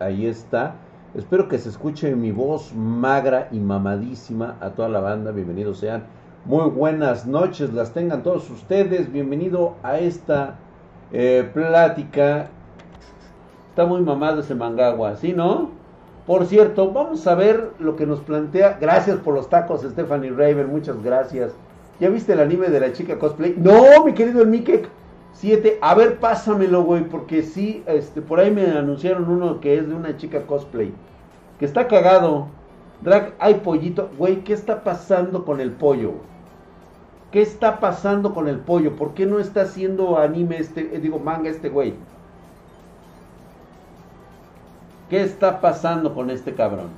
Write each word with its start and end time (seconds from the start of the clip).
ahí 0.00 0.26
está. 0.26 0.74
Espero 1.14 1.46
que 1.46 1.58
se 1.58 1.68
escuche 1.68 2.16
mi 2.16 2.32
voz 2.32 2.74
magra 2.74 3.46
y 3.52 3.60
mamadísima 3.60 4.56
a 4.60 4.70
toda 4.70 4.88
la 4.88 4.98
banda. 4.98 5.30
Bienvenidos 5.30 5.78
sean. 5.78 6.02
Muy 6.44 6.68
buenas 6.68 7.28
noches, 7.28 7.72
las 7.72 7.92
tengan 7.92 8.24
todos 8.24 8.50
ustedes. 8.50 9.12
Bienvenido 9.12 9.76
a 9.84 10.00
esta 10.00 10.56
eh, 11.12 11.48
plática. 11.54 12.48
Está 13.68 13.86
muy 13.86 14.00
mamado 14.00 14.40
ese 14.40 14.56
mangagua, 14.56 15.14
¿sí, 15.14 15.32
no? 15.32 15.70
Por 16.26 16.46
cierto, 16.46 16.90
vamos 16.90 17.24
a 17.28 17.36
ver 17.36 17.70
lo 17.78 17.94
que 17.94 18.04
nos 18.04 18.18
plantea. 18.18 18.78
Gracias 18.80 19.18
por 19.18 19.32
los 19.32 19.48
tacos, 19.48 19.82
Stephanie 19.82 20.32
Raven. 20.32 20.68
Muchas 20.70 21.00
gracias. 21.04 21.52
¿Ya 22.00 22.08
viste 22.08 22.32
el 22.32 22.40
anime 22.40 22.66
de 22.66 22.80
la 22.80 22.92
chica 22.92 23.16
cosplay? 23.16 23.54
No, 23.56 24.04
mi 24.04 24.12
querido 24.12 24.42
el 24.42 24.48
Mike. 24.48 25.05
7. 25.38 25.78
A 25.82 25.94
ver, 25.94 26.18
pásamelo, 26.18 26.82
güey, 26.82 27.04
porque 27.04 27.42
sí, 27.42 27.82
este, 27.86 28.22
por 28.22 28.40
ahí 28.40 28.50
me 28.50 28.66
anunciaron 28.66 29.28
uno 29.28 29.60
que 29.60 29.78
es 29.78 29.88
de 29.88 29.94
una 29.94 30.16
chica 30.16 30.46
cosplay. 30.46 30.92
Que 31.58 31.66
está 31.66 31.88
cagado. 31.88 32.48
Drag, 33.02 33.34
hay 33.38 33.54
pollito. 33.54 34.10
Güey, 34.16 34.44
¿qué 34.44 34.54
está 34.54 34.82
pasando 34.82 35.44
con 35.44 35.60
el 35.60 35.72
pollo? 35.72 36.14
¿Qué 37.30 37.42
está 37.42 37.80
pasando 37.80 38.32
con 38.32 38.48
el 38.48 38.58
pollo? 38.60 38.96
¿Por 38.96 39.12
qué 39.12 39.26
no 39.26 39.38
está 39.38 39.62
haciendo 39.62 40.18
anime 40.18 40.58
este, 40.58 40.96
eh, 40.96 41.00
digo, 41.00 41.18
manga 41.18 41.50
este 41.50 41.68
güey? 41.68 41.94
¿Qué 45.10 45.22
está 45.22 45.60
pasando 45.60 46.14
con 46.14 46.30
este 46.30 46.54
cabrón? 46.54 46.88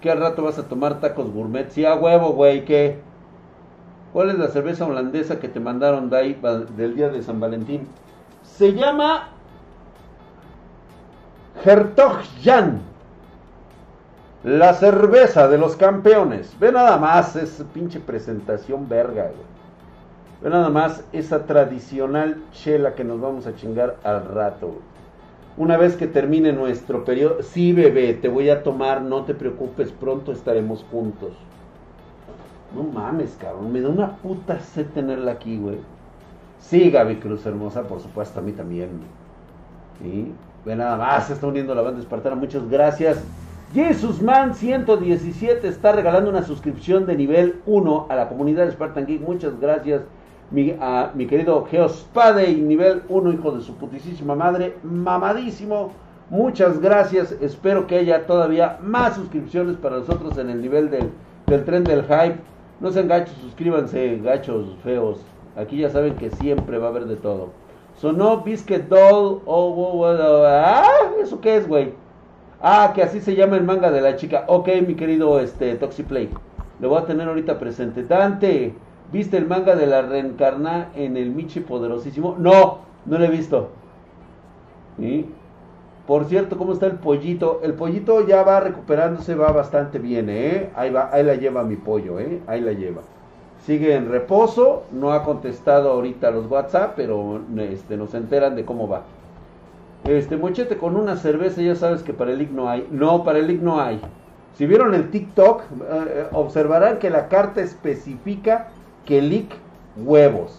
¿Qué 0.00 0.14
rato 0.14 0.44
vas 0.44 0.58
a 0.58 0.68
tomar 0.68 1.00
tacos 1.00 1.32
gourmet? 1.32 1.70
Sí, 1.70 1.84
a 1.84 1.94
huevo, 1.94 2.32
güey, 2.32 2.64
¿qué? 2.64 2.98
¿Cuál 4.12 4.30
es 4.30 4.38
la 4.38 4.48
cerveza 4.48 4.86
holandesa 4.86 5.38
que 5.38 5.48
te 5.48 5.60
mandaron 5.60 6.08
de 6.08 6.16
ahí 6.16 6.40
del 6.76 6.96
día 6.96 7.10
de 7.10 7.22
San 7.22 7.40
Valentín? 7.40 7.86
Se 8.42 8.72
llama 8.72 9.28
Hertog 11.62 12.20
Jan. 12.42 12.80
La 14.44 14.72
cerveza 14.72 15.48
de 15.48 15.58
los 15.58 15.76
campeones. 15.76 16.56
Ve 16.58 16.72
nada 16.72 16.96
más 16.96 17.36
esa 17.36 17.64
pinche 17.64 18.00
presentación 18.00 18.88
verga, 18.88 19.24
güey. 19.24 19.48
Ve 20.40 20.50
nada 20.50 20.70
más 20.70 21.04
esa 21.12 21.44
tradicional 21.44 22.40
chela 22.52 22.94
que 22.94 23.04
nos 23.04 23.20
vamos 23.20 23.46
a 23.46 23.56
chingar 23.56 23.96
al 24.04 24.24
rato, 24.24 24.80
Una 25.56 25.76
vez 25.76 25.96
que 25.96 26.06
termine 26.06 26.52
nuestro 26.52 27.04
periodo, 27.04 27.42
sí 27.42 27.72
bebé, 27.72 28.14
te 28.14 28.28
voy 28.28 28.48
a 28.48 28.62
tomar, 28.62 29.02
no 29.02 29.24
te 29.24 29.34
preocupes, 29.34 29.90
pronto 29.90 30.30
estaremos 30.30 30.84
juntos. 30.92 31.32
No 32.74 32.82
mames, 32.82 33.36
cabrón. 33.40 33.72
Me 33.72 33.80
da 33.80 33.88
una 33.88 34.16
puta 34.16 34.60
sed 34.60 34.86
tenerla 34.94 35.32
aquí, 35.32 35.58
güey. 35.58 35.78
Sí, 36.60 36.90
Gaby 36.90 37.16
Cruz 37.16 37.46
hermosa, 37.46 37.84
por 37.84 38.00
supuesto, 38.00 38.40
a 38.40 38.42
mí 38.42 38.52
también. 38.52 38.88
¿Sí? 40.00 40.32
Ve 40.64 40.76
nada 40.76 40.96
más, 40.96 41.26
se 41.26 41.32
está 41.32 41.46
uniendo 41.46 41.74
la 41.74 41.82
banda 41.82 42.00
espartana. 42.00 42.36
Muchas 42.36 42.68
gracias. 42.68 43.24
Jesus 43.72 44.22
Man 44.22 44.54
117 44.54 45.68
está 45.68 45.92
regalando 45.92 46.30
una 46.30 46.42
suscripción 46.42 47.04
de 47.06 47.16
nivel 47.16 47.60
1 47.66 48.06
a 48.08 48.16
la 48.16 48.28
comunidad 48.28 48.64
de 48.64 48.72
Spartan 48.72 49.06
Geek. 49.06 49.20
Muchas 49.20 49.60
gracias, 49.60 50.02
mi, 50.50 50.74
a 50.80 51.12
mi 51.14 51.26
querido 51.26 51.66
Geospade, 51.66 52.54
nivel 52.54 53.02
1, 53.08 53.32
hijo 53.32 53.52
de 53.52 53.60
su 53.60 53.74
putísima 53.74 54.34
madre, 54.34 54.76
mamadísimo. 54.82 55.92
Muchas 56.30 56.80
gracias. 56.80 57.32
Espero 57.40 57.86
que 57.86 57.96
haya 57.96 58.26
todavía 58.26 58.78
más 58.82 59.16
suscripciones 59.16 59.76
para 59.76 59.98
nosotros 59.98 60.36
en 60.38 60.50
el 60.50 60.60
nivel 60.60 60.90
del 60.90 61.64
tren 61.64 61.84
del 61.84 62.02
hype. 62.02 62.38
No 62.80 62.90
sean 62.90 63.08
gachos, 63.08 63.36
suscríbanse, 63.42 64.18
gachos 64.18 64.76
feos. 64.84 65.20
Aquí 65.56 65.78
ya 65.78 65.90
saben 65.90 66.14
que 66.14 66.30
siempre 66.30 66.78
va 66.78 66.86
a 66.86 66.90
haber 66.90 67.06
de 67.06 67.16
todo. 67.16 67.48
Sonó 67.96 68.42
Biscuit 68.42 68.82
Doll. 68.88 69.42
Oh, 69.44 69.74
oh, 69.74 70.00
oh, 70.00 70.44
ah, 70.46 70.84
¿eso 71.20 71.40
qué 71.40 71.56
es, 71.56 71.66
güey? 71.66 71.92
Ah, 72.60 72.92
que 72.94 73.02
así 73.02 73.20
se 73.20 73.34
llama 73.34 73.56
el 73.56 73.64
manga 73.64 73.90
de 73.90 74.00
la 74.00 74.16
chica. 74.16 74.44
Ok, 74.46 74.68
mi 74.86 74.94
querido 74.94 75.40
este, 75.40 75.74
Toxiplay. 75.74 76.28
Lo 76.80 76.90
voy 76.90 76.98
a 76.98 77.06
tener 77.06 77.26
ahorita 77.26 77.58
presente. 77.58 78.04
Dante, 78.04 78.74
¿viste 79.12 79.36
el 79.36 79.46
manga 79.46 79.74
de 79.74 79.86
la 79.86 80.02
reencarna 80.02 80.90
en 80.94 81.16
el 81.16 81.30
Michi 81.30 81.60
poderosísimo? 81.60 82.36
No, 82.38 82.78
no 83.04 83.18
lo 83.18 83.24
he 83.24 83.30
visto. 83.30 83.70
¿Sí? 84.98 85.26
Por 86.08 86.24
cierto, 86.24 86.56
¿cómo 86.56 86.72
está 86.72 86.86
el 86.86 86.94
pollito? 86.94 87.60
El 87.62 87.74
pollito 87.74 88.26
ya 88.26 88.42
va 88.42 88.60
recuperándose, 88.60 89.34
va 89.34 89.52
bastante 89.52 89.98
bien, 89.98 90.30
¿eh? 90.30 90.70
Ahí 90.74 90.88
va, 90.88 91.10
ahí 91.12 91.22
la 91.22 91.34
lleva 91.34 91.62
mi 91.64 91.76
pollo, 91.76 92.18
¿eh? 92.18 92.40
Ahí 92.46 92.62
la 92.62 92.72
lleva. 92.72 93.02
Sigue 93.66 93.94
en 93.94 94.10
reposo, 94.10 94.84
no 94.90 95.12
ha 95.12 95.22
contestado 95.22 95.90
ahorita 95.90 96.30
los 96.30 96.50
WhatsApp, 96.50 96.94
pero 96.96 97.42
este, 97.58 97.98
nos 97.98 98.14
enteran 98.14 98.56
de 98.56 98.64
cómo 98.64 98.88
va. 98.88 99.02
Este 100.04 100.38
mochete 100.38 100.78
con 100.78 100.96
una 100.96 101.16
cerveza, 101.16 101.60
ya 101.60 101.74
sabes 101.74 102.02
que 102.02 102.14
para 102.14 102.32
el 102.32 102.40
IC 102.40 102.52
no 102.52 102.70
hay. 102.70 102.88
No, 102.90 103.22
para 103.22 103.40
el 103.40 103.50
IC 103.50 103.60
no 103.60 103.78
hay. 103.78 104.00
Si 104.56 104.64
vieron 104.64 104.94
el 104.94 105.10
TikTok, 105.10 105.62
eh, 105.90 106.26
observarán 106.32 107.00
que 107.00 107.10
la 107.10 107.28
carta 107.28 107.60
especifica 107.60 108.68
que 109.04 109.18
el 109.18 109.46
huevos. 110.02 110.58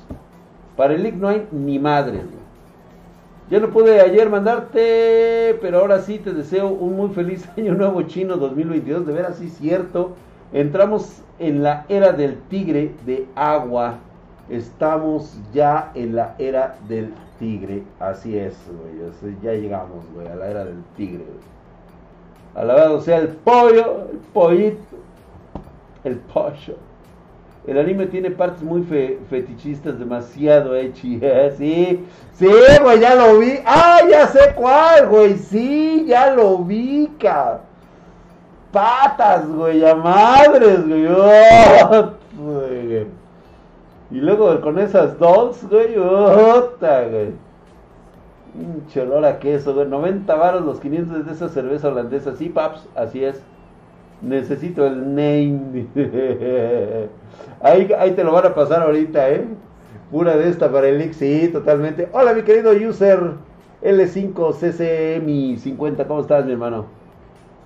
Para 0.77 0.93
el 0.93 1.03
IC 1.07 1.15
no 1.15 1.27
hay 1.27 1.47
ni 1.51 1.79
madre. 1.79 2.21
Ya 3.49 3.59
no 3.59 3.71
pude 3.71 3.99
ayer 3.99 4.29
mandarte, 4.29 5.57
pero 5.59 5.79
ahora 5.79 6.01
sí 6.01 6.19
te 6.19 6.33
deseo 6.33 6.67
un 6.67 6.95
muy 6.95 7.09
feliz 7.09 7.49
año 7.57 7.73
nuevo 7.73 8.03
chino 8.03 8.37
2022. 8.37 9.07
De 9.07 9.13
veras, 9.13 9.37
sí, 9.37 9.49
cierto. 9.49 10.13
Entramos 10.53 11.21
en 11.39 11.63
la 11.63 11.85
era 11.89 12.11
del 12.11 12.37
tigre 12.49 12.91
de 13.07 13.25
agua. 13.35 13.95
Estamos 14.49 15.35
ya 15.51 15.91
en 15.95 16.15
la 16.15 16.35
era 16.37 16.77
del 16.87 17.11
tigre. 17.39 17.83
Así 17.99 18.37
es, 18.37 18.55
güey. 18.67 19.35
Ya 19.41 19.53
llegamos, 19.53 20.05
güey, 20.13 20.27
a 20.27 20.35
la 20.35 20.47
era 20.47 20.65
del 20.65 20.83
tigre. 20.95 21.25
Alabado 22.53 23.01
sea 23.01 23.17
el 23.17 23.29
pollo, 23.29 24.09
el 24.11 24.17
pollito, 24.31 24.97
el 26.03 26.17
pollo. 26.17 26.75
El 27.69 27.77
anime 27.77 28.07
tiene 28.07 28.31
partes 28.31 28.63
muy 28.63 28.81
fetichistas, 29.29 29.99
demasiado 29.99 30.75
echi. 30.75 31.19
¿eh? 31.21 31.53
Sí, 31.55 32.03
sí, 32.33 32.47
güey, 32.81 32.99
ya 32.99 33.13
lo 33.13 33.37
vi. 33.37 33.59
Ah, 33.63 33.99
ya 34.09 34.25
sé 34.25 34.55
cuál, 34.55 35.07
güey. 35.07 35.35
Sí, 35.35 36.03
ya 36.07 36.33
lo 36.33 36.57
vi, 36.57 37.11
cabrón. 37.19 37.59
Patas, 38.71 39.47
güey, 39.47 39.85
a 39.85 39.93
madres, 39.93 40.87
güey. 40.87 41.05
Oh, 41.07 42.13
y 44.11 44.15
luego 44.15 44.61
con 44.61 44.79
esas 44.79 45.19
dos, 45.19 45.63
güey, 45.69 45.95
otra, 45.95 47.03
güey. 47.03 47.33
Un 48.55 48.83
olor 48.99 49.25
a 49.25 49.37
queso, 49.37 49.75
güey. 49.75 49.87
90 49.87 50.33
varos 50.33 50.65
los 50.65 50.79
500 50.79 51.23
de 51.23 51.31
esa 51.33 51.49
cerveza 51.49 51.89
holandesa. 51.89 52.35
Sí, 52.35 52.49
paps, 52.49 52.87
así 52.95 53.23
es. 53.23 53.43
Necesito 54.21 54.85
el 54.85 55.15
name. 55.15 55.87
ahí, 57.61 57.89
ahí 57.97 58.11
te 58.11 58.23
lo 58.23 58.33
van 58.33 58.47
a 58.47 58.53
pasar 58.53 58.81
ahorita, 58.81 59.29
¿eh? 59.29 59.47
Pura 60.11 60.35
de 60.35 60.49
esta 60.49 60.69
para 60.71 60.87
el 60.87 61.13
sí, 61.13 61.49
totalmente. 61.53 62.09
Hola, 62.11 62.33
mi 62.33 62.41
querido 62.41 62.71
user 62.71 63.35
L5CCM50. 63.81 66.07
¿Cómo 66.07 66.21
estás, 66.21 66.45
mi 66.45 66.51
hermano? 66.51 66.85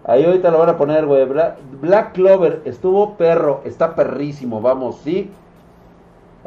Ahí 0.06 0.26
ahorita 0.26 0.52
lo 0.52 0.60
van 0.60 0.70
a 0.70 0.78
poner, 0.78 1.06
güey. 1.06 1.26
Black, 1.26 2.12
Clover 2.14 2.62
estuvo 2.66 3.16
perro, 3.16 3.62
está 3.64 3.96
perrísimo, 3.96 4.62
vamos, 4.62 5.00
¿sí? 5.04 5.32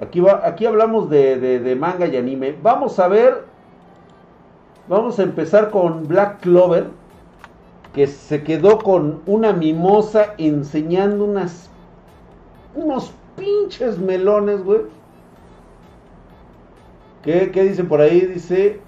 Aquí, 0.00 0.20
va, 0.20 0.42
aquí 0.44 0.66
hablamos 0.66 1.10
de, 1.10 1.38
de 1.38 1.74
manga 1.74 2.06
y 2.06 2.16
anime. 2.16 2.54
Vamos 2.62 3.00
a 3.00 3.08
ver. 3.08 3.44
Vamos 4.88 5.18
a 5.18 5.24
empezar 5.24 5.70
con 5.70 6.06
Black 6.06 6.40
Clover 6.40 6.86
que 7.96 8.06
se 8.06 8.42
quedó 8.42 8.76
con 8.76 9.22
una 9.24 9.54
mimosa 9.54 10.34
enseñando 10.36 11.24
unas 11.24 11.70
unos 12.74 13.10
pinches 13.38 13.98
melones, 13.98 14.62
güey. 14.62 14.82
¿Qué, 17.22 17.50
¿Qué 17.50 17.64
dicen 17.64 17.88
por 17.88 18.02
ahí? 18.02 18.20
Dice, 18.20 18.80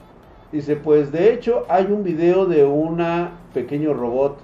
dice, 0.53 0.77
pues 0.77 1.11
de 1.11 1.33
hecho 1.33 1.65
hay 1.71 1.87
un 1.87 2.05
video 2.05 2.45
de 2.45 2.67
una 2.67 3.31
pequeño 3.55 3.95
robot. 3.95 4.37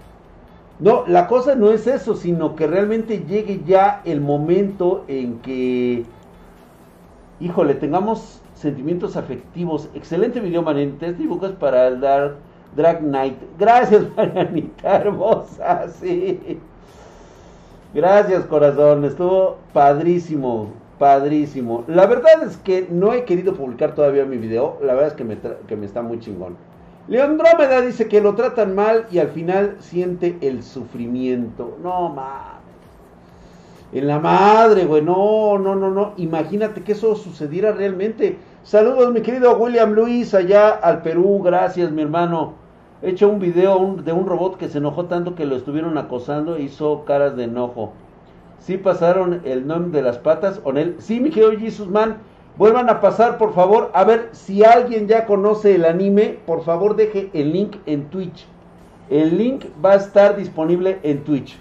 No, 0.81 1.05
la 1.09 1.27
cosa 1.27 1.55
no 1.55 1.71
es 1.71 1.87
eso, 1.87 2.17
sino 2.17 2.57
que 2.57 2.67
realmente 2.67 3.23
llegue 3.29 3.61
ya 3.67 4.01
el 4.07 4.23
momento 4.23 5.05
en 5.09 5.41
que, 5.41 6.07
híjole, 7.39 7.75
tengamos 7.75 8.41
sentimientos 8.55 9.19
afectivos. 9.19 9.91
Excelente 9.95 10.41
video, 10.41 10.63
manentes, 10.63 11.19
dibujos 11.19 11.53
para 11.53 11.95
dar 11.97 12.37
Drag 12.77 13.01
Knight. 13.01 13.37
Gracias, 13.59 14.05
Marianita 14.17 14.97
hermosa, 14.97 15.89
sí. 15.89 16.59
Gracias, 17.95 18.45
corazón. 18.47 19.05
Estuvo 19.05 19.59
padrísimo, 19.73 20.71
padrísimo. 20.99 21.85
La 21.87 22.07
verdad 22.07 22.43
es 22.43 22.57
que 22.57 22.89
no 22.91 23.13
he 23.13 23.25
querido 23.25 23.55
publicar 23.55 23.95
todavía 23.95 24.25
mi 24.25 24.37
video. 24.37 24.79
La 24.83 24.95
verdad 24.95 25.11
es 25.11 25.15
que 25.15 25.25
me, 25.25 25.39
que 25.69 25.77
me 25.77 25.87
está 25.87 26.03
muy 26.03 26.19
chingón. 26.19 26.57
Leandrómeda 27.07 27.83
dice 27.83 28.09
que 28.09 28.21
lo 28.21 28.35
tratan 28.35 28.75
mal 28.75 29.07
y 29.13 29.19
al 29.19 29.29
final 29.29 29.77
siente 29.79 30.39
el 30.41 30.63
sufrimiento. 30.63 31.79
No 31.83 32.09
mames. 32.09 32.55
En 33.93 34.09
la 34.09 34.19
madre, 34.19 34.87
güey. 34.87 35.03
No, 35.03 35.57
no, 35.59 35.77
no, 35.77 35.91
no. 35.91 36.15
Imagínate 36.17 36.83
que 36.83 36.93
eso 36.93 37.15
sucediera 37.15 37.71
realmente. 37.71 38.39
Saludos, 38.65 39.13
mi 39.13 39.21
querido 39.21 39.57
William 39.57 39.93
Luis, 39.93 40.35
allá 40.35 40.71
al 40.71 41.03
Perú. 41.03 41.43
Gracias, 41.45 41.93
mi 41.93 42.03
hermano. 42.03 42.64
He 43.05 43.11
hecho 43.11 43.29
un 43.29 43.39
video 43.39 43.97
de 44.03 44.13
un 44.15 44.27
robot 44.27 44.57
que 44.57 44.71
se 44.71 44.79
enojó 44.79 45.05
tanto 45.05 45.35
que 45.35 45.45
lo 45.45 45.57
estuvieron 45.57 45.99
acosando 45.99 46.57
e 46.57 46.63
hizo 46.63 47.05
caras 47.05 47.37
de 47.37 47.45
enojo. 47.45 47.93
¿Sí 48.61 48.79
pasaron 48.79 49.43
el 49.45 49.67
nombre 49.67 50.01
de 50.01 50.03
las 50.03 50.17
patas? 50.17 50.63
¿O 50.65 50.71
él? 50.71 50.97
Sí, 51.01 51.21
mi 51.21 51.29
querido 51.29 51.53
Jesus 51.53 51.87
Man. 51.87 52.17
Vuelvan 52.57 52.89
a 52.89 53.03
pasar, 53.03 53.37
por 53.37 53.53
favor. 53.53 53.91
A 53.93 54.05
ver, 54.05 54.31
si 54.33 54.65
alguien 54.65 55.07
ya 55.07 55.27
conoce 55.27 55.75
el 55.75 55.85
anime, 55.85 56.39
por 56.47 56.65
favor 56.65 56.97
deje 56.97 57.29
el 57.35 57.53
link 57.53 57.77
en 57.85 58.05
Twitch. 58.05 58.47
El 59.11 59.37
link 59.37 59.67
va 59.85 59.93
a 59.93 59.97
estar 59.97 60.35
disponible 60.35 60.99
en 61.03 61.25
Twitch. 61.25 61.59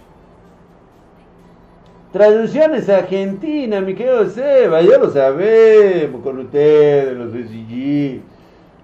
Traducciones 2.14 2.88
Argentina, 2.88 3.82
mi 3.82 3.96
querido 3.96 4.30
Seba, 4.30 4.82
ya 4.82 4.98
lo 4.98 5.10
sabemos 5.10 6.22
con 6.22 6.40
ustedes, 6.40 7.18
los 7.18 7.34
SG. 7.34 8.33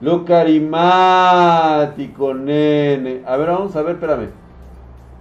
Lo 0.01 0.25
carismático, 0.25 2.33
nene. 2.33 3.21
A 3.25 3.37
ver, 3.37 3.49
vamos 3.49 3.75
a 3.75 3.81
ver, 3.81 3.95
espérame. 3.95 4.29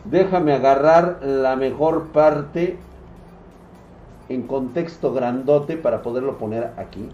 Déjame 0.05 0.53
agarrar 0.53 1.21
la 1.23 1.57
mejor 1.57 2.09
parte 2.09 2.79
en 4.29 4.43
contexto 4.43 5.13
grandote 5.13 5.77
para 5.77 6.03
poderlo 6.03 6.39
poner 6.39 6.73
aquí. 6.77 7.09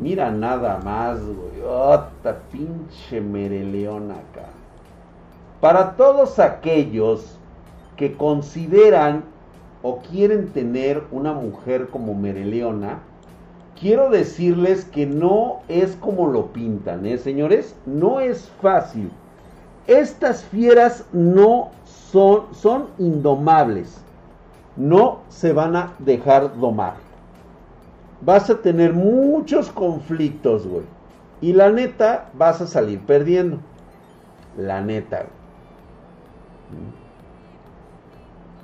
Mira 0.00 0.30
nada 0.30 0.80
más, 0.84 1.20
güey. 1.24 1.54
Pinche 2.52 3.20
mereleón 3.20 4.10
acá. 4.10 4.48
Para 5.60 5.96
todos 5.96 6.38
aquellos 6.38 7.38
que 7.96 8.14
consideran 8.14 9.24
o 9.82 9.98
quieren 9.98 10.48
tener 10.48 11.04
una 11.10 11.32
mujer 11.32 11.88
como 11.88 12.14
Mereleona, 12.14 13.00
quiero 13.84 14.08
decirles 14.08 14.86
que 14.86 15.04
no 15.04 15.60
es 15.68 15.94
como 15.96 16.26
lo 16.26 16.46
pintan, 16.54 17.04
¿eh, 17.04 17.18
señores? 17.18 17.76
No 17.84 18.18
es 18.18 18.48
fácil. 18.62 19.10
Estas 19.86 20.42
fieras 20.42 21.04
no 21.12 21.68
son, 21.84 22.86
indomables. 22.98 24.00
No 24.74 25.18
se 25.28 25.52
van 25.52 25.76
a 25.76 25.92
dejar 25.98 26.58
domar. 26.58 26.94
Vas 28.22 28.48
a 28.48 28.62
tener 28.62 28.94
muchos 28.94 29.70
conflictos, 29.70 30.66
güey. 30.66 30.86
Y 31.42 31.52
la 31.52 31.68
neta, 31.68 32.30
vas 32.32 32.62
a 32.62 32.66
salir 32.66 33.00
perdiendo. 33.00 33.58
La 34.56 34.80
neta. 34.80 35.26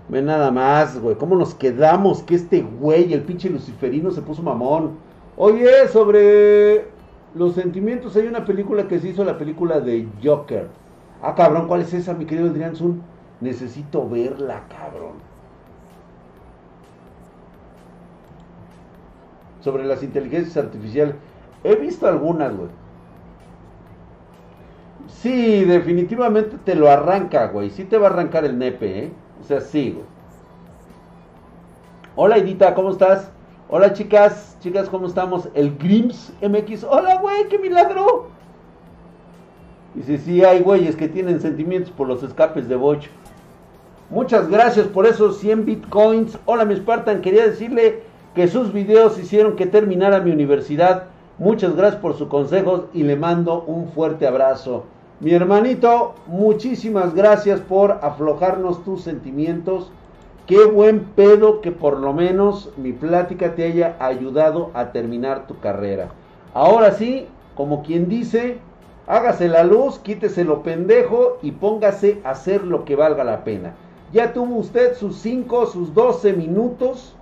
Ve 0.09 0.23
nada 0.23 0.51
más, 0.51 0.99
güey. 0.99 1.15
¿Cómo 1.17 1.37
nos 1.37 1.55
quedamos 1.55 2.23
que 2.23 2.37
este 2.37 2.63
güey, 2.63 3.13
el 3.13 3.21
pinche 3.21 3.51
luciferino, 3.51 4.11
se 4.13 4.23
puso 4.23 4.43
mamón? 4.43 5.10
Oye, 5.43 5.89
sobre 5.89 6.85
los 7.35 7.55
sentimientos, 7.55 8.15
hay 8.15 8.27
una 8.27 8.45
película 8.45 8.87
que 8.87 8.99
se 8.99 9.09
hizo, 9.09 9.25
la 9.25 9.39
película 9.39 9.81
de 9.81 10.07
Joker. 10.23 10.69
Ah, 11.23 11.35
cabrón, 11.35 11.67
¿cuál 11.67 11.81
es 11.81 11.95
esa, 11.95 12.13
mi 12.13 12.27
querido 12.27 12.51
Adrián 12.51 12.77
Zun? 12.77 13.01
Necesito 13.41 14.07
verla, 14.07 14.65
cabrón. 14.69 15.15
Sobre 19.63 19.87
las 19.87 20.03
inteligencias 20.03 20.63
artificiales. 20.63 21.15
He 21.65 21.75
visto 21.75 22.07
algunas, 22.07 22.55
güey. 22.55 22.69
Sí, 25.09 25.65
definitivamente 25.65 26.59
te 26.67 26.75
lo 26.75 26.91
arranca, 26.91 27.47
güey. 27.47 27.71
Sí 27.71 27.85
te 27.85 27.97
va 27.97 28.09
a 28.09 28.11
arrancar 28.11 28.45
el 28.45 28.59
nepe, 28.59 29.05
¿eh? 29.05 29.13
O 29.41 29.45
sea, 29.45 29.63
sigo. 29.63 30.03
Hola 32.15 32.37
Edita, 32.37 32.75
¿cómo 32.75 32.91
estás? 32.91 33.33
Hola 33.71 33.95
chicas, 33.95 34.50
chicas, 34.61 34.91
¿cómo 34.91 35.07
estamos? 35.07 35.49
El 35.55 35.77
Grims 35.79 36.33
MX. 36.43 36.85
Hola, 36.85 37.17
güey, 37.17 37.49
qué 37.49 37.59
milagro. 37.59 38.29
Dice, 39.95 40.19
sí, 40.19 40.45
hay 40.45 40.61
güeyes 40.61 40.97
que 40.97 41.09
tienen 41.09 41.41
sentimientos 41.41 41.91
por 41.91 42.07
los 42.07 42.23
escapes 42.23 42.69
de 42.69 42.77
Boch. 42.77 43.07
Muchas 44.11 44.49
gracias 44.49 44.87
por 44.87 45.07
esos 45.07 45.39
100 45.39 45.65
bitcoins. 45.65 46.39
Hola, 46.45 46.65
mi 46.65 46.77
Spartan, 46.77 47.23
quería 47.23 47.47
decirle 47.47 48.03
que 48.35 48.49
sus 48.49 48.73
videos 48.73 49.19
hicieron 49.19 49.57
que 49.57 49.67
terminara 49.67 50.21
mi 50.21 50.31
universidad. 50.31 51.05
Muchas 51.39 51.75
gracias 51.75 52.01
por 52.01 52.17
sus 52.17 52.29
consejos 52.29 52.83
y 52.93 53.03
le 53.03 53.17
mando 53.17 53.63
un 53.63 53.89
fuerte 53.89 54.27
abrazo. 54.27 54.85
Mi 55.21 55.33
hermanito, 55.33 56.15
muchísimas 56.27 57.15
gracias 57.15 57.61
por 57.61 57.93
aflojarnos 58.03 58.85
tus 58.85 59.03
sentimientos. 59.03 59.91
Qué 60.51 60.65
buen 60.65 61.05
pedo 61.05 61.61
que 61.61 61.71
por 61.71 61.97
lo 61.97 62.13
menos 62.13 62.73
mi 62.77 62.93
plática 62.93 63.55
te 63.55 63.63
haya 63.63 63.95
ayudado 64.01 64.73
a 64.75 64.91
terminar 64.91 65.47
tu 65.47 65.61
carrera. 65.61 66.09
Ahora 66.55 66.91
sí, 66.91 67.29
como 67.55 67.85
quien 67.85 68.09
dice, 68.09 68.59
hágase 69.07 69.47
la 69.47 69.63
luz, 69.63 70.01
quítese 70.01 70.43
lo 70.43 70.65
pendejo 70.65 71.39
y 71.41 71.53
póngase 71.53 72.21
a 72.25 72.31
hacer 72.31 72.65
lo 72.65 72.85
que 72.85 72.97
valga 72.97 73.23
la 73.23 73.45
pena. 73.45 73.75
Ya 74.13 74.33
tuvo 74.33 74.57
usted 74.57 74.97
sus 74.97 75.19
5, 75.19 75.67
sus 75.67 75.95
12 75.95 76.33
minutos 76.33 77.15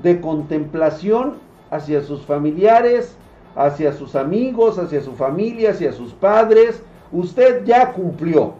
de 0.00 0.20
contemplación 0.20 1.38
hacia 1.72 2.02
sus 2.02 2.22
familiares, 2.22 3.16
hacia 3.56 3.92
sus 3.92 4.14
amigos, 4.14 4.78
hacia 4.78 5.00
su 5.00 5.16
familia, 5.16 5.70
hacia 5.72 5.90
sus 5.90 6.12
padres, 6.12 6.84
Usted 7.12 7.64
ya 7.64 7.92
cumplió. 7.92 8.52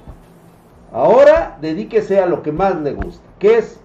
Ahora 0.93 1.57
dedíquese 1.61 2.19
a 2.19 2.27
lo 2.27 2.43
que 2.43 2.51
más 2.51 2.75
le 2.81 2.95
gusta, 2.95 3.23
que 3.39 3.59
es 3.59 3.79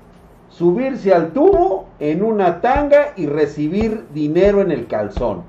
subirse 0.58 1.14
al 1.14 1.32
tubo 1.32 1.88
en 2.00 2.24
una 2.24 2.62
tanga 2.62 3.14
y 3.16 3.26
recibir 3.26 4.06
dinero 4.14 4.62
en 4.62 4.72
el 4.72 4.88
calzón. 4.88 5.44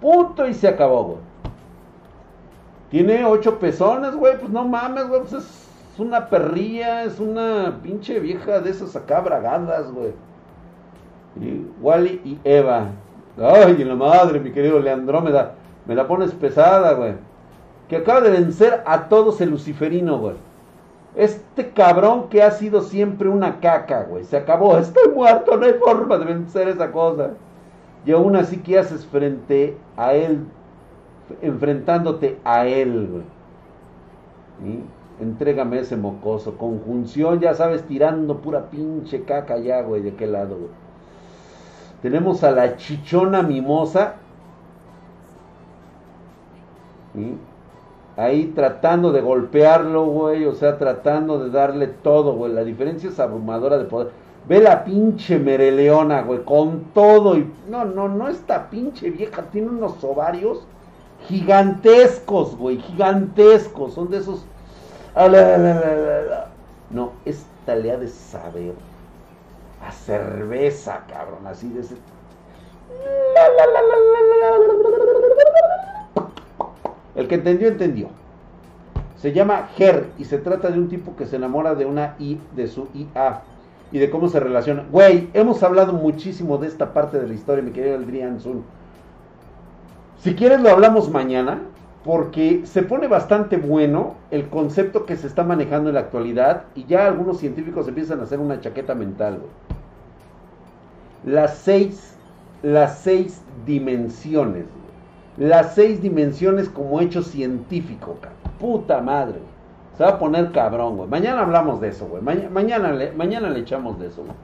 Punto 0.00 0.46
y 0.48 0.54
se 0.54 0.68
acabó, 0.68 1.04
güey. 1.04 1.18
Tiene 2.90 3.24
ocho 3.24 3.58
pezones, 3.58 4.14
güey. 4.16 4.38
Pues 4.38 4.50
no 4.50 4.66
mames, 4.66 5.08
güey. 5.08 5.20
Pues 5.20 5.32
es 5.34 5.66
una 5.98 6.28
perrilla, 6.28 7.04
es 7.04 7.20
una 7.20 7.78
pinche 7.82 8.18
vieja 8.18 8.60
de 8.60 8.70
esas 8.70 8.96
acá 8.96 9.20
bragadas, 9.20 9.92
güey. 9.92 10.12
Y 11.40 11.66
Wally 11.80 12.20
y 12.24 12.38
Eva. 12.42 12.88
Ay, 13.40 13.76
la 13.84 13.94
madre, 13.94 14.40
mi 14.40 14.50
querido 14.50 14.80
Leandrómeda. 14.80 15.54
Me 15.86 15.94
la 15.94 16.08
pones 16.08 16.32
pesada, 16.32 16.94
güey 16.94 17.14
que 17.90 17.96
acaba 17.96 18.20
de 18.20 18.30
vencer 18.30 18.84
a 18.86 19.08
todos 19.08 19.40
el 19.40 19.50
luciferino, 19.50 20.16
güey. 20.18 20.36
Este 21.14 21.70
cabrón 21.70 22.28
que 22.28 22.42
ha 22.42 22.50
sido 22.52 22.82
siempre 22.82 23.28
una 23.28 23.60
caca, 23.60 24.04
güey. 24.04 24.24
Se 24.24 24.36
acabó, 24.36 24.78
estoy 24.78 25.12
muerto, 25.14 25.56
no 25.56 25.66
hay 25.66 25.74
forma 25.74 26.18
de 26.18 26.24
vencer 26.26 26.68
esa 26.68 26.92
cosa. 26.92 27.30
Y 28.06 28.12
aún 28.12 28.36
así, 28.36 28.58
¿qué 28.58 28.78
haces 28.78 29.04
frente 29.06 29.76
a 29.96 30.14
él? 30.14 30.46
Enfrentándote 31.42 32.38
a 32.44 32.66
él, 32.66 33.08
güey. 33.10 33.24
Entrégame 35.20 35.80
ese 35.80 35.96
mocoso. 35.96 36.56
Conjunción, 36.56 37.40
ya 37.40 37.54
sabes, 37.54 37.82
tirando 37.84 38.38
pura 38.38 38.70
pinche 38.70 39.24
caca 39.24 39.58
ya, 39.58 39.82
güey. 39.82 40.02
¿De 40.02 40.14
qué 40.14 40.26
lado, 40.26 40.56
güey? 40.56 40.70
Tenemos 42.02 42.42
a 42.42 42.50
la 42.52 42.76
chichona 42.76 43.42
mimosa. 43.42 44.14
¿Sí? 47.14 47.36
Ahí 48.20 48.52
tratando 48.54 49.12
de 49.12 49.20
golpearlo, 49.20 50.04
güey, 50.06 50.44
o 50.44 50.54
sea, 50.54 50.78
tratando 50.78 51.38
de 51.42 51.50
darle 51.50 51.86
todo, 51.86 52.34
güey. 52.34 52.52
La 52.52 52.64
diferencia 52.64 53.08
es 53.10 53.18
abrumadora 53.18 53.78
de 53.78 53.84
poder. 53.84 54.10
Ve 54.48 54.60
la 54.60 54.84
pinche 54.84 55.38
mereleona, 55.38 56.22
güey, 56.22 56.44
con 56.44 56.84
todo 56.94 57.36
y... 57.36 57.50
No, 57.68 57.84
no, 57.84 58.08
no, 58.08 58.28
esta 58.28 58.68
pinche 58.70 59.10
vieja 59.10 59.42
tiene 59.50 59.68
unos 59.68 60.02
ovarios 60.02 60.66
gigantescos, 61.28 62.56
güey, 62.56 62.78
gigantescos. 62.78 63.94
Son 63.94 64.10
de 64.10 64.18
esos... 64.18 64.44
No, 66.90 67.12
esta 67.24 67.74
le 67.76 67.92
ha 67.92 67.96
de 67.96 68.08
saber 68.08 68.74
a 69.86 69.92
cerveza, 69.92 71.04
cabrón, 71.08 71.46
así 71.46 71.68
de 71.68 71.80
ese... 71.80 71.94
El 77.20 77.28
que 77.28 77.34
entendió, 77.34 77.68
entendió. 77.68 78.08
Se 79.16 79.34
llama 79.34 79.68
Ger 79.76 80.06
y 80.18 80.24
se 80.24 80.38
trata 80.38 80.70
de 80.70 80.78
un 80.78 80.88
tipo 80.88 81.16
que 81.16 81.26
se 81.26 81.36
enamora 81.36 81.74
de 81.74 81.84
una 81.84 82.14
I, 82.18 82.40
de 82.56 82.66
su 82.66 82.88
IA 82.94 83.42
y 83.92 83.98
de 83.98 84.08
cómo 84.08 84.30
se 84.30 84.40
relaciona. 84.40 84.86
Güey, 84.90 85.28
hemos 85.34 85.62
hablado 85.62 85.92
muchísimo 85.92 86.56
de 86.56 86.68
esta 86.68 86.94
parte 86.94 87.20
de 87.20 87.28
la 87.28 87.34
historia, 87.34 87.62
mi 87.62 87.72
querido 87.72 87.96
Adrián 87.96 88.40
Zun. 88.40 88.64
Si 90.20 90.34
quieres 90.34 90.62
lo 90.62 90.70
hablamos 90.70 91.10
mañana, 91.10 91.60
porque 92.06 92.62
se 92.64 92.82
pone 92.82 93.06
bastante 93.06 93.58
bueno 93.58 94.14
el 94.30 94.48
concepto 94.48 95.04
que 95.04 95.18
se 95.18 95.26
está 95.26 95.44
manejando 95.44 95.90
en 95.90 95.96
la 95.96 96.00
actualidad 96.00 96.64
y 96.74 96.86
ya 96.86 97.04
algunos 97.06 97.36
científicos 97.36 97.86
empiezan 97.86 98.20
a 98.20 98.22
hacer 98.22 98.40
una 98.40 98.62
chaqueta 98.62 98.94
mental. 98.94 99.40
Las 101.26 101.58
seis, 101.58 102.16
las 102.62 103.00
seis 103.00 103.42
dimensiones 103.66 104.64
las 105.40 105.74
seis 105.74 106.02
dimensiones 106.02 106.68
como 106.68 107.00
hecho 107.00 107.22
científico, 107.22 108.18
Puta 108.60 109.00
madre, 109.00 109.38
Se 109.96 110.04
va 110.04 110.10
a 110.10 110.18
poner 110.18 110.52
cabrón, 110.52 110.98
güey. 110.98 111.08
Mañana 111.08 111.40
hablamos 111.40 111.80
de 111.80 111.88
eso, 111.88 112.06
güey. 112.06 112.22
mañana, 112.22 112.92
le, 112.92 113.10
mañana 113.12 113.48
le 113.48 113.60
echamos 113.60 113.98
de 113.98 114.08
eso, 114.08 114.20
güey. 114.22 114.34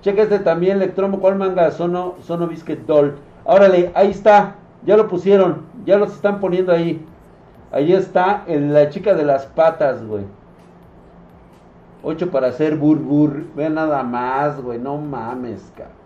Checa 0.00 0.22
este 0.22 0.38
también, 0.38 0.78
Electromo, 0.78 1.20
¿cuál 1.20 1.36
manga? 1.36 1.70
Sono, 1.70 2.14
Sono 2.22 2.46
Biscuit 2.46 2.80
Doll. 2.86 3.16
Órale, 3.44 3.92
ahí 3.94 4.10
está. 4.10 4.54
Ya 4.86 4.96
lo 4.96 5.06
pusieron. 5.06 5.66
Ya 5.84 5.98
los 5.98 6.14
están 6.14 6.40
poniendo 6.40 6.72
ahí. 6.72 7.04
Ahí 7.70 7.92
está 7.92 8.44
la 8.48 8.88
chica 8.88 9.14
de 9.14 9.24
las 9.24 9.44
patas, 9.44 10.02
güey. 10.06 10.24
Ocho 12.02 12.30
para 12.30 12.46
hacer 12.46 12.76
burbur. 12.76 13.44
Ve 13.54 13.68
nada 13.68 14.02
más, 14.02 14.62
güey. 14.62 14.78
No 14.78 14.96
mames, 14.96 15.70
cara. 15.76 15.97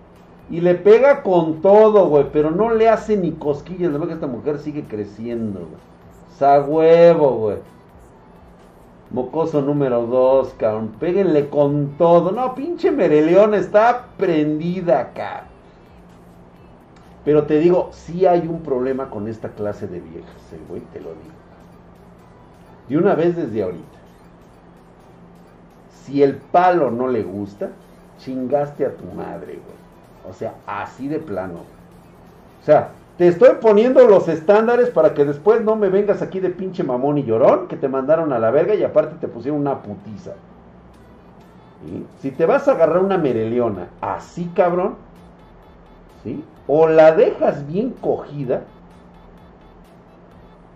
Y 0.53 0.61
le 0.61 0.75
pega 0.75 1.23
con 1.23 1.63
todo, 1.63 2.09
güey. 2.09 2.27
Pero 2.31 2.51
no 2.51 2.75
le 2.75 2.91
hace 2.91 3.17
ni 3.17 3.33
cosquillas. 3.33 3.93
De 3.93 4.07
que 4.07 4.13
esta 4.13 4.27
mujer 4.27 4.59
sigue 4.59 4.85
creciendo, 4.85 5.61
güey. 5.61 5.81
Sa 6.39 6.61
huevo, 6.61 7.31
güey. 7.39 7.57
Mocoso 9.11 9.63
número 9.63 10.07
dos, 10.07 10.55
cabrón. 10.59 10.93
Péguenle 11.01 11.49
con 11.49 11.95
todo. 11.97 12.33
No, 12.33 12.55
pinche 12.55 12.91
Mereleón 12.91 13.55
está 13.55 14.09
prendida 14.19 15.01
acá. 15.01 15.45
Pero 17.25 17.45
te 17.45 17.59
digo, 17.59 17.89
sí 17.93 18.27
hay 18.27 18.47
un 18.47 18.61
problema 18.61 19.09
con 19.09 19.29
esta 19.29 19.49
clase 19.51 19.87
de 19.87 20.01
viejas, 20.01 20.53
eh, 20.53 20.61
güey, 20.69 20.83
te 20.93 21.01
lo 21.01 21.11
digo. 21.11 21.33
De 22.89 22.99
una 22.99 23.15
vez 23.15 23.37
desde 23.37 23.63
ahorita. 23.63 23.99
Si 26.05 26.23
el 26.23 26.37
palo 26.37 26.91
no 26.91 27.07
le 27.07 27.23
gusta, 27.23 27.71
chingaste 28.19 28.85
a 28.85 28.97
tu 28.97 29.05
madre, 29.15 29.53
güey. 29.53 29.82
O 30.29 30.33
sea, 30.33 30.55
así 30.67 31.09
de 31.09 31.19
plano. 31.19 31.61
O 32.61 32.65
sea, 32.65 32.91
te 33.19 33.29
estoy 33.29 33.57
poniendo 33.61 34.07
los 34.07 34.29
estándares 34.29 34.91
para 34.91 35.15
que 35.15 35.25
después 35.25 35.63
no 35.63 35.77
me 35.77 35.89
vengas 35.89 36.23
aquí 36.23 36.41
de 36.41 36.51
pinche 36.51 36.83
mamón 36.83 37.19
y 37.19 37.25
llorón 37.25 37.69
que 37.69 37.77
te 37.77 37.89
mandaron 37.89 38.33
a 38.33 38.39
la 38.39 38.51
verga 38.51 38.75
y 38.75 38.85
aparte 38.85 39.17
te 39.21 39.29
pusieron 39.29 39.61
una 39.61 39.83
putiza. 39.83 40.33
Si 42.21 42.31
te 42.31 42.47
vas 42.47 42.69
a 42.69 42.73
agarrar 42.73 43.03
una 43.03 43.19
mereliona 43.19 43.89
así, 44.01 44.51
cabrón, 44.55 44.95
¿sí? 46.23 46.45
O 46.69 46.89
la 46.89 47.13
dejas 47.13 47.67
bien 47.67 47.91
cogida, 47.91 48.63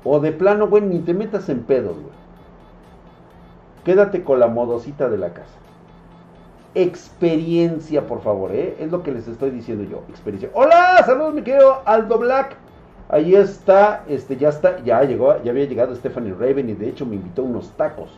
o 0.03 0.21
de 0.21 0.33
plano, 0.33 0.69
güey, 0.69 0.83
ni 0.83 0.99
te 1.01 1.15
metas 1.15 1.49
en 1.49 1.63
pedos, 1.63 1.95
güey. 1.95 2.15
Quédate 3.85 4.25
con 4.25 4.41
la 4.41 4.49
modosita 4.49 5.09
de 5.09 5.19
la 5.19 5.33
casa. 5.33 5.59
Experiencia, 6.79 8.07
por 8.07 8.21
favor, 8.21 8.53
¿eh? 8.53 8.77
Es 8.79 8.91
lo 8.93 9.03
que 9.03 9.11
les 9.11 9.27
estoy 9.27 9.49
diciendo 9.49 9.83
yo. 9.85 10.03
Experiencia. 10.11 10.51
Hola, 10.53 11.03
saludos, 11.07 11.33
mi 11.33 11.41
querido 11.41 11.81
Aldo 11.87 12.19
Black. 12.19 12.55
Ahí 13.09 13.35
está, 13.35 14.05
este, 14.09 14.37
ya 14.37 14.51
está, 14.51 14.85
ya 14.85 15.03
llegó, 15.05 15.43
ya 15.43 15.53
había 15.53 15.65
llegado 15.65 15.95
Stephanie 15.95 16.35
Raven 16.35 16.69
y 16.69 16.75
de 16.75 16.91
hecho 16.91 17.07
me 17.07 17.15
invitó 17.15 17.45
unos 17.45 17.71
tacos. 17.79 18.11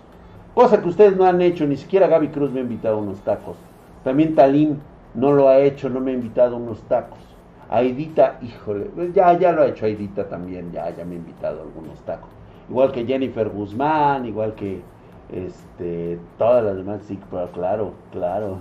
Cosa 0.57 0.83
que 0.83 0.89
ustedes 0.89 1.17
no 1.17 1.25
han 1.25 1.41
hecho, 1.41 1.69
ni 1.69 1.77
siquiera 1.77 2.09
Gaby 2.09 2.29
Cruz 2.31 2.51
me 2.51 2.59
ha 2.59 2.65
invitado 2.65 2.99
unos 2.99 3.21
tacos. 3.21 3.57
También 4.03 4.35
Talim 4.35 4.79
no 5.15 5.31
lo 5.33 5.49
ha 5.49 5.61
hecho, 5.61 5.89
no 5.89 6.01
me 6.01 6.11
ha 6.11 6.15
invitado 6.15 6.57
unos 6.57 6.81
tacos. 6.89 7.21
Aidita, 7.71 8.41
híjole, 8.43 8.87
pues 8.87 9.15
ya, 9.15 9.39
ya 9.39 9.53
lo 9.53 9.63
ha 9.63 9.67
hecho 9.67 9.87
Aidita 9.87 10.29
también, 10.29 10.73
ya, 10.73 10.91
ya 10.91 11.05
me 11.05 11.15
ha 11.15 11.19
invitado 11.19 11.63
algunos 11.63 12.01
tacos. 12.01 12.31
Igual 12.69 12.91
que 12.91 13.07
Jennifer 13.07 13.49
Guzmán, 13.51 14.27
igual 14.27 14.55
que 14.57 14.81
este, 15.31 16.19
todas 16.39 16.65
las 16.65 16.77
demás, 16.77 17.03
sí, 17.07 17.19
claro, 17.53 17.93
claro. 18.13 18.59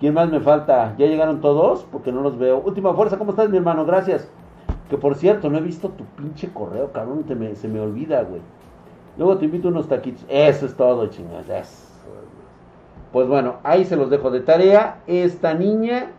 ¿Quién 0.00 0.14
más 0.14 0.30
me 0.30 0.40
falta? 0.40 0.94
¿Ya 0.96 1.06
llegaron 1.06 1.40
todos? 1.40 1.86
Porque 1.92 2.10
no 2.10 2.22
los 2.22 2.38
veo. 2.38 2.58
Última 2.58 2.94
fuerza, 2.94 3.18
¿cómo 3.18 3.32
estás, 3.32 3.50
mi 3.50 3.58
hermano? 3.58 3.84
Gracias. 3.84 4.28
Que 4.88 4.96
por 4.96 5.14
cierto, 5.14 5.50
no 5.50 5.58
he 5.58 5.60
visto 5.60 5.90
tu 5.90 6.04
pinche 6.04 6.52
correo, 6.52 6.90
cabrón, 6.90 7.24
se 7.54 7.68
me 7.68 7.80
olvida, 7.80 8.22
güey. 8.22 8.40
Luego 9.16 9.36
te 9.38 9.44
invito 9.44 9.68
unos 9.68 9.86
taquitos. 9.88 10.24
Eso 10.28 10.66
es 10.66 10.74
todo, 10.74 11.06
chingadas. 11.08 11.86
Pues 13.12 13.28
bueno, 13.28 13.56
ahí 13.62 13.84
se 13.84 13.96
los 13.96 14.08
dejo 14.08 14.30
de 14.30 14.40
tarea. 14.40 15.02
Esta 15.06 15.54
niña 15.54 16.12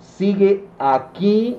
sigue 0.00 0.66
aquí 0.78 1.58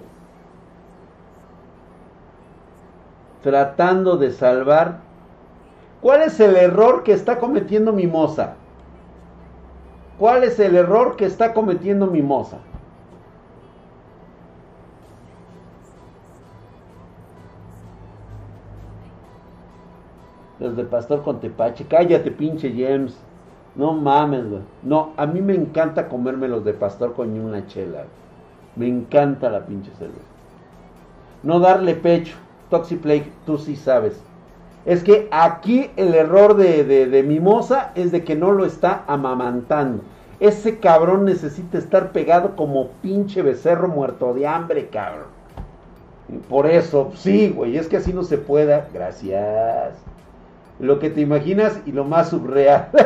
tratando 3.41 4.17
de 4.17 4.31
salvar. 4.31 4.99
¿Cuál 6.01 6.21
es 6.21 6.39
el 6.39 6.55
error 6.55 7.03
que 7.03 7.13
está 7.13 7.39
cometiendo 7.39 7.91
Mimosa? 7.91 8.55
¿Cuál 10.17 10.43
es 10.43 10.59
el 10.59 10.75
error 10.75 11.15
que 11.15 11.25
está 11.25 11.53
cometiendo 11.53 12.07
Mimosa? 12.07 12.57
Los 20.59 20.75
de 20.75 20.83
Pastor 20.83 21.23
Contepache, 21.23 21.85
cállate 21.85 22.31
pinche 22.31 22.69
James. 22.71 23.17
No 23.75 23.93
mames, 23.93 24.49
güey. 24.49 24.61
No, 24.83 25.13
a 25.15 25.25
mí 25.25 25.41
me 25.41 25.55
encanta 25.55 26.09
comerme 26.09 26.47
los 26.49 26.65
de 26.65 26.73
pastor 26.73 27.13
con 27.13 27.39
una 27.39 27.65
chela. 27.67 28.03
Me 28.75 28.87
encanta 28.87 29.49
la 29.49 29.65
pinche 29.65 29.91
cerveza. 29.91 30.19
No 31.43 31.59
darle 31.59 31.95
pecho. 31.95 32.35
Toxiplake, 32.69 33.31
tú 33.45 33.57
sí 33.57 33.75
sabes. 33.75 34.21
Es 34.85 35.03
que 35.03 35.27
aquí 35.31 35.91
el 35.97 36.13
error 36.15 36.55
de, 36.55 36.83
de, 36.83 37.23
Mimosa 37.23 37.91
es 37.95 38.11
de 38.11 38.23
que 38.23 38.35
no 38.35 38.51
lo 38.51 38.65
está 38.65 39.03
amamantando. 39.07 40.03
Ese 40.39 40.79
cabrón 40.79 41.25
necesita 41.25 41.77
estar 41.77 42.11
pegado 42.11 42.55
como 42.55 42.87
pinche 43.01 43.41
becerro 43.41 43.89
muerto 43.89 44.33
de 44.33 44.47
hambre, 44.47 44.87
cabrón. 44.87 45.27
por 46.47 46.65
eso, 46.65 47.11
sí, 47.15 47.49
güey, 47.49 47.77
es 47.77 47.87
que 47.87 47.97
así 47.97 48.13
no 48.13 48.23
se 48.23 48.37
pueda. 48.37 48.87
Gracias. 48.93 49.95
Lo 50.79 50.99
que 50.99 51.09
te 51.09 51.21
imaginas 51.21 51.79
y 51.85 51.91
lo 51.91 52.05
más 52.05 52.29
subreal. 52.29 52.89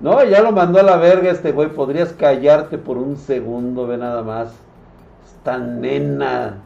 No, 0.00 0.22
ya 0.24 0.42
lo 0.42 0.52
mandó 0.52 0.80
a 0.80 0.82
la 0.82 0.96
verga 0.96 1.30
este 1.30 1.52
güey. 1.52 1.68
Podrías 1.68 2.12
callarte 2.12 2.76
por 2.76 2.98
un 2.98 3.16
segundo, 3.16 3.86
ve 3.86 3.96
nada 3.96 4.22
más 4.22 4.52
tan 5.44 5.80
nena. 5.80 6.62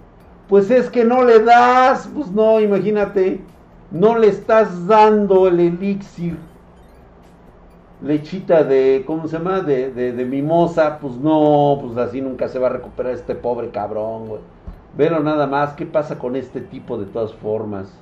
Pues 0.49 0.71
es 0.71 0.89
que 0.89 1.05
no 1.05 1.25
le 1.25 1.41
das, 1.41 2.09
pues 2.15 2.31
no, 2.31 2.59
imagínate, 2.59 3.43
no 3.91 4.17
le 4.17 4.29
estás 4.29 4.87
dando 4.87 5.49
el 5.49 5.61
elixir. 5.61 6.39
Lechita 8.01 8.65
de, 8.65 9.03
¿cómo 9.07 9.27
se 9.27 9.37
llama? 9.37 9.61
De, 9.61 9.91
de, 9.91 10.25
mimosa, 10.25 10.99
pues 11.01 11.17
no, 11.17 11.79
pues 11.83 11.99
así 11.99 12.21
nunca 12.23 12.49
se 12.49 12.59
va 12.59 12.69
a 12.69 12.71
recuperar 12.71 13.13
este 13.13 13.35
pobre 13.35 13.69
cabrón, 13.71 14.29
güey. 14.29 14.41
Pero 14.97 15.21
nada 15.21 15.47
más, 15.47 15.75
¿qué 15.75 15.85
pasa 15.85 16.19
con 16.19 16.37
este 16.37 16.61
tipo 16.61 16.97
de 16.97 17.07
todas 17.07 17.35
formas? 17.35 17.93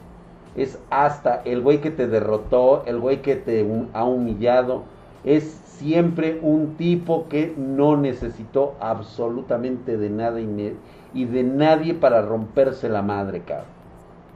Es 0.54 0.78
hasta 0.90 1.42
el 1.44 1.62
güey 1.62 1.80
que 1.80 1.90
te 1.90 2.06
derrotó, 2.06 2.84
el 2.86 3.00
güey 3.00 3.22
que 3.22 3.36
te 3.36 3.66
ha 3.92 4.04
humillado, 4.04 4.84
es 5.26 5.42
siempre 5.64 6.38
un 6.40 6.76
tipo 6.76 7.26
que 7.28 7.52
no 7.56 7.96
necesitó 7.96 8.76
absolutamente 8.80 9.98
de 9.98 10.08
nada 10.08 10.40
y, 10.40 11.24
de 11.24 11.42
nadie 11.42 11.94
para 11.94 12.22
romperse 12.22 12.88
la 12.88 13.02
madre, 13.02 13.40
cabrón. 13.40 13.66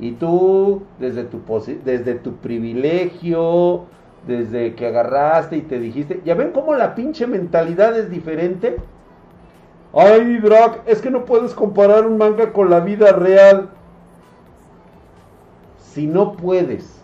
Y 0.00 0.12
tú, 0.12 0.82
desde 0.98 1.24
tu, 1.24 1.40
desde 1.84 2.14
tu 2.16 2.34
privilegio, 2.36 3.84
desde 4.26 4.74
que 4.74 4.88
agarraste 4.88 5.58
y 5.58 5.62
te 5.62 5.78
dijiste, 5.78 6.20
¿ya 6.24 6.34
ven 6.34 6.50
cómo 6.50 6.74
la 6.74 6.94
pinche 6.94 7.26
mentalidad 7.26 7.96
es 7.96 8.10
diferente? 8.10 8.76
Ay, 9.92 10.38
Brock, 10.38 10.78
es 10.86 11.00
que 11.00 11.10
no 11.10 11.24
puedes 11.24 11.54
comparar 11.54 12.06
un 12.06 12.18
manga 12.18 12.52
con 12.52 12.68
la 12.68 12.80
vida 12.80 13.12
real. 13.12 13.70
Si 15.78 16.06
no 16.06 16.32
puedes 16.32 17.00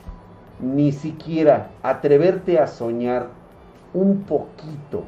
ni 0.60 0.92
siquiera 0.92 1.70
atreverte 1.82 2.58
a 2.58 2.66
soñar 2.66 3.28
un 3.96 4.22
poquito 4.24 5.04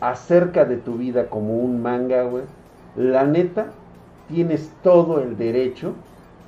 acerca 0.00 0.64
de 0.64 0.76
tu 0.76 0.94
vida 0.94 1.30
como 1.30 1.54
un 1.54 1.80
manga, 1.80 2.24
güey, 2.24 2.42
la 2.96 3.24
neta, 3.24 3.66
tienes 4.28 4.72
todo 4.82 5.20
el 5.20 5.36
derecho 5.36 5.94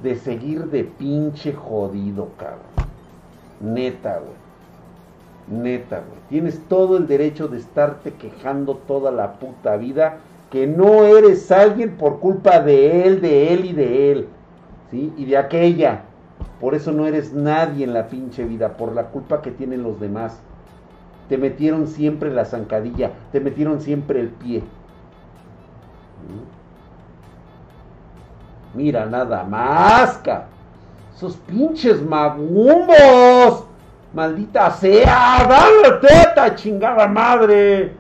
de 0.03 0.17
seguir 0.17 0.65
de 0.67 0.83
pinche 0.83 1.53
jodido, 1.53 2.31
cabrón. 2.37 2.59
Neta, 3.61 4.19
güey. 4.19 5.63
Neta, 5.63 5.99
güey. 5.99 6.21
Tienes 6.29 6.61
todo 6.69 6.97
el 6.97 7.07
derecho 7.07 7.47
de 7.47 7.59
estarte 7.59 8.15
quejando 8.15 8.77
toda 8.89 9.13
la 9.13 9.35
puta 9.35 9.77
vida 9.77 10.19
que 10.51 10.67
no 10.67 11.05
eres 11.05 11.53
alguien 11.53 11.97
por 11.97 12.19
culpa 12.19 12.59
de 12.59 13.07
él, 13.07 13.21
de 13.21 13.55
él 13.55 13.65
y 13.67 13.73
de 13.73 14.13
él. 14.13 14.29
¿Sí? 14.91 15.13
Y 15.17 15.27
de 15.27 15.37
aquella. 15.37 16.03
Por 16.65 16.75
eso 16.75 16.93
no 16.93 17.07
eres 17.07 17.35
nadie 17.35 17.85
en 17.85 17.93
la 17.93 18.09
pinche 18.09 18.43
vida, 18.43 18.79
por 18.79 18.95
la 18.95 19.09
culpa 19.09 19.43
que 19.43 19.51
tienen 19.51 19.83
los 19.83 20.01
demás. 20.01 20.41
Te 21.29 21.37
metieron 21.37 21.87
siempre 21.87 22.31
la 22.33 22.47
zancadilla, 22.47 23.11
te 23.33 23.39
metieron 23.39 23.83
siempre 23.83 24.19
el 24.19 24.31
pie. 24.31 24.63
Mira 28.73 29.05
nada 29.05 29.45
más, 29.45 30.23
Esos 31.15 31.37
pinches 31.37 32.01
magumbos. 32.01 33.67
Maldita 34.15 34.71
sea, 34.71 35.47
dale 35.47 35.99
teta, 36.01 36.55
chingada 36.55 37.07
madre. 37.07 37.93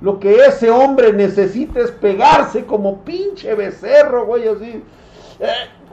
Lo 0.00 0.18
que 0.18 0.34
ese 0.34 0.68
hombre 0.68 1.12
necesita 1.12 1.78
es 1.78 1.92
pegarse 1.92 2.66
como 2.66 3.02
pinche 3.02 3.54
becerro, 3.54 4.26
güey, 4.26 4.48
así. 4.48 4.82
Eh, 5.38 5.83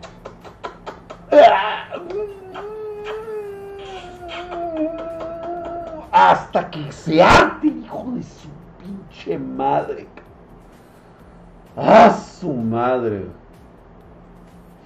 hasta 6.12 6.70
que 6.70 6.92
se 6.92 7.22
arte, 7.22 7.68
hijo 7.68 8.12
de 8.16 8.24
su 8.24 8.50
pinche 8.80 9.38
madre. 9.38 10.08
¡Ah, 11.76 12.12
su 12.12 12.54
madre! 12.54 13.28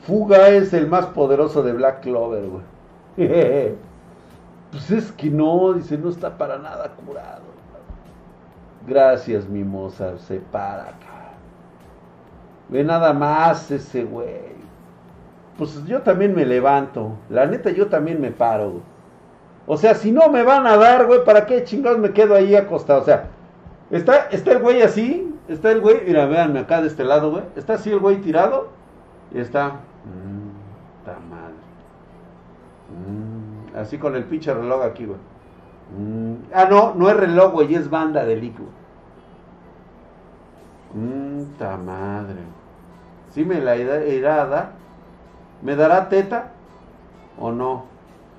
Fuga 0.05 0.49
es 0.49 0.71
el 0.73 0.87
más 0.87 1.07
poderoso 1.07 1.63
de 1.63 1.73
Black 1.73 2.01
Clover, 2.01 2.47
güey. 2.47 2.63
pues 4.71 4.91
es 4.91 5.11
que 5.13 5.29
no, 5.29 5.73
dice, 5.73 5.97
no 5.97 6.09
está 6.09 6.37
para 6.37 6.59
nada 6.59 6.89
curado. 6.89 7.55
Gracias, 8.87 9.47
mimosa, 9.47 10.17
se 10.19 10.39
para. 10.39 10.93
Ve 12.69 12.83
nada 12.83 13.13
más 13.13 13.71
ese 13.71 14.03
güey. 14.03 14.54
Pues 15.57 15.85
yo 15.85 16.01
también 16.01 16.35
me 16.35 16.45
levanto. 16.45 17.17
La 17.29 17.45
neta, 17.45 17.69
yo 17.71 17.88
también 17.88 18.19
me 18.19 18.31
paro, 18.31 18.71
güey. 18.71 18.83
O 19.67 19.77
sea, 19.77 19.95
si 19.95 20.12
no 20.12 20.29
me 20.29 20.43
van 20.43 20.67
a 20.67 20.77
dar, 20.77 21.07
güey, 21.07 21.24
¿para 21.24 21.45
qué 21.45 21.63
chingados 21.63 21.97
me 21.97 22.12
quedo 22.12 22.35
ahí 22.35 22.55
acostado? 22.55 23.01
O 23.01 23.05
sea, 23.05 23.29
está, 23.89 24.27
está 24.29 24.51
el 24.51 24.59
güey 24.59 24.81
así, 24.81 25.33
está 25.47 25.71
el 25.71 25.81
güey, 25.81 26.01
mira, 26.05 26.25
véanme 26.27 26.59
acá 26.59 26.81
de 26.81 26.88
este 26.88 27.03
lado, 27.03 27.31
güey. 27.31 27.43
Está 27.55 27.74
así 27.74 27.91
el 27.91 28.00
güey 28.00 28.17
tirado 28.17 28.69
y 29.33 29.39
está. 29.39 29.79
Mmm, 30.05 31.05
madre. 31.29 31.55
Mm, 33.09 33.77
así 33.77 33.97
con 33.97 34.15
el 34.15 34.25
pinche 34.25 34.53
reloj 34.53 34.83
aquí, 34.83 35.05
güey. 35.05 35.19
Mm, 35.97 36.51
ah, 36.53 36.67
no, 36.69 36.93
no 36.93 37.09
es 37.09 37.17
reloj, 37.17 37.53
güey, 37.53 37.74
es 37.74 37.89
banda 37.89 38.24
de 38.24 38.35
líquido. 38.35 38.67
Mmm, 40.93 41.43
madre. 41.83 42.41
Si 43.31 43.43
me 43.43 43.59
la 43.59 43.75
irá 43.75 44.43
a 44.43 44.45
dar, 44.45 44.71
¿me 45.62 45.75
dará 45.75 46.09
teta 46.09 46.51
o 47.39 47.51
no? 47.51 47.85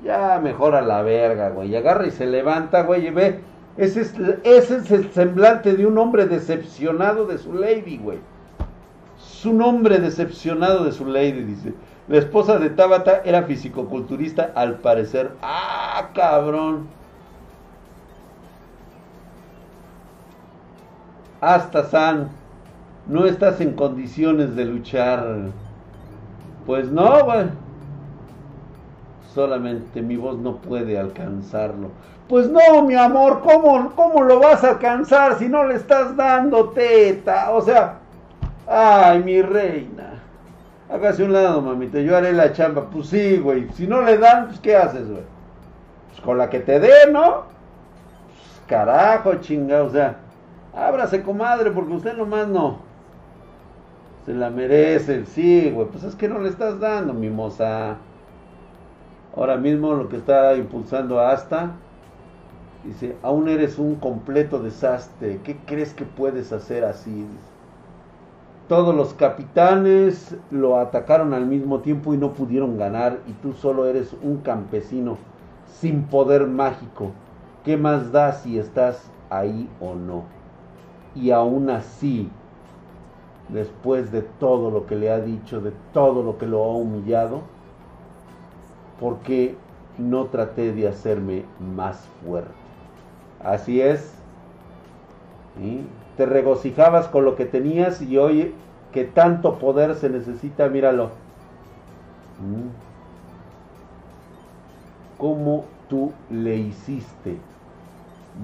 Ya 0.04 0.40
mejor 0.42 0.75
a 0.75 0.82
la 0.82 1.02
verga, 1.02 1.50
güey. 1.50 1.70
Y 1.70 1.76
agarra 1.76 2.06
y 2.06 2.11
se 2.11 2.26
levanta, 2.26 2.82
güey, 2.82 3.06
y 3.06 3.11
ve. 3.11 3.40
Ese 3.76 4.02
es, 4.02 4.14
ese 4.44 4.76
es 4.76 4.90
el 4.90 5.11
semblante 5.12 5.75
de 5.75 5.87
un 5.87 5.99
hombre 5.99 6.26
decepcionado 6.26 7.26
de 7.26 7.38
su 7.38 7.52
lady, 7.52 7.99
güey. 7.99 8.18
Es 9.18 9.44
un 9.44 9.61
hombre 9.62 9.99
decepcionado 9.99 10.85
de 10.85 10.92
su 10.92 11.06
lady, 11.06 11.42
dice. 11.42 11.75
La 12.08 12.18
esposa 12.18 12.58
de 12.58 12.70
Tabata 12.70 13.23
era 13.25 13.42
fisicoculturista, 13.42 14.52
al 14.54 14.76
parecer. 14.76 15.32
¡Ah, 15.42 16.11
cabrón! 16.14 16.87
Hasta 21.40 21.85
San, 21.85 22.30
no 23.06 23.26
estás 23.26 23.61
en 23.61 23.75
condiciones 23.75 24.56
de 24.56 24.64
luchar. 24.64 25.50
Pues 26.66 26.90
no, 26.90 27.25
güey 27.25 27.46
solamente 29.37 30.00
mi 30.00 30.16
voz 30.16 30.38
no 30.38 30.56
puede 30.56 30.99
alcanzarlo. 30.99 31.90
Pues 32.26 32.49
no, 32.49 32.82
mi 32.82 32.94
amor, 32.94 33.42
¿cómo, 33.42 33.92
¿cómo 33.94 34.23
lo 34.23 34.40
vas 34.40 34.64
a 34.64 34.70
alcanzar 34.70 35.38
si 35.38 35.46
no 35.46 35.64
le 35.64 35.75
estás 35.75 36.16
dando 36.16 36.70
teta? 36.70 37.50
O 37.50 37.61
sea, 37.61 37.99
ay, 38.66 39.23
mi 39.23 39.42
reina. 39.42 40.23
Hágase 40.90 41.23
un 41.23 41.35
lado, 41.35 41.61
mamita, 41.61 42.00
yo 42.00 42.16
haré 42.16 42.32
la 42.32 42.50
chamba. 42.54 42.87
Pues 42.90 43.08
sí, 43.08 43.37
güey. 43.37 43.68
Si 43.75 43.87
no 43.87 44.00
le 44.00 44.16
dan, 44.16 44.46
pues 44.46 44.58
¿qué 44.58 44.75
haces, 44.75 45.06
güey? 45.06 45.25
Pues 46.08 46.20
con 46.23 46.38
la 46.38 46.49
que 46.49 46.61
te 46.61 46.80
dé, 46.80 47.12
¿no? 47.12 47.42
Pues 48.28 48.62
carajo, 48.66 49.35
chinga, 49.35 49.82
o 49.82 49.90
sea, 49.90 50.16
ábrase, 50.75 51.23
comadre, 51.23 51.70
porque 51.73 51.92
usted 51.92 52.16
nomás 52.16 52.49
no. 52.49 52.86
Se 54.26 54.35
la 54.35 54.50
merece, 54.50 55.25
sí, 55.25 55.71
güey. 55.71 55.88
Pues 55.88 56.04
es 56.04 56.14
que 56.16 56.28
no 56.28 56.40
le 56.40 56.49
estás 56.49 56.80
dando, 56.80 57.14
mi 57.14 57.30
moza. 57.30 57.97
Ahora 59.35 59.56
mismo 59.56 59.95
lo 59.95 60.09
que 60.09 60.16
está 60.16 60.54
impulsando 60.56 61.21
hasta 61.21 61.76
dice, 62.87 63.16
aún 63.23 63.49
eres 63.49 63.78
un 63.78 63.97
completo 63.97 64.61
desastre, 64.61 65.40
¿qué 65.45 65.56
crees 65.66 65.92
que 65.92 66.04
puedes 66.04 66.52
hacer 66.52 66.85
así? 66.85 67.26
Todos 68.68 68.95
los 68.95 69.14
capitanes 69.14 70.37
lo 70.50 70.79
atacaron 70.79 71.35
al 71.35 71.46
mismo 71.46 71.81
tiempo 71.81 72.14
y 72.14 72.16
no 72.16 72.33
pudieron 72.33 72.79
ganar 72.79 73.18
y 73.29 73.33
tú 73.35 73.53
solo 73.53 73.87
eres 73.87 74.14
un 74.22 74.38
campesino 74.38 75.18
sin 75.81 76.05
poder 76.05 76.46
mágico. 76.46 77.12
¿Qué 77.64 77.77
más 77.77 78.12
da 78.12 78.33
si 78.33 78.59
estás 78.59 79.11
ahí 79.31 79.68
o 79.81 79.94
no? 79.94 80.24
Y 81.14 81.31
aún 81.31 81.70
así, 81.70 82.29
después 83.48 84.11
de 84.12 84.22
todo 84.22 84.70
lo 84.70 84.87
que 84.87 84.96
le 84.96 85.11
ha 85.11 85.20
dicho, 85.20 85.61
de 85.61 85.72
todo 85.92 86.22
lo 86.22 86.38
que 86.38 86.46
lo 86.46 86.64
ha 86.64 86.72
humillado, 86.72 87.42
porque 89.00 89.54
no 89.98 90.26
traté 90.26 90.72
de 90.72 90.88
hacerme 90.88 91.44
más 91.61 92.06
fuerte. 92.24 92.50
Así 93.42 93.80
es. 93.80 94.12
Te 96.16 96.26
regocijabas 96.26 97.09
con 97.09 97.24
lo 97.24 97.37
que 97.37 97.46
tenías 97.46 98.02
y 98.02 98.18
hoy 98.18 98.54
que 98.92 99.04
tanto 99.04 99.59
poder 99.59 99.94
se 99.94 100.11
necesita, 100.11 100.68
míralo. 100.68 101.11
¿Mm? 102.40 102.68
¿Cómo 105.18 105.64
tú 105.88 106.12
le 106.30 106.56
hiciste? 106.56 107.38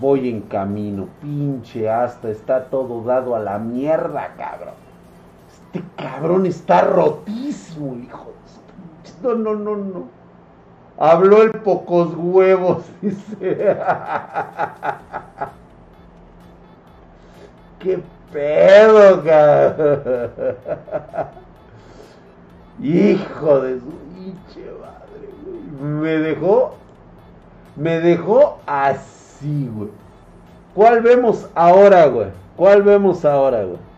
Voy 0.00 0.30
en 0.30 0.40
camino, 0.42 1.08
pinche 1.20 1.90
hasta, 1.90 2.30
está 2.30 2.64
todo 2.64 3.02
dado 3.02 3.36
a 3.36 3.40
la 3.40 3.58
mierda, 3.58 4.34
cabrón. 4.38 4.91
Este 5.72 5.86
cabrón 5.96 6.44
está 6.44 6.82
rotísimo, 6.82 7.96
hijo. 7.96 8.32
No, 9.22 9.34
no, 9.34 9.54
no, 9.54 9.76
no. 9.76 10.04
Habló 10.98 11.42
el 11.42 11.52
pocos 11.52 12.12
huevos, 12.14 12.84
dice. 13.00 13.36
¿Qué 17.78 18.02
pedo, 18.32 19.24
cabrón? 19.24 20.10
Hijo 22.82 23.60
de 23.60 23.80
su 23.80 23.90
pinche 24.14 24.70
madre, 24.80 25.28
güey. 25.78 25.92
Me 25.92 26.18
dejó, 26.18 26.74
me 27.76 28.00
dejó 28.00 28.58
así, 28.66 29.70
güey. 29.74 29.90
¿Cuál 30.74 31.00
vemos 31.00 31.48
ahora, 31.54 32.06
güey? 32.06 32.28
¿Cuál 32.56 32.82
vemos 32.82 33.24
ahora, 33.24 33.64
güey? 33.64 33.91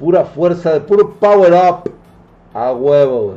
Pura 0.00 0.24
fuerza, 0.24 0.72
de 0.72 0.80
puro 0.80 1.14
power 1.20 1.52
up. 1.52 1.92
A 2.54 2.72
huevo. 2.72 3.36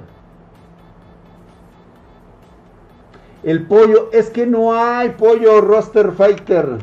El 3.43 3.67
pollo, 3.67 4.09
es 4.13 4.29
que 4.29 4.47
no 4.47 4.73
hay 4.73 5.09
pollo 5.09 5.59
roster 5.59 6.13
fighter. 6.13 6.79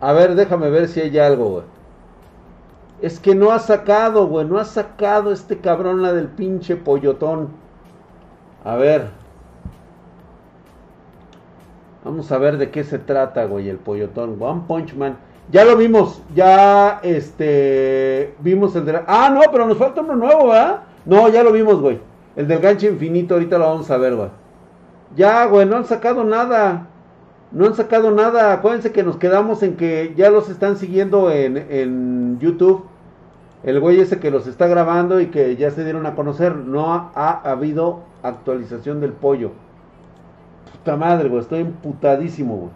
A 0.00 0.12
ver, 0.12 0.36
déjame 0.36 0.70
ver 0.70 0.86
si 0.86 1.00
hay 1.00 1.18
algo, 1.18 1.48
güey. 1.50 1.64
Es 3.02 3.18
que 3.18 3.34
no 3.34 3.50
ha 3.50 3.58
sacado, 3.58 4.28
güey. 4.28 4.46
No 4.46 4.58
ha 4.58 4.64
sacado 4.64 5.32
este 5.32 5.58
cabrón 5.58 6.02
la 6.02 6.12
del 6.12 6.28
pinche 6.28 6.76
pollotón. 6.76 7.48
A 8.64 8.76
ver. 8.76 9.10
Vamos 12.08 12.32
a 12.32 12.38
ver 12.38 12.56
de 12.56 12.70
qué 12.70 12.84
se 12.84 12.98
trata, 12.98 13.44
güey, 13.44 13.68
el 13.68 13.76
pollotón. 13.76 14.38
One 14.40 14.62
Punch 14.66 14.94
Man. 14.94 15.18
Ya 15.52 15.66
lo 15.66 15.76
vimos. 15.76 16.22
Ya, 16.34 17.00
este. 17.02 18.32
Vimos 18.38 18.74
el 18.76 18.86
de 18.86 19.02
Ah, 19.06 19.28
no, 19.30 19.42
pero 19.52 19.66
nos 19.66 19.76
falta 19.76 20.00
uno 20.00 20.16
nuevo, 20.16 20.48
¿verdad? 20.48 20.84
No, 21.04 21.28
ya 21.28 21.42
lo 21.42 21.52
vimos, 21.52 21.82
güey. 21.82 22.00
El 22.34 22.48
del 22.48 22.60
gancho 22.60 22.86
infinito, 22.86 23.34
ahorita 23.34 23.58
lo 23.58 23.66
vamos 23.66 23.90
a 23.90 23.98
ver, 23.98 24.14
güey. 24.14 24.30
Ya, 25.16 25.44
güey, 25.44 25.66
no 25.66 25.76
han 25.76 25.84
sacado 25.84 26.24
nada. 26.24 26.86
No 27.52 27.66
han 27.66 27.74
sacado 27.74 28.10
nada. 28.10 28.54
Acuérdense 28.54 28.90
que 28.90 29.02
nos 29.02 29.18
quedamos 29.18 29.62
en 29.62 29.76
que 29.76 30.14
ya 30.16 30.30
los 30.30 30.48
están 30.48 30.78
siguiendo 30.78 31.30
en, 31.30 31.58
en 31.58 32.38
YouTube. 32.40 32.86
El 33.64 33.80
güey 33.80 34.00
ese 34.00 34.18
que 34.18 34.30
los 34.30 34.46
está 34.46 34.66
grabando 34.66 35.20
y 35.20 35.26
que 35.26 35.56
ya 35.56 35.70
se 35.72 35.84
dieron 35.84 36.06
a 36.06 36.14
conocer. 36.14 36.56
No 36.56 36.90
ha 37.14 37.42
habido 37.44 38.00
actualización 38.22 39.02
del 39.02 39.12
pollo. 39.12 39.50
Puta 40.68 40.96
madre, 40.96 41.28
güey. 41.28 41.40
Estoy 41.40 41.60
emputadísimo, 41.60 42.56
güey. 42.56 42.70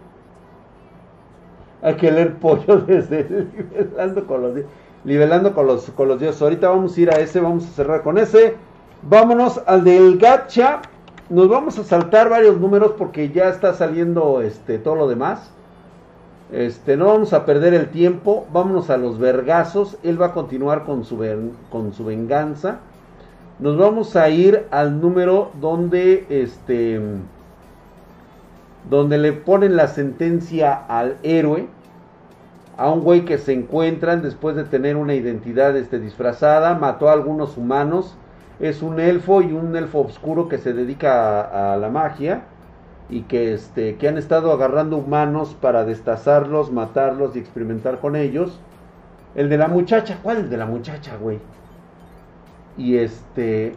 Hay 1.81 1.95
que 1.95 2.11
leer 2.11 2.35
pollo 2.35 2.77
desde 2.87 3.47
nivelando 3.67 4.25
con 4.25 4.41
los 4.41 4.53
nivelando 5.03 5.53
con 5.53 5.67
los, 5.67 5.89
con 5.91 6.07
los 6.07 6.19
dioses. 6.19 6.41
Ahorita 6.41 6.69
vamos 6.69 6.97
a 6.97 7.01
ir 7.01 7.09
a 7.11 7.19
ese, 7.19 7.39
vamos 7.39 7.65
a 7.65 7.71
cerrar 7.71 8.03
con 8.03 8.17
ese. 8.17 8.55
Vámonos 9.01 9.61
al 9.65 9.83
del 9.83 10.17
gacha. 10.17 10.81
Nos 11.29 11.49
vamos 11.49 11.77
a 11.79 11.83
saltar 11.83 12.29
varios 12.29 12.59
números 12.59 12.93
porque 12.97 13.29
ya 13.29 13.49
está 13.49 13.73
saliendo 13.73 14.41
este 14.41 14.77
todo 14.77 14.95
lo 14.95 15.07
demás. 15.07 15.51
Este, 16.51 16.95
no 16.97 17.07
vamos 17.07 17.33
a 17.33 17.45
perder 17.45 17.73
el 17.73 17.89
tiempo. 17.89 18.45
Vámonos 18.53 18.89
a 18.89 18.97
los 18.97 19.19
vergazos. 19.19 19.97
Él 20.03 20.21
va 20.21 20.27
a 20.27 20.33
continuar 20.33 20.85
con 20.85 21.03
su, 21.03 21.19
con 21.69 21.93
su 21.93 22.05
venganza. 22.05 22.79
Nos 23.59 23.77
vamos 23.77 24.15
a 24.15 24.29
ir 24.29 24.67
al 24.71 25.01
número 25.01 25.51
donde 25.59 26.25
este 26.29 27.01
donde 28.89 29.17
le 29.17 29.33
ponen 29.33 29.75
la 29.75 29.87
sentencia 29.87 30.73
al 30.73 31.17
héroe 31.23 31.67
a 32.77 32.89
un 32.89 33.01
güey 33.01 33.25
que 33.25 33.37
se 33.37 33.53
encuentran 33.53 34.21
después 34.21 34.55
de 34.55 34.63
tener 34.63 34.97
una 34.97 35.13
identidad 35.13 35.77
este, 35.77 35.99
disfrazada, 35.99 36.73
mató 36.73 37.09
a 37.09 37.13
algunos 37.13 37.57
humanos 37.57 38.15
es 38.59 38.81
un 38.81 38.99
elfo 38.99 39.41
y 39.41 39.51
un 39.51 39.75
elfo 39.75 40.01
oscuro 40.01 40.47
que 40.47 40.57
se 40.57 40.73
dedica 40.73 41.73
a, 41.73 41.77
la 41.77 41.89
magia 41.89 42.43
y 43.09 43.23
que 43.23 43.53
este 43.53 43.95
que 43.95 44.07
han 44.07 44.17
estado 44.17 44.51
agarrando 44.51 44.97
humanos 44.97 45.55
para 45.59 45.83
destazarlos, 45.83 46.71
matarlos 46.71 47.35
y 47.35 47.39
experimentar 47.39 47.99
con 47.99 48.15
ellos. 48.15 48.59
El 49.35 49.49
de 49.49 49.57
la 49.57 49.67
muchacha, 49.67 50.19
¿cuál 50.21 50.37
el 50.37 50.49
de 50.49 50.57
la 50.57 50.65
muchacha, 50.65 51.17
güey? 51.17 51.39
Y 52.77 52.97
este 52.97 53.73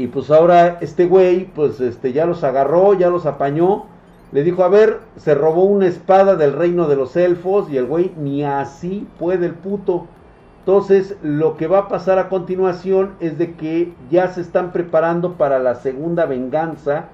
y 0.00 0.06
pues 0.06 0.30
ahora 0.30 0.78
este 0.80 1.04
güey 1.04 1.44
pues 1.44 1.78
este 1.78 2.14
ya 2.14 2.24
los 2.24 2.42
agarró, 2.42 2.94
ya 2.94 3.10
los 3.10 3.26
apañó. 3.26 3.84
Le 4.32 4.42
dijo, 4.44 4.64
a 4.64 4.68
ver, 4.68 5.00
se 5.16 5.34
robó 5.34 5.64
una 5.64 5.88
espada 5.88 6.36
del 6.36 6.54
reino 6.54 6.88
de 6.88 6.96
los 6.96 7.16
elfos 7.16 7.68
y 7.68 7.76
el 7.76 7.84
güey 7.84 8.10
ni 8.16 8.42
así 8.42 9.06
puede 9.18 9.44
el 9.44 9.52
puto. 9.52 10.06
Entonces, 10.60 11.16
lo 11.22 11.58
que 11.58 11.66
va 11.66 11.80
a 11.80 11.88
pasar 11.88 12.18
a 12.18 12.30
continuación 12.30 13.12
es 13.20 13.36
de 13.36 13.52
que 13.56 13.92
ya 14.10 14.28
se 14.28 14.40
están 14.40 14.72
preparando 14.72 15.34
para 15.34 15.58
la 15.58 15.74
segunda 15.74 16.24
venganza 16.24 17.06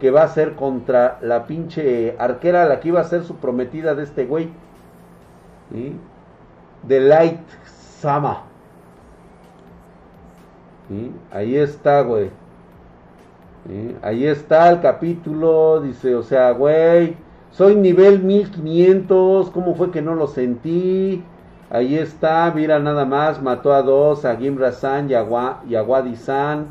que 0.00 0.10
va 0.10 0.22
a 0.22 0.28
ser 0.28 0.54
contra 0.54 1.18
la 1.20 1.46
pinche 1.46 2.16
arquera, 2.18 2.64
la 2.64 2.80
que 2.80 2.88
iba 2.88 3.02
a 3.02 3.04
ser 3.04 3.24
su 3.24 3.36
prometida 3.36 3.94
de 3.94 4.04
este 4.04 4.24
güey. 4.24 4.48
De 6.84 7.00
Light 7.00 7.40
Sama. 8.00 8.49
Ahí 11.30 11.56
está, 11.56 12.02
güey. 12.02 12.30
Ahí 14.02 14.26
está 14.26 14.70
el 14.70 14.80
capítulo, 14.80 15.80
dice, 15.80 16.14
o 16.14 16.22
sea, 16.22 16.50
güey, 16.52 17.16
soy 17.50 17.76
nivel 17.76 18.22
1500, 18.22 19.50
¿cómo 19.50 19.74
fue 19.74 19.90
que 19.90 20.02
no 20.02 20.14
lo 20.14 20.26
sentí? 20.26 21.22
Ahí 21.68 21.96
está, 21.96 22.50
mira 22.54 22.80
nada 22.80 23.04
más, 23.04 23.40
mató 23.40 23.72
a 23.72 23.82
dos, 23.82 24.24
a 24.24 24.36
Gimra-san 24.36 25.08
y 25.10 25.14
a, 25.14 25.26
san 26.16 26.66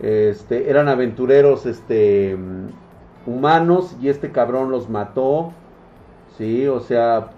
Este, 0.00 0.70
eran 0.70 0.88
aventureros 0.88 1.66
este, 1.66 2.38
humanos 3.26 3.96
y 4.00 4.08
este 4.08 4.30
cabrón 4.30 4.70
los 4.70 4.88
mató. 4.88 5.52
Sí, 6.38 6.66
o 6.66 6.80
sea, 6.80 7.28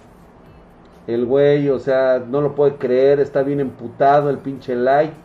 el 1.08 1.26
güey, 1.26 1.68
o 1.70 1.78
sea, 1.80 2.22
no 2.24 2.40
lo 2.40 2.54
puede 2.54 2.76
creer, 2.76 3.18
está 3.18 3.42
bien 3.42 3.60
emputado 3.60 4.30
el 4.30 4.38
pinche 4.38 4.76
Light. 4.76 5.23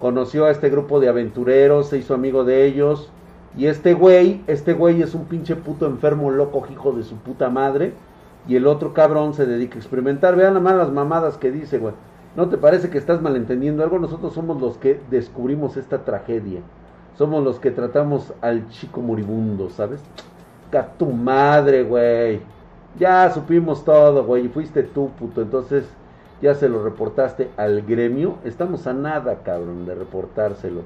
Conoció 0.00 0.44
a 0.46 0.50
este 0.50 0.70
grupo 0.70 1.00
de 1.00 1.08
aventureros, 1.08 1.88
se 1.88 1.98
hizo 1.98 2.14
amigo 2.14 2.44
de 2.44 2.66
ellos. 2.66 3.10
Y 3.56 3.66
este 3.66 3.94
güey, 3.94 4.42
este 4.46 4.74
güey 4.74 5.02
es 5.02 5.14
un 5.14 5.24
pinche 5.24 5.56
puto 5.56 5.86
enfermo 5.86 6.30
loco, 6.30 6.66
hijo 6.70 6.92
de 6.92 7.02
su 7.02 7.16
puta 7.16 7.48
madre 7.48 7.94
y 8.48 8.56
el 8.56 8.66
otro 8.66 8.94
cabrón 8.94 9.34
se 9.34 9.46
dedica 9.46 9.76
a 9.76 9.78
experimentar. 9.78 10.36
Vean 10.36 10.54
nada 10.54 10.60
más 10.60 10.76
las 10.76 10.92
mamadas 10.92 11.36
que 11.36 11.50
dice, 11.50 11.78
güey. 11.78 11.94
¿No 12.36 12.48
te 12.48 12.58
parece 12.58 12.90
que 12.90 12.98
estás 12.98 13.22
malentendiendo 13.22 13.82
algo? 13.82 13.98
Nosotros 13.98 14.34
somos 14.34 14.60
los 14.60 14.76
que 14.76 15.00
descubrimos 15.10 15.76
esta 15.76 16.04
tragedia. 16.04 16.60
Somos 17.16 17.42
los 17.42 17.58
que 17.58 17.70
tratamos 17.70 18.32
al 18.42 18.68
chico 18.68 19.00
moribundo, 19.00 19.70
¿sabes? 19.70 20.02
A 20.72 20.82
tu 20.82 21.06
madre, 21.06 21.82
güey. 21.82 22.40
Ya 22.98 23.30
supimos 23.32 23.84
todo, 23.84 24.24
güey. 24.24 24.48
Fuiste 24.48 24.82
tú, 24.82 25.10
puto. 25.18 25.40
Entonces, 25.40 25.84
ya 26.42 26.54
se 26.54 26.68
lo 26.68 26.84
reportaste 26.84 27.50
al 27.56 27.82
gremio. 27.82 28.36
Estamos 28.44 28.86
a 28.86 28.92
nada, 28.92 29.36
cabrón, 29.42 29.86
de 29.86 29.94
reportárselo. 29.94 30.82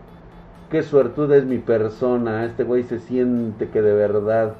Qué 0.70 0.82
suertuda 0.82 1.36
es 1.36 1.44
mi 1.44 1.58
persona. 1.58 2.44
Este 2.44 2.64
güey 2.64 2.84
se 2.84 2.98
siente 2.98 3.68
que 3.68 3.82
de 3.82 3.92
verdad 3.92 4.54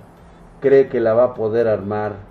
cree 0.61 0.88
que 0.88 1.00
la 1.00 1.14
va 1.14 1.24
a 1.24 1.35
poder 1.35 1.68
armar 1.68 2.31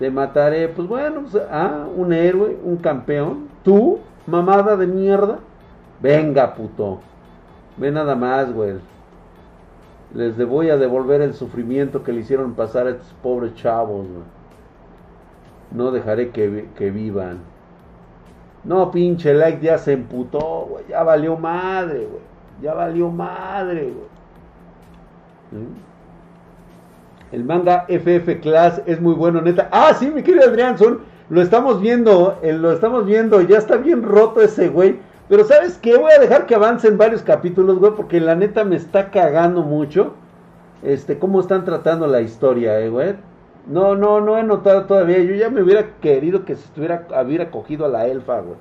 te 0.00 0.10
mataré. 0.10 0.68
Pues 0.68 0.88
bueno, 0.88 1.20
pues, 1.30 1.40
ah, 1.50 1.86
un 1.94 2.12
héroe, 2.12 2.56
un 2.64 2.78
campeón. 2.78 3.48
Tú, 3.62 4.00
mamada 4.26 4.76
de 4.76 4.86
mierda. 4.86 5.38
Venga, 6.00 6.54
puto. 6.54 7.00
Ve 7.76 7.92
nada 7.92 8.16
más, 8.16 8.52
güey. 8.52 8.76
Les 10.14 10.36
voy 10.48 10.70
a 10.70 10.78
devolver 10.78 11.20
el 11.20 11.34
sufrimiento 11.34 12.02
que 12.02 12.12
le 12.12 12.20
hicieron 12.20 12.54
pasar 12.54 12.86
a 12.86 12.90
estos 12.90 13.12
pobres 13.22 13.54
chavos, 13.54 14.06
güey. 14.06 14.24
No 15.70 15.92
dejaré 15.92 16.30
que, 16.30 16.68
que 16.76 16.90
vivan. 16.90 17.38
No, 18.64 18.90
pinche 18.90 19.32
like 19.32 19.64
ya 19.64 19.78
se 19.78 19.92
emputó, 19.92 20.66
güey. 20.68 20.84
Ya 20.88 21.02
valió 21.02 21.36
madre, 21.36 22.06
güey. 22.06 22.22
Ya 22.62 22.74
valió 22.74 23.08
madre, 23.10 23.92
güey. 23.92 24.10
El 27.32 27.44
manga 27.44 27.86
FF 27.88 28.40
Class 28.40 28.82
es 28.86 29.00
muy 29.00 29.14
bueno, 29.14 29.40
neta. 29.40 29.68
Ah, 29.70 29.94
sí, 29.94 30.10
mi 30.10 30.22
querido 30.22 30.48
Adrián, 30.48 30.76
son, 30.76 31.00
lo 31.28 31.40
estamos 31.40 31.80
viendo, 31.80 32.38
eh, 32.42 32.52
lo 32.52 32.72
estamos 32.72 33.06
viendo, 33.06 33.40
ya 33.42 33.58
está 33.58 33.76
bien 33.76 34.02
roto 34.02 34.40
ese 34.40 34.68
güey. 34.68 34.98
Pero 35.28 35.44
¿sabes 35.44 35.78
qué? 35.78 35.96
Voy 35.96 36.10
a 36.10 36.18
dejar 36.18 36.46
que 36.46 36.56
avancen 36.56 36.98
varios 36.98 37.22
capítulos, 37.22 37.78
güey, 37.78 37.92
porque 37.94 38.20
la 38.20 38.34
neta 38.34 38.64
me 38.64 38.76
está 38.76 39.10
cagando 39.10 39.62
mucho. 39.62 40.14
Este, 40.82 41.18
cómo 41.18 41.40
están 41.40 41.64
tratando 41.64 42.06
la 42.06 42.20
historia, 42.20 42.80
eh, 42.80 42.88
güey. 42.88 43.14
No, 43.66 43.94
no, 43.94 44.20
no 44.20 44.38
he 44.38 44.42
notado 44.42 44.86
todavía. 44.86 45.18
Yo 45.18 45.34
ya 45.34 45.50
me 45.50 45.62
hubiera 45.62 45.94
querido 46.00 46.44
que 46.44 46.56
se 46.56 46.64
estuviera, 46.64 47.06
hubiera 47.24 47.50
cogido 47.50 47.84
a 47.84 47.88
la 47.88 48.06
elfa, 48.06 48.40
güey. 48.40 48.56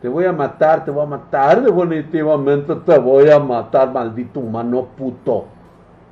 Te 0.00 0.08
voy 0.08 0.24
a 0.24 0.32
matar, 0.32 0.84
te 0.84 0.90
voy 0.90 1.02
a 1.02 1.06
matar, 1.06 1.62
definitivamente 1.62 2.74
te 2.74 2.98
voy 2.98 3.30
a 3.30 3.38
matar, 3.38 3.92
maldito 3.92 4.40
humano 4.40 4.86
puto. 4.96 5.46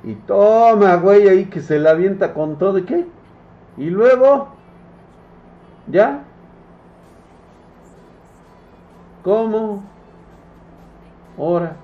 Y 0.05 0.15
toma, 0.15 0.97
güey, 0.97 1.29
ahí 1.29 1.45
que 1.47 1.61
se 1.61 1.79
la 1.79 1.91
avienta 1.91 2.33
con 2.35 2.57
todo. 2.57 2.79
¿Y 2.79 2.83
qué? 2.85 3.07
Y 3.77 3.91
luego, 3.91 4.49
¿ya? 5.89 6.25
¿Cómo? 9.23 9.85
Ahora. 11.39 11.77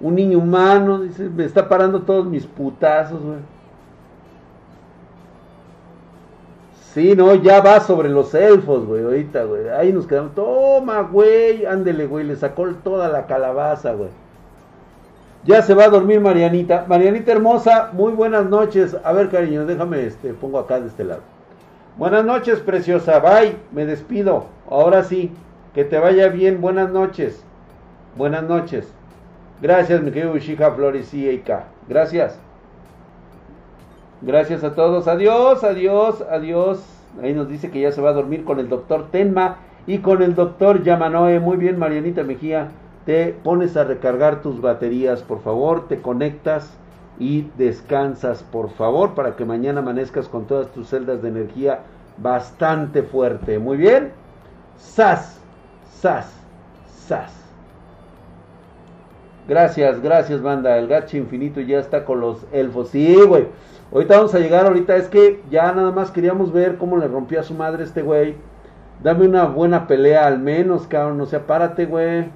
Un 0.00 0.14
niño 0.14 0.38
humano, 0.38 1.00
dice, 1.00 1.28
me 1.28 1.44
está 1.44 1.68
parando 1.68 2.02
todos 2.02 2.26
mis 2.26 2.46
putazos, 2.46 3.20
güey. 3.22 3.38
Sí, 6.92 7.14
no, 7.14 7.34
ya 7.36 7.60
va 7.60 7.78
sobre 7.80 8.08
los 8.08 8.34
elfos, 8.34 8.84
güey, 8.84 9.04
ahorita, 9.04 9.44
güey. 9.44 9.68
Ahí 9.68 9.92
nos 9.92 10.06
quedamos. 10.06 10.34
Toma, 10.34 11.02
güey, 11.02 11.64
ándele, 11.64 12.06
güey, 12.06 12.24
le 12.24 12.34
sacó 12.34 12.66
toda 12.82 13.08
la 13.08 13.26
calabaza, 13.26 13.92
güey. 13.92 14.08
Ya 15.44 15.62
se 15.62 15.74
va 15.74 15.84
a 15.84 15.88
dormir 15.88 16.20
Marianita. 16.20 16.84
Marianita 16.88 17.32
hermosa, 17.32 17.90
muy 17.92 18.12
buenas 18.12 18.46
noches. 18.46 18.96
A 19.04 19.12
ver, 19.12 19.28
cariño, 19.30 19.66
déjame, 19.66 20.04
este, 20.04 20.34
pongo 20.34 20.58
acá 20.58 20.80
de 20.80 20.88
este 20.88 21.04
lado. 21.04 21.22
Buenas 21.96 22.24
noches, 22.24 22.58
preciosa. 22.60 23.20
Bye, 23.20 23.56
me 23.72 23.86
despido. 23.86 24.46
Ahora 24.68 25.04
sí, 25.04 25.32
que 25.74 25.84
te 25.84 25.98
vaya 25.98 26.28
bien. 26.28 26.60
Buenas 26.60 26.90
noches. 26.90 27.44
Buenas 28.16 28.42
noches. 28.42 28.92
Gracias, 29.60 30.02
mi 30.02 30.10
querido 30.10 30.32
Ushika 30.32 30.70
Flores 30.72 31.12
Gracias. 31.88 32.38
Gracias 34.22 34.64
a 34.64 34.74
todos. 34.74 35.06
Adiós, 35.06 35.64
adiós, 35.64 36.24
adiós. 36.30 36.82
Ahí 37.22 37.34
nos 37.34 37.48
dice 37.48 37.70
que 37.70 37.80
ya 37.80 37.92
se 37.92 38.00
va 38.00 38.10
a 38.10 38.14
dormir 38.14 38.44
con 38.44 38.58
el 38.58 38.68
doctor 38.68 39.10
Tenma 39.10 39.58
y 39.86 39.98
con 39.98 40.22
el 40.22 40.34
doctor 40.34 40.82
Yamanoe. 40.82 41.40
Muy 41.40 41.56
bien, 41.56 41.78
Marianita 41.78 42.22
Mejía 42.22 42.68
te 43.04 43.34
pones 43.42 43.76
a 43.76 43.84
recargar 43.84 44.42
tus 44.42 44.60
baterías, 44.60 45.22
por 45.22 45.40
favor, 45.40 45.88
te 45.88 46.00
conectas 46.00 46.70
y 47.18 47.48
descansas, 47.56 48.42
por 48.42 48.70
favor, 48.70 49.14
para 49.14 49.36
que 49.36 49.44
mañana 49.44 49.80
amanezcas 49.80 50.28
con 50.28 50.46
todas 50.46 50.68
tus 50.68 50.88
celdas 50.88 51.22
de 51.22 51.28
energía 51.28 51.80
bastante 52.18 53.02
fuerte. 53.02 53.58
Muy 53.58 53.76
bien. 53.76 54.12
Sas, 54.76 55.40
sas, 55.90 56.32
sas. 56.86 57.39
Gracias, 59.50 60.00
gracias, 60.00 60.40
banda. 60.42 60.78
El 60.78 60.86
gacho 60.86 61.16
infinito 61.16 61.60
ya 61.60 61.80
está 61.80 62.04
con 62.04 62.20
los 62.20 62.46
elfos. 62.52 62.90
Sí, 62.90 63.16
güey. 63.16 63.48
Ahorita 63.92 64.16
vamos 64.18 64.32
a 64.32 64.38
llegar, 64.38 64.64
ahorita 64.64 64.94
es 64.94 65.08
que 65.08 65.42
ya 65.50 65.72
nada 65.72 65.90
más 65.90 66.12
queríamos 66.12 66.52
ver 66.52 66.76
cómo 66.76 66.96
le 66.96 67.08
rompió 67.08 67.40
a 67.40 67.42
su 67.42 67.54
madre 67.54 67.82
este 67.82 68.02
güey. 68.02 68.36
Dame 69.02 69.26
una 69.26 69.46
buena 69.46 69.88
pelea 69.88 70.28
al 70.28 70.38
menos, 70.38 70.86
cabrón. 70.86 71.20
O 71.20 71.26
sea, 71.26 71.48
párate, 71.48 71.86
güey. 71.86 72.26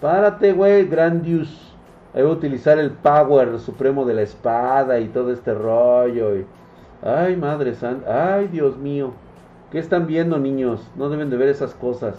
Párate, 0.00 0.54
güey, 0.54 0.86
Grandius. 0.86 1.74
Ahí 2.14 2.22
voy 2.22 2.30
a 2.30 2.34
utilizar 2.34 2.78
el 2.78 2.92
power 2.92 3.58
supremo 3.58 4.06
de 4.06 4.14
la 4.14 4.22
espada 4.22 5.00
y 5.00 5.08
todo 5.08 5.32
este 5.32 5.52
rollo. 5.52 6.30
Ay, 7.02 7.36
madre 7.36 7.74
santa. 7.74 8.36
Ay, 8.36 8.48
Dios 8.48 8.78
mío. 8.78 9.12
¿Qué 9.70 9.78
están 9.78 10.06
viendo, 10.06 10.38
niños? 10.38 10.80
No 10.96 11.10
deben 11.10 11.28
de 11.28 11.36
ver 11.36 11.50
esas 11.50 11.74
cosas. 11.74 12.14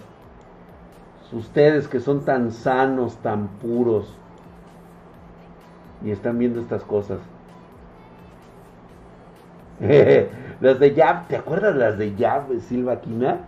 Ustedes 1.34 1.88
que 1.88 2.00
son 2.00 2.26
tan 2.26 2.52
sanos, 2.52 3.18
tan 3.18 3.48
puros. 3.48 4.14
Y 6.04 6.12
están 6.12 6.38
viendo 6.38 6.62
estas 6.62 6.84
cosas. 6.84 7.20
las 10.62 10.80
de 10.80 10.94
Yab, 10.94 11.28
¿te 11.28 11.36
acuerdas 11.36 11.76
las 11.76 11.98
de 11.98 12.16
Yab, 12.16 12.60
Silva 12.62 13.02
Quina? 13.02 13.40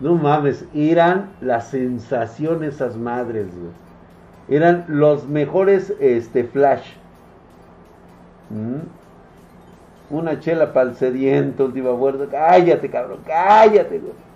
No 0.00 0.14
mames, 0.14 0.64
eran 0.74 1.30
las 1.40 1.68
sensaciones 1.68 2.76
esas 2.76 2.96
madres, 2.96 3.46
Eran 4.48 4.84
los 4.88 5.26
mejores 5.26 5.92
este, 6.00 6.44
flash. 6.44 6.92
¿Mm? 8.50 10.14
Una 10.14 10.40
chela 10.40 10.72
para 10.72 10.90
el 10.90 10.96
sediento, 10.96 11.66
última 11.66 11.90
vuelta. 11.90 12.26
Cállate, 12.30 12.90
cabrón, 12.90 13.20
cállate, 13.26 13.98
güey. 13.98 14.29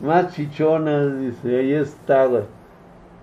Más 0.00 0.32
chichonas, 0.34 1.18
dice, 1.20 1.58
ahí 1.58 1.72
está, 1.72 2.26
güey. 2.26 2.44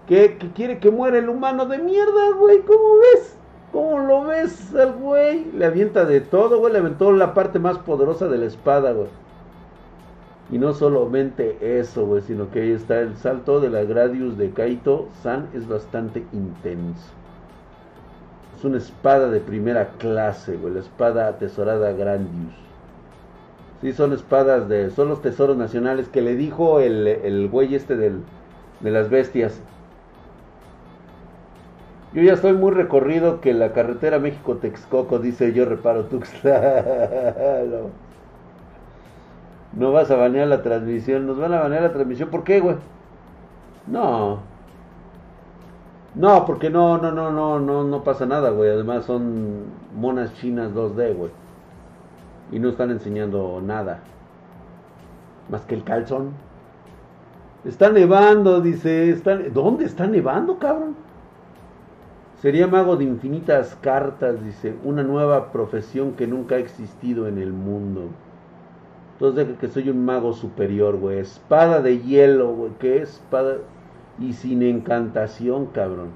¿Qué, 0.07 0.37
quiere 0.53 0.79
que 0.79 0.91
muera 0.91 1.17
el 1.17 1.29
humano 1.29 1.65
de 1.65 1.79
mierda, 1.79 2.31
güey? 2.37 2.59
¿Cómo 2.61 2.99
ves? 2.99 3.35
¿Cómo 3.71 3.99
lo 3.99 4.25
ves 4.25 4.75
al 4.75 4.93
güey? 4.93 5.51
Le 5.51 5.65
avienta 5.65 6.05
de 6.05 6.21
todo, 6.21 6.59
güey. 6.59 6.73
Le 6.73 6.79
aventó 6.79 7.11
la 7.11 7.33
parte 7.33 7.59
más 7.59 7.77
poderosa 7.79 8.27
de 8.27 8.37
la 8.37 8.45
espada, 8.45 8.91
güey. 8.91 9.07
Y 10.51 10.59
no 10.59 10.73
solamente 10.73 11.79
eso, 11.79 12.05
güey, 12.05 12.21
sino 12.21 12.51
que 12.51 12.61
ahí 12.61 12.71
está 12.71 12.99
el 12.99 13.15
salto 13.17 13.59
de 13.59 13.69
la 13.69 13.83
Gradius 13.83 14.37
de 14.37 14.51
Kaito 14.51 15.07
San 15.23 15.47
es 15.53 15.67
bastante 15.67 16.23
intenso. 16.33 17.09
Es 18.55 18.63
una 18.63 18.77
espada 18.77 19.29
de 19.29 19.39
primera 19.39 19.89
clase, 19.97 20.55
güey, 20.57 20.75
la 20.75 20.81
espada 20.81 21.27
atesorada 21.27 21.93
Grandius. 21.93 22.64
Sí, 23.85 23.93
son 23.93 24.13
espadas 24.13 24.67
de. 24.67 24.89
Son 24.89 25.09
los 25.09 25.21
tesoros 25.21 25.57
nacionales 25.57 26.09
que 26.09 26.21
le 26.21 26.35
dijo 26.35 26.79
el, 26.79 27.05
el 27.05 27.47
güey 27.49 27.75
este 27.75 27.95
del, 27.95 28.23
de 28.79 28.89
las 28.89 29.11
bestias. 29.11 29.61
Yo 32.13 32.23
ya 32.23 32.33
estoy 32.33 32.53
muy 32.53 32.71
recorrido 32.71 33.41
que 33.41 33.53
la 33.53 33.73
carretera 33.73 34.17
México-Texcoco 34.17 35.19
dice 35.19 35.53
yo 35.53 35.65
reparo 35.65 36.05
Tuxtla. 36.05 37.63
no. 39.73 39.91
vas 39.91 40.09
a 40.09 40.15
banear 40.15 40.47
la 40.47 40.63
transmisión. 40.63 41.27
Nos 41.27 41.37
van 41.37 41.53
a 41.53 41.59
banear 41.59 41.83
la 41.83 41.93
transmisión. 41.93 42.31
¿Por 42.31 42.43
qué, 42.43 42.61
güey? 42.61 42.77
No. 43.87 44.39
No, 46.15 46.45
porque 46.47 46.71
no, 46.71 46.97
no, 46.97 47.11
no, 47.11 47.31
no, 47.31 47.59
no, 47.59 47.83
no 47.83 48.03
pasa 48.03 48.25
nada, 48.25 48.49
güey. 48.49 48.71
Además 48.71 49.05
son 49.05 49.65
monas 49.93 50.33
chinas 50.33 50.73
2D, 50.73 51.15
güey. 51.15 51.31
Y 52.51 52.59
no 52.59 52.69
están 52.69 52.91
enseñando 52.91 53.61
nada. 53.61 53.99
Más 55.49 55.61
que 55.61 55.75
el 55.75 55.83
calzón. 55.83 56.31
Está 57.63 57.91
nevando, 57.91 58.61
dice. 58.61 59.09
Está... 59.09 59.37
¿Dónde 59.37 59.85
está 59.85 60.07
nevando, 60.07 60.59
cabrón? 60.59 60.95
Sería 62.41 62.67
mago 62.67 62.95
de 62.95 63.05
infinitas 63.05 63.75
cartas, 63.81 64.43
dice, 64.43 64.75
una 64.83 65.01
nueva 65.01 65.51
profesión 65.51 66.13
que 66.13 66.27
nunca 66.27 66.55
ha 66.55 66.59
existido 66.59 67.27
en 67.27 67.39
el 67.39 67.51
mundo. 67.51 68.09
Entonces 69.13 69.57
que 69.57 69.67
soy 69.67 69.89
un 69.89 70.03
mago 70.05 70.33
superior, 70.33 70.97
güey. 70.97 71.19
Espada 71.19 71.81
de 71.81 71.99
hielo, 72.01 72.53
güey. 72.53 72.71
¿Qué 72.79 72.97
es 72.97 73.13
espada? 73.13 73.57
Y 74.19 74.33
sin 74.33 74.61
encantación, 74.61 75.67
cabrón. 75.67 76.09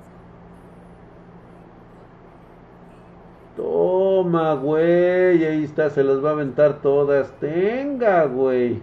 Toma, 3.60 4.54
güey. 4.54 5.44
Ahí 5.44 5.66
está, 5.66 5.90
se 5.90 6.02
las 6.02 6.24
va 6.24 6.30
a 6.30 6.32
aventar 6.32 6.82
todas. 6.82 7.30
Tenga, 7.42 8.24
güey. 8.24 8.82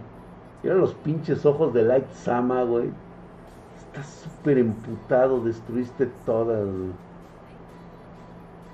Mira 0.61 0.75
los 0.75 0.93
pinches 0.93 1.47
ojos 1.47 1.73
de 1.73 1.81
Light 1.81 2.07
Sama, 2.11 2.61
güey. 2.61 2.91
Estás 3.75 4.05
súper 4.05 4.59
emputado. 4.59 5.43
Destruiste 5.43 6.07
todas. 6.27 6.67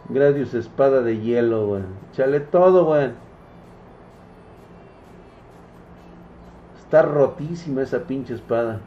Gradius 0.10 0.54
espada 0.54 1.02
de 1.02 1.22
hielo, 1.22 1.68
güey. 1.68 1.84
Chale 2.12 2.42
todo, 2.42 2.84
güey. 2.84 3.12
Está 6.80 7.02
rotísima 7.04 7.82
esa 7.82 8.00
pinche 8.00 8.34
espada. 8.34 8.82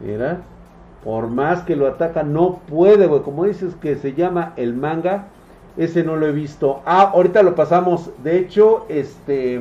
Mira. 0.00 0.40
Por 1.04 1.28
más 1.28 1.62
que 1.62 1.76
lo 1.76 1.86
ataca, 1.86 2.22
no 2.22 2.60
puede, 2.68 3.06
güey. 3.06 3.22
Como 3.22 3.44
dices 3.44 3.74
que 3.76 3.96
se 3.96 4.14
llama 4.14 4.52
el 4.56 4.74
manga. 4.74 5.26
Ese 5.76 6.04
no 6.04 6.16
lo 6.16 6.26
he 6.26 6.32
visto. 6.32 6.82
Ah, 6.86 7.10
ahorita 7.14 7.42
lo 7.42 7.54
pasamos. 7.54 8.10
De 8.22 8.38
hecho, 8.38 8.86
este. 8.88 9.60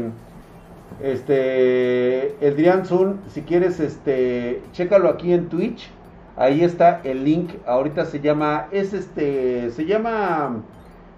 Este. 1.02 2.36
El 2.46 2.56
Drian 2.56 2.86
Sun, 2.86 3.20
si 3.30 3.42
quieres, 3.42 3.80
este. 3.80 4.62
Chécalo 4.72 5.10
aquí 5.10 5.34
en 5.34 5.50
Twitch 5.50 5.90
Ahí 6.36 6.64
está 6.64 7.02
el 7.04 7.24
link. 7.24 7.52
Ahorita 7.68 8.06
se 8.06 8.20
llama, 8.20 8.68
es 8.72 8.94
este, 8.94 9.70
se 9.72 9.86
llama, 9.86 10.62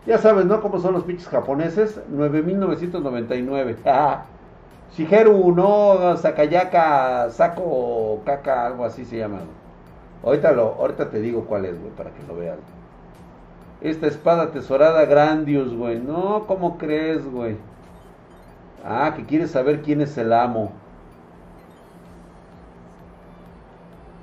ya 0.05 0.17
sabes, 0.17 0.45
¿no? 0.45 0.61
Cómo 0.61 0.79
son 0.79 0.93
los 0.93 1.03
pinches 1.03 1.27
japoneses. 1.27 2.01
9999. 2.09 3.77
Ah, 3.85 4.25
Shigeru 4.97 5.51
no 5.53 6.15
Sakayaka 6.17 7.29
Sako 7.31 8.21
Kaka, 8.25 8.67
algo 8.67 8.85
así 8.85 9.05
se 9.05 9.17
llama. 9.17 9.39
Ahorita, 10.25 10.51
lo, 10.53 10.73
ahorita 10.79 11.11
te 11.11 11.21
digo 11.21 11.45
cuál 11.45 11.65
es, 11.65 11.79
güey, 11.79 11.91
para 11.93 12.09
que 12.09 12.23
lo 12.27 12.35
veas. 12.35 12.57
Esta 13.81 14.07
espada 14.07 14.51
tesorada 14.51 15.05
Grandius, 15.05 15.75
güey. 15.75 15.99
No, 15.99 16.45
¿cómo 16.47 16.79
crees, 16.79 17.23
güey? 17.31 17.57
Ah, 18.83 19.13
que 19.15 19.25
quieres 19.25 19.51
saber 19.51 19.83
quién 19.83 20.01
es 20.01 20.17
el 20.17 20.33
amo. 20.33 20.71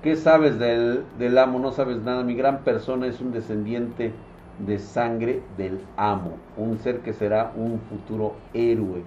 ¿Qué 0.02 0.16
sabes 0.16 0.58
del, 0.58 1.38
amo? 1.38 1.60
No 1.60 1.70
sabes 1.70 1.98
nada. 2.02 2.24
Mi 2.24 2.34
gran 2.34 2.64
persona 2.64 3.06
es 3.06 3.20
un 3.20 3.30
descendiente 3.30 4.12
de 4.58 4.80
sangre 4.80 5.42
del 5.56 5.80
amo. 5.96 6.32
Un 6.56 6.78
ser 6.78 6.98
que 7.00 7.12
será 7.12 7.52
un 7.54 7.80
futuro 7.88 8.34
héroe 8.52 9.04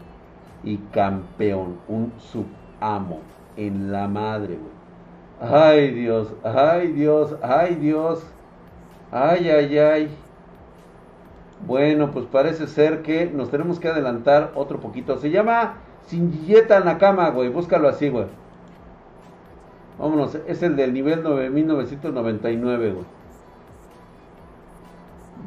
y 0.63 0.77
campeón. 0.93 1.77
Un 1.89 2.13
subamo 2.19 3.19
en 3.57 3.91
la 3.91 4.07
madre, 4.07 4.55
güey. 4.55 4.84
Ay 5.41 5.91
Dios, 5.91 6.33
ay 6.43 6.91
Dios, 6.93 7.35
ay 7.41 7.75
Dios. 7.75 8.25
Ay, 9.11 9.49
ay, 9.49 9.77
ay. 9.77 10.09
Bueno, 11.65 12.11
pues 12.11 12.25
parece 12.25 12.67
ser 12.67 13.01
que 13.01 13.27
nos 13.27 13.49
tenemos 13.49 13.79
que 13.79 13.87
adelantar 13.87 14.51
otro 14.55 14.81
poquito. 14.81 15.17
Se 15.17 15.29
llama 15.29 15.75
la 16.83 16.97
cama, 16.97 17.29
güey. 17.29 17.47
Búscalo 17.49 17.87
así, 17.87 18.09
güey. 18.09 18.25
Vámonos, 19.97 20.35
es 20.47 20.61
el 20.63 20.75
del 20.75 20.93
nivel 20.93 21.23
9999, 21.23 22.91
güey. 22.91 23.05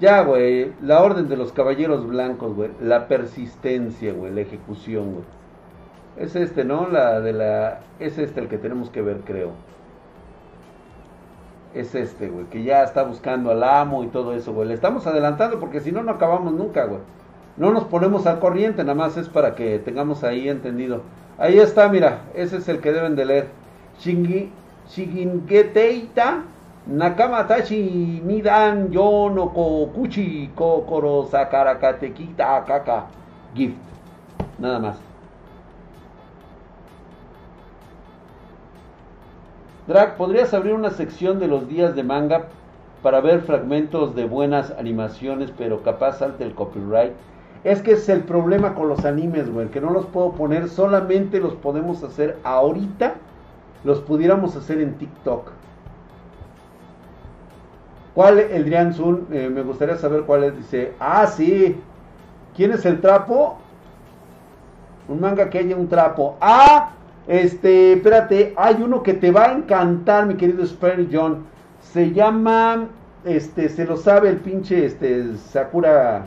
Ya, 0.01 0.23
güey, 0.23 0.73
la 0.81 1.03
orden 1.03 1.29
de 1.29 1.37
los 1.37 1.53
caballeros 1.53 2.07
blancos, 2.07 2.55
güey. 2.55 2.71
La 2.81 3.07
persistencia, 3.07 4.15
güey, 4.15 4.33
la 4.33 4.41
ejecución, 4.41 5.13
güey. 5.13 5.25
Es 6.17 6.35
este, 6.37 6.65
¿no? 6.65 6.89
La 6.89 7.21
de 7.21 7.35
la... 7.35 7.81
Es 8.01 8.17
este 8.17 8.41
el 8.41 8.49
que 8.49 8.57
tenemos 8.57 8.89
que 8.91 9.03
ver, 9.03 9.21
creo. 9.27 9.51
Es 11.75 11.95
este, 11.95 12.29
güey, 12.29 12.47
que 12.47 12.63
ya 12.63 12.83
está 12.83 13.03
buscando 13.03 13.51
al 13.51 13.63
amo 13.63 14.03
y 14.03 14.09
todo 14.09 14.33
eso, 14.33 14.53
güey. 14.53 14.69
Le 14.69 14.75
estamos 14.75 15.07
adelantando 15.07 15.61
porque 15.61 15.81
si 15.81 15.93
no, 15.93 16.03
no 16.03 16.13
acabamos 16.13 16.53
nunca, 16.53 16.85
güey. 16.85 17.01
No 17.57 17.73
nos 17.73 17.85
ponemos 17.85 18.27
al 18.27 18.39
corriente, 18.39 18.83
nada 18.85 18.95
más 18.95 19.17
es 19.17 19.29
para 19.29 19.55
que 19.55 19.79
tengamos 19.79 20.25
ahí 20.25 20.49
entendido. 20.49 21.03
Ahí 21.39 21.59
está, 21.59 21.89
mira, 21.89 22.23
ese 22.35 22.57
es 22.59 22.69
el 22.69 22.81
que 22.81 22.93
deben 22.93 23.17
de 23.17 23.25
leer. 23.25 23.49
Shigingeteita 24.89 26.43
Nakamatashi 26.87 28.23
Nidan 28.25 28.91
Yono 28.91 29.53
Kokuchi 29.53 30.51
Kokoro 30.55 31.27
Sakarakatekita 31.31 32.65
Kaka 32.65 33.07
Gift. 33.55 33.77
Nada 34.59 34.79
más. 34.79 35.08
Drag, 39.89 40.17
¿podrías 40.17 40.53
abrir 40.53 40.75
una 40.75 40.91
sección 40.91 41.41
de 41.41 41.49
los 41.49 41.67
días 41.67 41.97
de 41.97 42.05
manga 42.05 42.43
para 43.03 43.23
ver 43.23 43.41
fragmentos 43.41 44.15
de 44.15 44.27
buenas 44.27 44.71
animaciones, 44.79 45.51
pero 45.57 45.83
capaz 45.83 46.19
salte 46.19 46.45
el 46.45 46.55
copyright? 46.55 47.13
Es 47.65 47.81
que 47.81 47.93
es 47.93 48.07
el 48.11 48.21
problema 48.21 48.75
con 48.75 48.89
los 48.89 49.07
animes, 49.07 49.51
güey, 49.51 49.69
que 49.69 49.81
no 49.81 49.91
los 49.91 50.05
puedo 50.05 50.33
poner, 50.33 50.69
solamente 50.69 51.41
los 51.41 51.55
podemos 51.55 52.05
hacer 52.05 52.39
ahorita 52.45 53.15
los 53.85 54.01
pudiéramos 54.01 54.57
hacer 54.57 54.81
en 54.81 54.95
TikTok. 54.95 55.51
¿Cuál, 58.15 58.41
Eldrian 58.41 58.93
Zun? 58.93 59.27
Eh, 59.31 59.49
me 59.49 59.63
gustaría 59.63 59.97
saber 59.97 60.23
cuál 60.23 60.45
es. 60.45 60.57
Dice, 60.57 60.93
ah, 60.99 61.27
sí. 61.27 61.81
¿Quién 62.57 62.73
es 62.73 62.85
el 62.85 63.01
trapo? 63.01 63.59
Un 65.07 65.21
manga 65.21 65.49
que 65.49 65.59
haya 65.59 65.77
un 65.77 65.89
trapo. 65.89 66.37
Ah, 66.41 66.91
este, 67.29 67.93
espérate, 67.93 68.55
hay 68.57 68.83
uno 68.83 69.03
que 69.03 69.13
te 69.13 69.31
va 69.31 69.51
a 69.51 69.53
encantar, 69.53 70.25
mi 70.25 70.35
querido 70.35 70.65
Sperry 70.65 71.11
John. 71.13 71.45
Se 71.81 72.13
llama, 72.13 72.89
este, 73.25 73.69
se 73.69 73.85
lo 73.85 73.99
sabe 73.99 74.31
el 74.31 74.39
pinche, 74.39 74.87
este, 74.87 75.37
Sakura, 75.37 76.27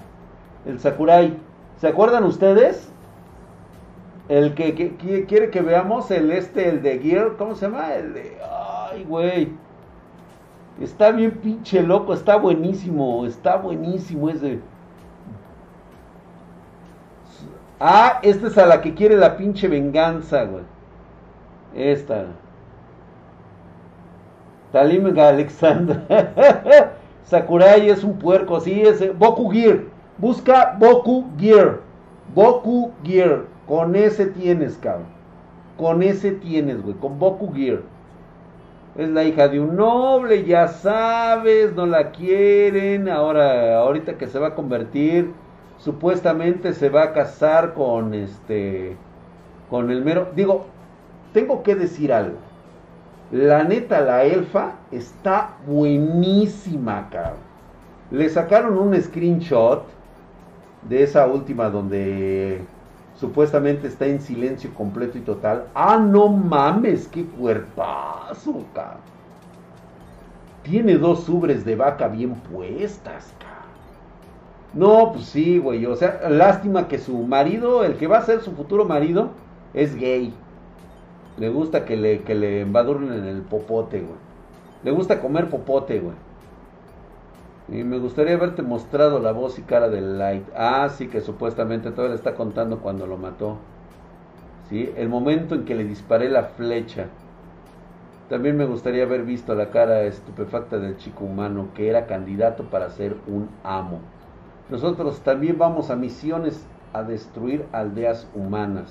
el 0.65 0.79
Sakurai. 0.79 1.35
¿Se 1.77 1.87
acuerdan 1.87 2.23
ustedes? 2.23 2.87
El 4.29 4.53
que, 4.53 4.95
quiere 5.27 5.49
que 5.49 5.61
veamos 5.61 6.11
el 6.11 6.31
este, 6.31 6.69
el 6.69 6.83
de 6.83 6.99
Gear, 6.99 7.35
¿cómo 7.35 7.55
se 7.55 7.65
llama? 7.65 7.95
El 7.95 8.13
de. 8.13 8.37
Ay, 8.91 9.03
güey. 9.03 9.49
Está 10.79 11.11
bien 11.11 11.31
pinche 11.31 11.81
loco, 11.81 12.13
está 12.13 12.35
buenísimo, 12.35 13.25
está 13.25 13.57
buenísimo 13.57 14.29
ese. 14.29 14.59
Ah, 17.79 18.19
esta 18.21 18.47
es 18.47 18.57
a 18.59 18.67
la 18.67 18.81
que 18.81 18.93
quiere 18.93 19.17
la 19.17 19.35
pinche 19.35 19.67
venganza, 19.67 20.43
güey. 20.43 20.63
Esta. 21.75 22.25
Talim 24.71 25.17
Alexandra. 25.17 26.03
Sakurai 27.23 27.89
es 27.89 28.03
un 28.03 28.17
puerco, 28.17 28.59
sí, 28.59 28.81
ese. 28.81 29.11
Boku 29.11 29.49
Gear. 29.49 29.79
Busca 30.17 30.75
Boku 30.77 31.25
Gear. 31.37 31.79
Boku 32.33 32.91
Gear. 33.03 33.45
Con 33.67 33.95
ese 33.95 34.27
tienes, 34.27 34.77
cabrón. 34.77 35.07
Con 35.77 36.03
ese 36.03 36.31
tienes, 36.31 36.81
güey, 36.81 36.95
con 36.95 37.19
Boku 37.19 37.53
Gear. 37.53 37.81
Es 38.97 39.09
la 39.09 39.23
hija 39.23 39.47
de 39.47 39.59
un 39.59 39.77
noble, 39.77 40.43
ya 40.43 40.67
sabes, 40.67 41.73
no 41.73 41.85
la 41.85 42.11
quieren. 42.11 43.07
Ahora, 43.07 43.77
ahorita 43.79 44.17
que 44.17 44.27
se 44.27 44.37
va 44.37 44.49
a 44.49 44.55
convertir, 44.55 45.31
supuestamente 45.77 46.73
se 46.73 46.89
va 46.89 47.03
a 47.03 47.13
casar 47.13 47.73
con 47.73 48.13
este, 48.13 48.97
con 49.69 49.89
el 49.91 50.03
mero. 50.03 50.29
Digo, 50.35 50.65
tengo 51.33 51.63
que 51.63 51.75
decir 51.75 52.11
algo. 52.13 52.37
La 53.31 53.63
neta, 53.63 54.01
la 54.01 54.25
elfa 54.25 54.73
está 54.91 55.51
buenísima, 55.65 57.07
cabrón. 57.09 57.39
Le 58.11 58.27
sacaron 58.29 58.77
un 58.77 59.01
screenshot 59.01 59.83
de 60.89 61.03
esa 61.03 61.27
última 61.27 61.69
donde 61.69 62.61
supuestamente 63.15 63.87
está 63.87 64.05
en 64.07 64.19
silencio 64.19 64.73
completo 64.73 65.17
y 65.17 65.21
total. 65.21 65.67
Ah, 65.73 65.97
no 65.97 66.27
mames, 66.27 67.07
qué 67.07 67.23
cuerpazo, 67.23 68.65
cabrón. 68.73 68.99
Tiene 70.63 70.97
dos 70.97 71.27
ubres 71.29 71.63
de 71.63 71.75
vaca 71.75 72.09
bien 72.09 72.35
puestas, 72.35 73.33
cabrón. 73.39 73.51
No, 74.73 75.13
pues 75.13 75.25
sí, 75.25 75.57
güey. 75.57 75.85
O 75.85 75.95
sea, 75.95 76.29
lástima 76.29 76.87
que 76.89 76.97
su 76.97 77.17
marido, 77.19 77.83
el 77.85 77.95
que 77.95 78.07
va 78.07 78.17
a 78.17 78.25
ser 78.25 78.41
su 78.41 78.51
futuro 78.51 78.83
marido, 78.85 79.29
es 79.73 79.95
gay. 79.95 80.33
Le 81.37 81.49
gusta 81.49 81.85
que 81.85 81.97
le, 81.97 82.21
que 82.21 82.35
le 82.35 82.61
embadurnen 82.61 83.13
en 83.13 83.25
el 83.25 83.41
popote, 83.41 83.99
güey. 83.99 84.19
Le 84.83 84.91
gusta 84.91 85.21
comer 85.21 85.49
popote, 85.49 85.99
güey. 85.99 86.15
Y 87.69 87.83
me 87.83 87.99
gustaría 87.99 88.33
haberte 88.33 88.63
mostrado 88.63 89.19
la 89.19 89.31
voz 89.31 89.57
y 89.57 89.61
cara 89.61 89.87
del 89.87 90.17
Light. 90.17 90.43
Ah, 90.55 90.89
sí, 90.89 91.07
que 91.07 91.21
supuestamente 91.21 91.91
todavía 91.91 92.09
le 92.09 92.15
está 92.15 92.35
contando 92.35 92.79
cuando 92.79 93.07
lo 93.07 93.17
mató. 93.17 93.57
Sí, 94.69 94.91
el 94.97 95.07
momento 95.07 95.55
en 95.55 95.65
que 95.65 95.75
le 95.75 95.85
disparé 95.85 96.29
la 96.29 96.43
flecha. 96.43 97.07
También 98.29 98.57
me 98.57 98.65
gustaría 98.65 99.03
haber 99.03 99.23
visto 99.23 99.55
la 99.55 99.69
cara 99.69 100.03
estupefacta 100.03 100.79
del 100.79 100.97
chico 100.97 101.25
humano 101.25 101.67
que 101.75 101.89
era 101.89 102.07
candidato 102.07 102.63
para 102.63 102.89
ser 102.89 103.15
un 103.27 103.49
amo. 103.63 103.99
Nosotros 104.69 105.19
también 105.21 105.57
vamos 105.57 105.89
a 105.89 105.95
misiones 105.95 106.65
a 106.93 107.03
destruir 107.03 107.65
aldeas 107.71 108.27
humanas. 108.33 108.89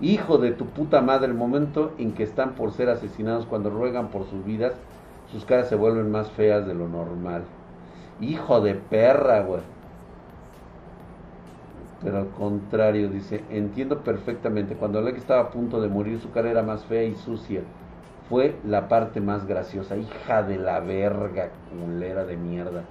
Hijo 0.00 0.38
de 0.38 0.52
tu 0.52 0.66
puta 0.66 1.00
madre, 1.00 1.26
el 1.26 1.34
momento 1.34 1.92
en 1.98 2.12
que 2.12 2.22
están 2.22 2.52
por 2.52 2.70
ser 2.72 2.88
asesinados 2.88 3.46
cuando 3.46 3.68
ruegan 3.68 4.08
por 4.08 4.26
sus 4.26 4.44
vidas, 4.44 4.74
sus 5.32 5.44
caras 5.44 5.68
se 5.68 5.74
vuelven 5.74 6.10
más 6.10 6.30
feas 6.30 6.66
de 6.66 6.74
lo 6.74 6.88
normal. 6.88 7.42
Hijo 8.20 8.60
de 8.60 8.74
perra, 8.74 9.42
güey. 9.42 9.62
Pero 12.00 12.18
al 12.18 12.28
contrario, 12.28 13.08
dice, 13.08 13.42
entiendo 13.50 13.98
perfectamente, 14.04 14.76
cuando 14.76 15.00
Alec 15.00 15.16
estaba 15.16 15.42
a 15.42 15.50
punto 15.50 15.80
de 15.80 15.88
morir, 15.88 16.20
su 16.20 16.30
cara 16.30 16.48
era 16.48 16.62
más 16.62 16.84
fea 16.84 17.02
y 17.02 17.16
sucia. 17.16 17.62
Fue 18.28 18.54
la 18.64 18.88
parte 18.88 19.20
más 19.20 19.48
graciosa, 19.48 19.96
hija 19.96 20.44
de 20.44 20.58
la 20.58 20.78
verga, 20.78 21.50
culera 21.70 22.24
de 22.24 22.36
mierda. 22.36 22.84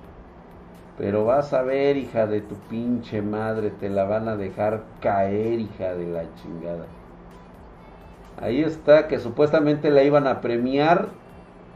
Pero 0.97 1.23
vas 1.23 1.53
a 1.53 1.61
ver, 1.61 1.95
hija 1.95 2.27
de 2.27 2.41
tu 2.41 2.55
pinche 2.69 3.21
madre, 3.21 3.69
te 3.69 3.89
la 3.89 4.03
van 4.03 4.27
a 4.27 4.35
dejar 4.35 4.83
caer, 4.99 5.59
hija 5.59 5.93
de 5.93 6.07
la 6.07 6.23
chingada. 6.35 6.85
Ahí 8.39 8.61
está, 8.61 9.07
que 9.07 9.19
supuestamente 9.19 9.89
la 9.89 10.03
iban 10.03 10.27
a 10.27 10.41
premiar, 10.41 11.07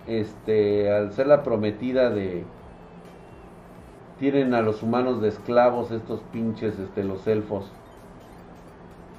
este, 0.08 0.92
al 0.92 1.12
ser 1.14 1.28
la 1.28 1.44
prometida 1.44 2.10
de, 2.10 2.44
tienen 4.22 4.54
a 4.54 4.62
los 4.62 4.84
humanos 4.84 5.20
de 5.20 5.30
esclavos, 5.30 5.90
estos 5.90 6.20
pinches, 6.32 6.78
este, 6.78 7.04
los 7.04 7.26
elfos. 7.26 7.66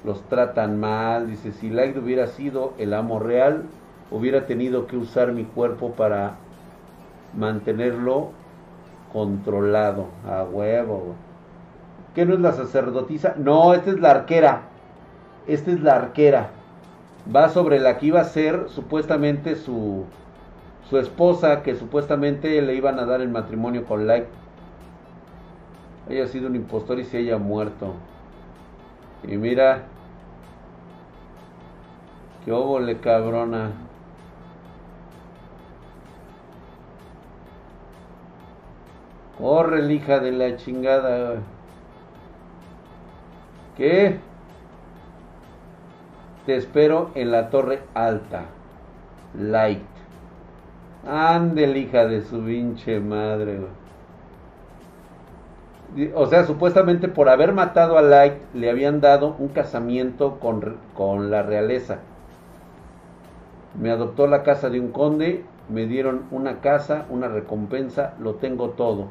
Los 0.05 0.21
tratan 0.29 0.79
mal. 0.79 1.27
Dice, 1.27 1.51
si 1.51 1.69
Light 1.69 1.97
hubiera 1.97 2.27
sido 2.27 2.71
el 2.77 2.93
amo 2.93 3.19
real, 3.19 3.63
hubiera 4.11 4.45
tenido 4.45 4.87
que 4.87 4.95
usar 4.95 5.33
mi 5.33 5.43
cuerpo 5.43 5.91
para 5.91 6.35
mantenerlo 7.37 8.29
controlado. 9.11 10.05
A 10.25 10.43
huevo. 10.45 11.15
¿Qué 12.15 12.25
no 12.25 12.35
es 12.35 12.39
la 12.39 12.53
sacerdotisa? 12.53 13.33
No, 13.35 13.73
esta 13.73 13.89
es 13.89 13.99
la 13.99 14.11
arquera. 14.11 14.61
Esta 15.47 15.71
es 15.71 15.81
la 15.81 15.95
arquera. 15.95 16.49
Va 17.25 17.49
sobre 17.49 17.79
la 17.79 17.97
que 17.97 18.07
iba 18.07 18.21
a 18.21 18.25
ser 18.25 18.69
supuestamente 18.69 19.55
su, 19.55 20.05
su 20.89 20.97
esposa, 20.97 21.63
que 21.63 21.75
supuestamente 21.75 22.61
le 22.61 22.75
iban 22.75 22.99
a 22.99 23.05
dar 23.05 23.21
el 23.21 23.29
matrimonio 23.29 23.85
con 23.85 24.07
Light 24.07 24.25
haya 26.09 26.27
sido 26.27 26.47
un 26.47 26.55
impostor 26.55 26.99
y 26.99 27.05
se 27.05 27.17
haya 27.17 27.37
muerto. 27.37 27.93
Y 29.23 29.37
mira, 29.37 29.83
qué 32.43 32.51
óvole 32.51 32.99
cabrona. 32.99 33.71
Corre, 39.37 39.93
hija 39.93 40.19
de 40.19 40.31
la 40.31 40.55
chingada. 40.57 41.41
¿Qué? 43.77 44.19
Te 46.45 46.55
espero 46.55 47.11
en 47.15 47.31
la 47.31 47.49
torre 47.49 47.79
alta. 47.93 48.45
Light. 49.39 49.81
Ande, 51.07 51.67
hija 51.77 52.05
de 52.05 52.21
su 52.21 52.41
pinche 52.43 52.99
madre, 52.99 53.59
o 56.15 56.25
sea, 56.25 56.45
supuestamente 56.45 57.07
por 57.07 57.29
haber 57.29 57.53
matado 57.53 57.97
a 57.97 58.01
Light 58.01 58.33
le 58.53 58.69
habían 58.69 58.99
dado 58.99 59.35
un 59.37 59.49
casamiento 59.49 60.39
con, 60.39 60.77
con 60.95 61.29
la 61.29 61.43
realeza. 61.43 61.99
Me 63.79 63.91
adoptó 63.91 64.25
la 64.27 64.43
casa 64.43 64.69
de 64.69 64.79
un 64.79 64.91
conde, 64.91 65.43
me 65.69 65.85
dieron 65.85 66.23
una 66.31 66.61
casa, 66.61 67.05
una 67.09 67.27
recompensa, 67.27 68.15
lo 68.19 68.35
tengo 68.35 68.71
todo. 68.71 69.07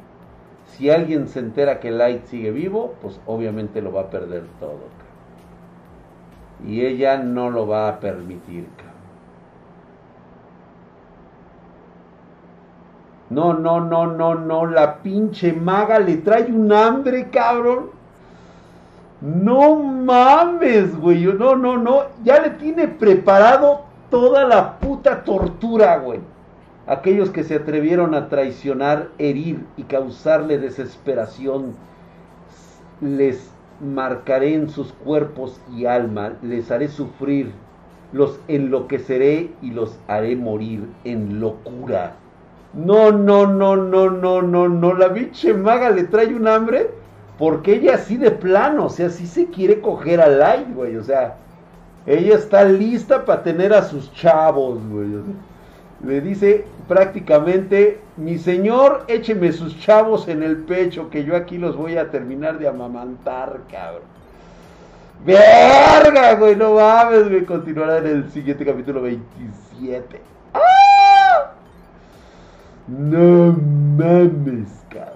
Si 0.67 0.91
alguien 0.91 1.29
se 1.29 1.41
entera 1.41 1.79
que 1.79 1.91
Light 1.91 2.25
sigue 2.25 2.51
vivo, 2.51 2.95
pues 3.01 3.21
obviamente 3.27 3.81
lo 3.81 3.93
va 3.93 4.03
a 4.03 4.11
perder 4.11 4.45
todo. 4.59 5.02
Y 6.67 6.85
ella 6.85 7.19
no 7.19 7.51
lo 7.51 7.67
va 7.67 7.89
a 7.89 8.01
permitir. 8.01 8.67
No, 13.31 13.55
no, 13.55 13.81
no, 13.81 14.07
no, 14.07 14.35
no. 14.35 14.67
La 14.67 14.99
pinche 14.99 15.53
maga 15.53 15.99
le 15.99 16.19
trae 16.19 16.53
un 16.53 16.71
hambre, 16.73 17.31
cabrón. 17.31 17.91
No 19.23 19.77
mames, 19.77 20.95
güey. 20.99 21.25
No, 21.25 21.57
no, 21.57 21.79
no. 21.79 22.03
Ya 22.25 22.41
le 22.41 22.51
tiene 22.51 22.89
preparado 22.89 23.83
toda 24.11 24.45
la 24.45 24.79
puta 24.79 25.25
tortura, 25.25 25.97
güey. 25.99 26.21
Aquellos 26.87 27.31
que 27.31 27.45
se 27.45 27.55
atrevieron 27.55 28.15
a 28.15 28.29
traicionar, 28.29 29.09
herir 29.17 29.65
y 29.77 29.85
causarle 29.85 30.59
desesperación, 30.59 31.75
les 33.01 33.52
marcaré 33.83 34.55
en 34.55 34.71
sus 34.71 34.93
cuerpos 34.93 35.61
y 35.77 35.87
alma, 35.87 36.35
les 36.43 36.71
haré 36.71 36.89
sufrir, 36.89 37.53
los 38.13 38.39
enloqueceré 38.49 39.51
y 39.61 39.73
los 39.73 39.99
haré 40.09 40.37
morir 40.37 40.89
en 41.05 41.41
locura 41.41 42.15
no, 42.75 43.13
no, 43.13 43.47
no, 43.47 43.77
no, 43.77 44.11
no, 44.11 44.43
no, 44.43 44.69
no. 44.69 44.95
La 44.95 45.09
biche 45.09 45.53
maga 45.53 45.91
le 45.91 46.05
trae 46.05 46.35
un 46.35 46.49
hambre 46.49 46.91
porque 47.39 47.75
ella 47.75 47.95
así 47.95 48.17
de 48.17 48.31
plano, 48.31 48.87
o 48.87 48.89
sea, 48.89 49.11
sí 49.11 49.27
se 49.27 49.47
quiere 49.47 49.81
coger 49.81 50.21
a 50.21 50.29
Light, 50.29 50.75
güey. 50.75 50.97
O 50.97 51.05
sea, 51.05 51.37
ella 52.07 52.37
está 52.37 52.65
lista 52.65 53.25
para 53.25 53.43
tener 53.43 53.73
a 53.73 53.83
sus 53.83 54.13
chavos, 54.15 54.79
güey. 54.89 55.09
Le 56.05 56.21
dice 56.21 56.65
prácticamente, 56.89 58.01
mi 58.17 58.39
señor, 58.39 59.05
écheme 59.09 59.53
sus 59.53 59.79
chavos 59.79 60.29
en 60.29 60.43
el 60.43 60.59
pecho, 60.59 61.11
que 61.11 61.25
yo 61.25 61.37
aquí 61.37 61.59
los 61.59 61.77
voy 61.77 61.97
a 61.97 62.11
terminar 62.11 62.59
de 62.59 62.69
amamantar, 62.69 63.61
cabrón. 63.71 64.13
Verga, 65.25 66.35
güey, 66.35 66.57
no 66.57 66.75
mames, 66.75 67.29
güey. 67.29 67.45
Continuará 67.45 67.99
en 67.99 68.07
el 68.07 68.31
siguiente 68.31 68.65
capítulo 68.65 69.03
27. 69.03 70.21
No 72.89 73.57
mames, 73.97 74.69
cabrón. 74.91 75.13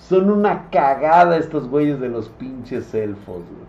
Son 0.00 0.30
una 0.30 0.70
cagada 0.70 1.36
estos 1.36 1.68
güeyes 1.68 2.00
de 2.00 2.08
los 2.08 2.30
pinches 2.30 2.94
elfos, 2.94 3.42
güey. 3.44 3.68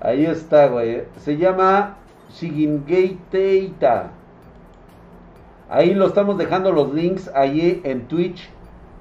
Ahí 0.00 0.26
está, 0.26 0.68
güey. 0.68 1.02
Se 1.24 1.36
llama 1.36 1.96
Teita. 3.30 4.10
Ahí 5.68 5.94
lo 5.94 6.06
estamos 6.06 6.38
dejando 6.38 6.70
los 6.70 6.94
links 6.94 7.30
ahí 7.34 7.80
en 7.84 8.06
Twitch. 8.06 8.48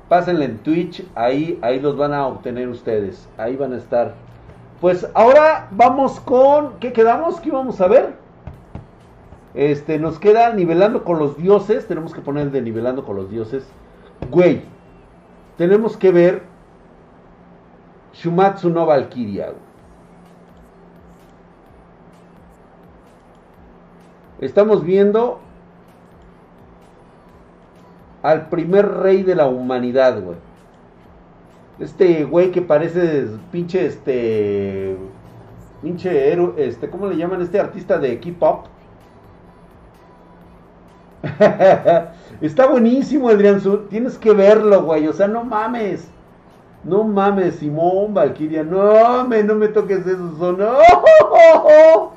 Pásenle 0.09 0.45
en 0.45 0.57
Twitch, 0.59 1.03
ahí, 1.16 1.57
ahí 1.61 1.80
los 1.80 1.97
van 1.97 2.13
a 2.13 2.28
obtener 2.28 2.70
ustedes. 2.70 3.28
Ahí 3.38 3.55
van 3.55 3.74
a 3.74 3.78
estar. 3.78 4.13
Pues 4.82 5.07
ahora 5.13 5.68
vamos 5.72 6.20
con. 6.20 6.80
¿Qué 6.80 6.93
quedamos? 6.93 7.39
¿Qué 7.39 7.51
vamos 7.51 7.82
a 7.82 7.88
ver? 7.88 8.13
Este, 9.53 9.99
nos 9.99 10.20
queda 10.20 10.53
nivelando 10.53 11.03
con 11.03 11.18
los 11.18 11.38
dioses. 11.38 11.88
Tenemos 11.88 12.13
que 12.13 12.22
poner 12.22 12.51
de 12.51 12.61
nivelando 12.61 13.05
con 13.05 13.16
los 13.16 13.30
dioses. 13.30 13.66
Güey, 14.30 14.63
tenemos 15.57 15.97
que 15.97 16.11
ver 16.11 16.43
Shumatsu 18.13 18.70
no 18.70 18.86
Valkyria. 18.86 19.53
Estamos 24.39 24.84
viendo 24.84 25.39
al 28.26 28.49
primer 28.49 28.88
rey 28.88 29.21
de 29.21 29.36
la 29.36 29.45
humanidad, 29.47 30.19
güey. 30.21 30.38
Este 31.80 32.23
güey 32.23 32.51
que 32.51 32.61
parece 32.61 33.28
pinche 33.51 33.86
este 33.86 34.97
pinche 35.82 36.32
héroe, 36.32 36.53
este, 36.57 36.89
¿cómo 36.89 37.05
le 37.05 37.17
llaman 37.17 37.41
este 37.41 37.59
artista 37.59 37.99
de 37.99 38.19
K-pop? 38.19 38.65
Está 42.41 42.67
buenísimo, 42.67 43.30
Adrián 43.30 43.61
Tienes 43.89 44.17
que 44.17 44.34
verlo, 44.34 44.84
güey. 44.84 45.07
O 45.07 45.13
sea, 45.13 45.28
no 45.28 45.43
mames. 45.43 46.07
No 46.84 47.03
mames, 47.03 47.55
Simón 47.55 48.13
Valkyria. 48.13 48.63
No, 48.63 49.28
me, 49.28 49.43
no 49.43 49.55
me 49.55 49.67
toques 49.67 50.05
esos 50.05 50.38
son. 50.39 50.57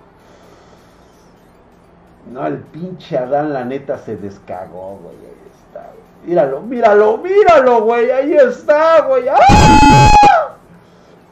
No, 2.32 2.46
el 2.46 2.58
pinche 2.58 3.16
Adán, 3.16 3.52
la 3.52 3.64
neta, 3.64 3.98
se 3.98 4.16
descagó, 4.16 4.98
güey. 5.02 5.16
Ahí 5.16 5.50
está, 5.66 5.90
güey. 5.92 6.28
Míralo, 6.28 6.60
míralo, 6.60 7.18
míralo, 7.18 7.82
güey. 7.82 8.10
Ahí 8.10 8.34
está, 8.34 9.02
güey. 9.02 9.28
¡Ah! 9.28 10.56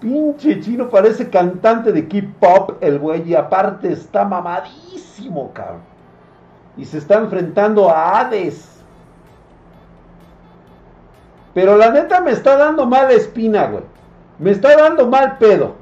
Pinche 0.01 0.61
chino, 0.61 0.89
parece 0.89 1.29
cantante 1.29 1.93
de 1.93 2.07
K-pop, 2.09 2.79
el 2.81 2.99
güey. 2.99 3.29
Y 3.29 3.35
aparte 3.35 3.93
está 3.93 4.25
mamadísimo, 4.25 5.53
cabrón. 5.53 5.81
Y 6.77 6.85
se 6.85 6.99
está 6.99 7.17
enfrentando 7.17 7.91
a 7.91 8.21
Hades. 8.21 8.77
Pero 11.55 11.77
la 11.77 11.91
neta 11.91 12.21
me 12.21 12.33
está 12.33 12.57
dando 12.57 12.87
mala 12.87 13.13
espina, 13.13 13.67
güey. 13.67 13.85
Me 14.39 14.51
está 14.51 14.77
dando 14.77 15.07
mal 15.07 15.39
pedo. 15.39 15.75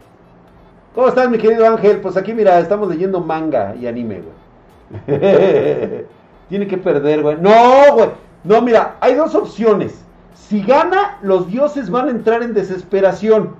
¿Cómo 0.94 1.08
estás, 1.08 1.28
mi 1.28 1.38
querido 1.38 1.66
Ángel? 1.66 2.00
Pues 2.00 2.16
aquí, 2.16 2.32
mira, 2.32 2.60
estamos 2.60 2.88
leyendo 2.88 3.20
manga 3.20 3.74
y 3.74 3.88
anime, 3.88 4.20
güey. 4.20 4.43
Tiene 6.48 6.66
que 6.66 6.78
perder, 6.78 7.22
güey. 7.22 7.36
No, 7.40 7.94
güey. 7.94 8.10
No, 8.44 8.60
mira, 8.60 8.96
hay 9.00 9.14
dos 9.14 9.34
opciones. 9.34 10.04
Si 10.34 10.62
gana, 10.62 11.18
los 11.22 11.48
dioses 11.48 11.90
van 11.90 12.08
a 12.08 12.10
entrar 12.10 12.42
en 12.42 12.52
desesperación. 12.54 13.54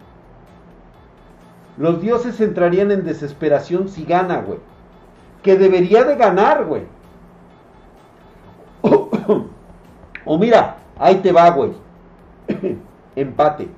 Los 1.77 2.01
dioses 2.01 2.41
entrarían 2.41 2.91
en 2.91 3.05
desesperación 3.05 3.89
si 3.89 4.05
gana, 4.05 4.43
güey. 4.43 4.59
Que 5.43 5.57
debería 5.57 6.05
de 6.05 6.17
ganar, 6.17 6.65
güey. 6.67 6.83
o 10.25 10.39
mira, 10.39 10.77
ahí 10.99 11.17
te 11.17 11.33
va, 11.33 11.51
güey. 11.51 11.73
Empate. 13.17 13.69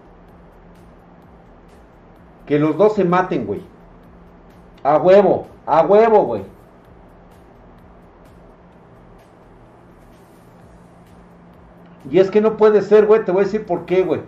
Que 2.47 2.59
los 2.59 2.77
dos 2.77 2.95
se 2.95 3.05
maten, 3.05 3.47
güey. 3.47 3.61
A 4.83 4.99
huevo, 4.99 5.47
a 5.65 5.83
huevo, 5.83 6.25
güey. 6.25 6.43
Y 12.11 12.19
es 12.19 12.31
que 12.31 12.41
no 12.41 12.57
puede 12.57 12.83
ser, 12.83 13.07
güey. 13.07 13.25
Te 13.25 13.33
voy 13.33 13.43
a 13.43 13.45
decir 13.45 13.67
por 13.67 13.87
qué, 13.87 14.03
güey. 14.03 14.21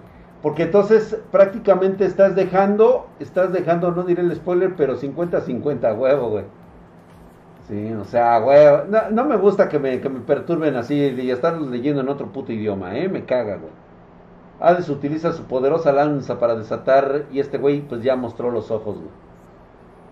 Porque 0.42 0.64
entonces 0.64 1.18
prácticamente 1.32 2.04
estás 2.04 2.36
dejando, 2.36 3.06
estás 3.18 3.52
dejando, 3.52 3.90
no 3.90 4.04
diré 4.04 4.22
el 4.22 4.34
spoiler, 4.34 4.74
pero 4.76 4.96
50-50, 4.96 5.98
huevo, 5.98 6.30
güey. 6.30 6.44
Sí, 7.68 7.92
o 7.92 8.04
sea, 8.04 8.38
güey, 8.38 8.66
no, 9.10 9.24
me 9.24 9.36
gusta 9.36 9.68
que 9.68 9.78
me, 9.78 10.00
que 10.00 10.08
me 10.08 10.20
perturben 10.20 10.76
así 10.76 10.94
y 10.94 11.30
estar 11.30 11.60
leyendo 11.60 12.00
en 12.00 12.08
otro 12.08 12.32
puto 12.32 12.52
idioma, 12.52 12.96
¿eh? 12.96 13.08
Me 13.08 13.24
caga, 13.24 13.56
güey. 13.56 13.72
Hades 14.60 14.88
utiliza 14.88 15.32
su 15.32 15.44
poderosa 15.44 15.92
lanza 15.92 16.38
para 16.38 16.56
desatar 16.56 17.26
y 17.30 17.40
este 17.40 17.58
güey 17.58 17.80
pues 17.80 18.02
ya 18.02 18.16
mostró 18.16 18.50
los 18.50 18.70
ojos, 18.70 18.96
güey. 18.96 19.10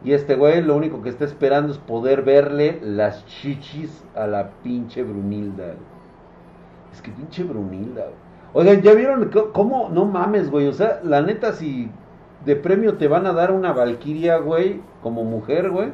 Y 0.04 0.12
este 0.12 0.36
güey 0.36 0.62
lo 0.62 0.76
único 0.76 1.02
que 1.02 1.08
está 1.08 1.24
esperando 1.24 1.72
es 1.72 1.78
poder 1.78 2.22
verle 2.22 2.78
las 2.82 3.24
chichis 3.26 4.04
a 4.14 4.26
la 4.26 4.50
pinche 4.62 5.02
Brunilda. 5.02 5.74
Es 6.96 7.02
que 7.02 7.10
pinche 7.10 7.44
Brunilda, 7.44 8.04
güey. 8.04 8.26
Oigan, 8.54 8.80
¿ya 8.80 8.94
vieron 8.94 9.30
cómo? 9.52 9.90
No 9.92 10.06
mames, 10.06 10.50
güey. 10.50 10.66
O 10.66 10.72
sea, 10.72 11.00
la 11.04 11.20
neta, 11.20 11.52
si 11.52 11.90
de 12.46 12.56
premio 12.56 12.94
te 12.94 13.06
van 13.06 13.26
a 13.26 13.34
dar 13.34 13.52
una 13.52 13.74
Valquiria, 13.74 14.38
güey, 14.38 14.80
como 15.02 15.24
mujer, 15.24 15.70
güey. 15.70 15.92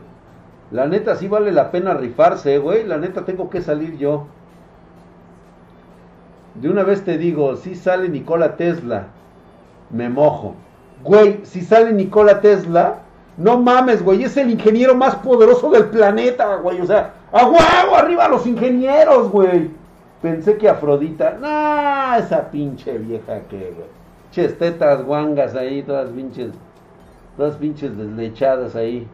La 0.70 0.86
neta, 0.86 1.16
sí 1.16 1.26
vale 1.26 1.50
la 1.50 1.72
pena 1.72 1.94
rifarse, 1.94 2.58
güey. 2.58 2.86
La 2.86 2.98
neta, 2.98 3.24
tengo 3.24 3.50
que 3.50 3.62
salir 3.62 3.98
yo. 3.98 4.26
De 6.54 6.70
una 6.70 6.84
vez 6.84 7.02
te 7.02 7.18
digo, 7.18 7.56
si 7.56 7.74
sale 7.74 8.08
Nikola 8.08 8.56
Tesla, 8.56 9.08
me 9.90 10.08
mojo. 10.08 10.54
Güey, 11.02 11.40
si 11.42 11.62
sale 11.62 11.92
Nikola 11.92 12.40
Tesla, 12.40 13.00
no 13.38 13.58
mames, 13.58 14.04
güey, 14.04 14.22
es 14.22 14.36
el 14.36 14.50
ingeniero 14.50 14.94
más 14.94 15.16
poderoso 15.16 15.68
del 15.70 15.86
planeta, 15.86 16.54
güey. 16.58 16.80
O 16.80 16.86
sea, 16.86 17.14
a 17.32 17.98
arriba 17.98 18.28
los 18.28 18.46
ingenieros, 18.46 19.32
güey. 19.32 19.81
Pensé 20.22 20.56
que 20.56 20.68
Afrodita, 20.68 21.36
no, 21.40 22.16
esa 22.16 22.48
pinche 22.50 22.96
vieja 22.96 23.40
que, 23.50 23.58
güey. 23.58 23.88
Ches 24.30 24.56
tetas 24.56 25.04
guangas 25.04 25.56
ahí, 25.56 25.82
todas 25.82 26.08
pinches, 26.10 26.52
todas 27.36 27.56
pinches 27.56 27.96
deslechadas 27.96 28.76
ahí. 28.76 29.06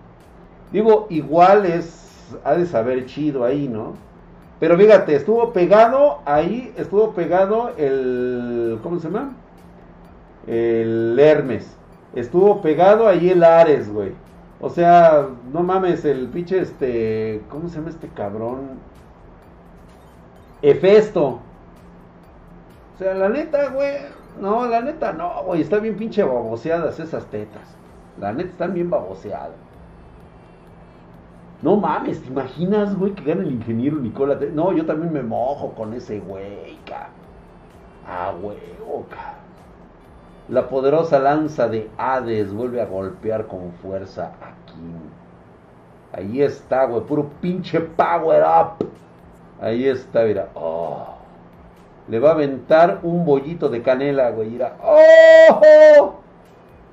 Digo, 0.71 1.07
igual 1.09 1.65
es, 1.65 2.37
ha 2.45 2.55
de 2.55 2.67
saber 2.67 3.07
chido 3.07 3.45
ahí, 3.45 3.69
¿no? 3.69 3.95
Pero 4.61 4.77
fíjate, 4.77 5.15
estuvo 5.15 5.53
pegado 5.53 6.19
ahí, 6.27 6.73
estuvo 6.77 7.13
pegado 7.13 7.71
el. 7.79 8.79
¿Cómo 8.83 8.99
se 8.99 9.09
llama? 9.09 9.33
El 10.47 11.19
Hermes. 11.19 11.75
Estuvo 12.15 12.61
pegado 12.61 13.09
ahí 13.09 13.31
el 13.31 13.45
Ares, 13.45 13.91
güey. 13.91 14.13
O 14.61 14.69
sea, 14.69 15.29
no 15.53 15.63
mames, 15.63 16.05
el 16.05 16.29
pinche 16.29 16.61
este. 16.61 17.41
¿Cómo 17.49 17.69
se 17.69 17.77
llama 17.77 17.91
este 17.91 18.09
cabrón? 18.09 18.79
Efesto. 20.63 21.41
O 22.95 22.99
sea, 22.99 23.15
la 23.15 23.29
neta, 23.29 23.69
güey. 23.71 23.97
No, 24.41 24.67
la 24.67 24.81
neta 24.81 25.13
no, 25.13 25.43
güey. 25.45 25.63
Están 25.63 25.83
bien 25.83 25.97
pinche 25.97 26.23
baboseadas 26.23 26.99
esas 27.01 27.27
tetas. 27.27 27.77
La 28.21 28.33
neta 28.33 28.51
están 28.51 28.75
bien 28.75 28.91
baboseadas. 28.91 29.69
No 31.61 31.77
mames, 31.77 32.23
¿te 32.23 32.29
imaginas, 32.29 32.97
güey, 32.97 33.13
que 33.15 33.25
gana 33.25 33.43
el 33.43 33.51
ingeniero 33.51 33.97
Nicola? 33.97 34.39
No, 34.53 34.73
yo 34.73 34.87
también 34.87 35.13
me 35.13 35.23
mojo 35.23 35.73
con 35.73 35.93
ese 35.93 36.21
güey, 36.21 36.79
ca. 36.87 37.09
Ah, 38.07 38.33
huevo, 38.41 39.07
ca. 39.11 39.35
La 40.49 40.69
poderosa 40.69 41.19
lanza 41.19 41.69
de 41.69 41.91
Hades 41.99 42.53
vuelve 42.53 42.81
a 42.81 42.87
golpear 42.87 43.47
con 43.49 43.73
fuerza 43.83 44.33
aquí. 44.41 44.81
Ahí 46.13 46.43
está, 46.43 46.85
güey, 46.85 47.03
puro 47.03 47.29
pinche 47.41 47.81
power 47.81 48.45
up. 48.45 48.87
Ahí 49.61 49.87
está, 49.87 50.23
mira. 50.25 50.49
Oh. 50.55 51.07
Le 52.09 52.19
va 52.19 52.31
a 52.31 52.33
aventar 52.33 53.01
un 53.03 53.25
bollito 53.25 53.69
de 53.69 53.83
canela, 53.83 54.31
güey. 54.31 54.51
Mira. 54.51 54.77
¡Oh! 54.83 56.15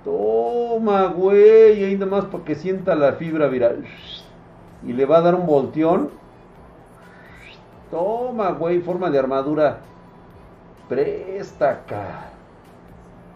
Toma, 0.04 1.08
güey. 1.08 1.84
Ahí 1.84 1.96
nomás 1.96 2.26
para 2.26 2.44
que 2.44 2.56
sienta 2.56 2.96
la 2.96 3.14
fibra, 3.14 3.48
mira 3.48 3.74
y 4.86 4.94
le 4.94 5.06
va 5.06 5.18
a 5.18 5.22
dar 5.22 5.36
un 5.36 5.46
volteón. 5.46 6.10
Toma, 7.92 8.52
güey, 8.52 8.80
forma 8.82 9.10
de 9.10 9.20
armadura. 9.20 9.80
Presta 10.88 11.72
acá. 11.72 12.30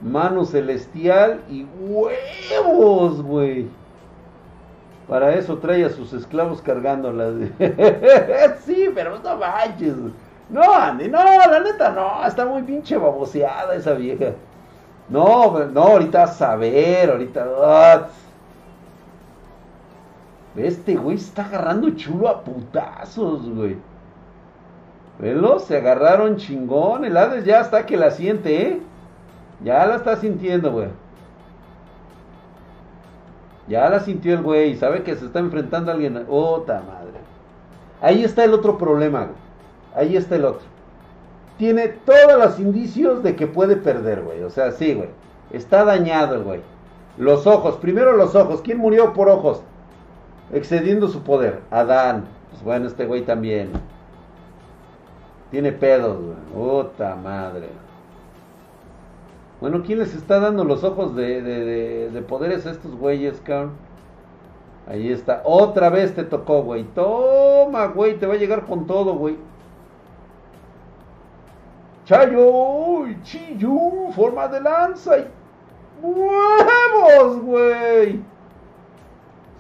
Mano 0.01 0.45
celestial 0.45 1.41
y 1.49 1.65
huevos, 1.80 3.21
güey. 3.21 3.67
Para 5.10 5.34
eso 5.34 5.57
trae 5.57 5.84
a 5.84 5.89
sus 5.89 6.14
esclavos 6.14 6.62
cargándolas. 6.62 7.34
sí, 8.64 8.91
pero 8.93 9.18
no 9.18 9.38
manches. 9.38 9.95
No, 10.49 10.72
Andy, 10.72 11.07
no, 11.07 11.18
la 11.24 11.60
neta 11.60 11.91
no. 11.91 12.24
Está 12.26 12.45
muy 12.45 12.62
pinche 12.62 12.95
baboseada 12.95 13.74
esa 13.74 13.93
vieja. 13.93 14.34
No, 15.10 15.66
no, 15.66 15.82
ahorita 15.82 16.24
a 16.24 16.28
saber, 16.28 17.10
ahorita. 17.10 17.47
Ah, 17.57 18.07
este 20.55 20.95
güey 20.95 21.16
está 21.16 21.45
agarrando 21.45 21.89
chulo 21.91 22.28
a 22.28 22.43
putazos, 22.43 23.49
güey. 23.49 23.78
Velo, 25.18 25.57
se 25.60 25.78
agarraron 25.78 26.38
chingón. 26.38 27.03
El 27.03 27.18
Hades 27.18 27.45
ya 27.45 27.62
está 27.62 27.86
que 27.86 27.97
la 27.97 28.12
siente, 28.12 28.62
¿eh? 28.62 28.82
Ya 29.64 29.86
la 29.88 29.95
está 29.95 30.18
sintiendo, 30.18 30.72
güey. 30.72 30.89
Ya 33.70 33.89
la 33.89 33.99
sintió 33.99 34.34
el 34.34 34.41
güey. 34.41 34.76
Sabe 34.76 35.03
que 35.03 35.15
se 35.15 35.26
está 35.26 35.39
enfrentando 35.39 35.91
a 35.91 35.93
alguien. 35.93 36.26
Otra 36.28 36.82
madre. 36.82 37.20
Ahí 38.01 38.24
está 38.24 38.43
el 38.43 38.53
otro 38.53 38.78
problema, 38.78 39.26
güey. 39.26 39.38
Ahí 39.95 40.17
está 40.17 40.36
el 40.36 40.45
otro. 40.45 40.67
Tiene 41.57 41.88
todos 41.88 42.38
los 42.38 42.59
indicios 42.59 43.24
de 43.24 43.36
que 43.36 43.47
puede 43.47 43.76
perder, 43.76 44.22
güey. 44.22 44.43
O 44.43 44.49
sea, 44.49 44.72
sí, 44.72 44.93
güey. 44.93 45.09
Está 45.51 45.86
dañado 45.86 46.36
el 46.36 46.43
güey. 46.43 46.61
Los 47.17 47.47
ojos. 47.47 47.78
Primero 47.78 48.17
los 48.17 48.36
ojos. 48.36 48.61
¿Quién 48.61 48.80
murió 48.80 49.13
por 49.13 49.30
ojos? 49.30 49.61
excediendo 50.51 51.07
su 51.07 51.24
poder. 51.24 51.61
Adán, 51.72 52.26
pues 52.49 52.63
bueno, 52.63 52.88
este 52.88 53.05
güey 53.05 53.22
también. 53.24 53.72
Tiene 55.51 55.72
pedos, 55.72 56.17
güey. 56.22 56.84
Puta 56.84 57.15
madre. 57.15 57.70
Bueno, 59.62 59.84
¿quién 59.86 59.99
les 59.99 60.16
está 60.16 60.39
dando 60.39 60.64
los 60.64 60.84
ojos 60.86 61.16
de, 61.16 61.41
de, 61.41 62.10
de, 62.12 62.22
poderes 62.22 62.66
a 62.66 62.72
estos 62.72 62.95
güeyes, 62.95 63.41
cabrón? 63.41 63.74
Ahí 64.88 65.12
está. 65.12 65.41
Otra 65.43 65.89
vez 65.89 66.16
te 66.16 66.24
tocó, 66.24 66.64
güey. 66.64 66.84
Toma, 66.95 67.88
güey. 67.88 68.18
Te 68.18 68.26
va 68.26 68.36
a 68.36 68.38
llegar 68.38 68.66
con 68.66 68.88
todo, 68.88 69.16
güey. 69.16 69.38
Chayo, 72.05 73.05
chillo, 73.22 74.12
forma 74.16 74.47
de 74.47 74.62
lanza 74.62 75.20
y 75.20 75.28
huevos, 76.01 77.41
güey. 77.41 78.20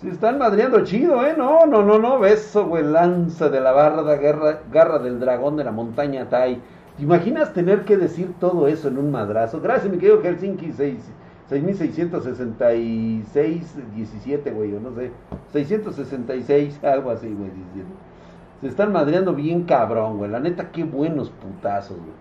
Se 0.01 0.09
están 0.09 0.39
madreando 0.39 0.83
chido, 0.83 1.23
¿eh? 1.25 1.35
No, 1.37 1.65
no, 1.65 1.83
no, 1.83 1.99
no. 1.99 2.19
Beso, 2.19 2.65
güey. 2.65 2.83
Lanza 2.83 3.49
de 3.49 3.59
la 3.59 3.73
barra, 3.73 4.01
garra, 4.15 4.61
garra 4.71 4.97
del 4.99 5.19
dragón 5.19 5.57
de 5.57 5.65
la 5.65 5.71
montaña 5.71 6.29
Tai. 6.29 6.59
¿Te 6.99 7.05
imaginas 7.05 7.53
tener 7.53 7.85
que 7.85 7.95
decir 7.95 8.33
todo 8.41 8.67
eso 8.67 8.89
en 8.89 8.97
un 8.97 9.09
madrazo? 9.09 9.61
Gracias, 9.61 9.89
mi 9.89 9.97
querido 9.97 10.21
Helsinki 10.21 10.73
6. 10.73 10.99
6666, 11.47 13.75
17, 13.95 14.51
güey, 14.51 14.75
o 14.75 14.81
no 14.81 14.93
sé. 14.93 15.09
666, 15.53 16.77
algo 16.83 17.11
así, 17.11 17.27
güey, 17.27 17.51
17. 17.51 17.87
Se 18.59 18.67
están 18.67 18.91
madreando 18.91 19.33
bien 19.33 19.63
cabrón, 19.63 20.17
güey. 20.17 20.29
La 20.29 20.41
neta, 20.41 20.71
qué 20.71 20.83
buenos 20.83 21.29
putazos, 21.29 21.95
güey. 21.95 22.11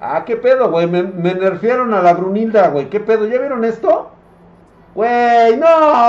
Ah, 0.00 0.24
qué 0.24 0.38
pedo, 0.38 0.70
güey. 0.70 0.86
Me, 0.86 1.02
me 1.02 1.34
nerfearon 1.34 1.92
a 1.92 2.00
la 2.00 2.14
Brunilda, 2.14 2.70
güey. 2.70 2.88
¿Qué 2.88 2.98
pedo? 2.98 3.26
¿Ya 3.26 3.38
vieron 3.38 3.62
esto? 3.66 4.08
Güey, 4.94 5.58
no, 5.58 5.66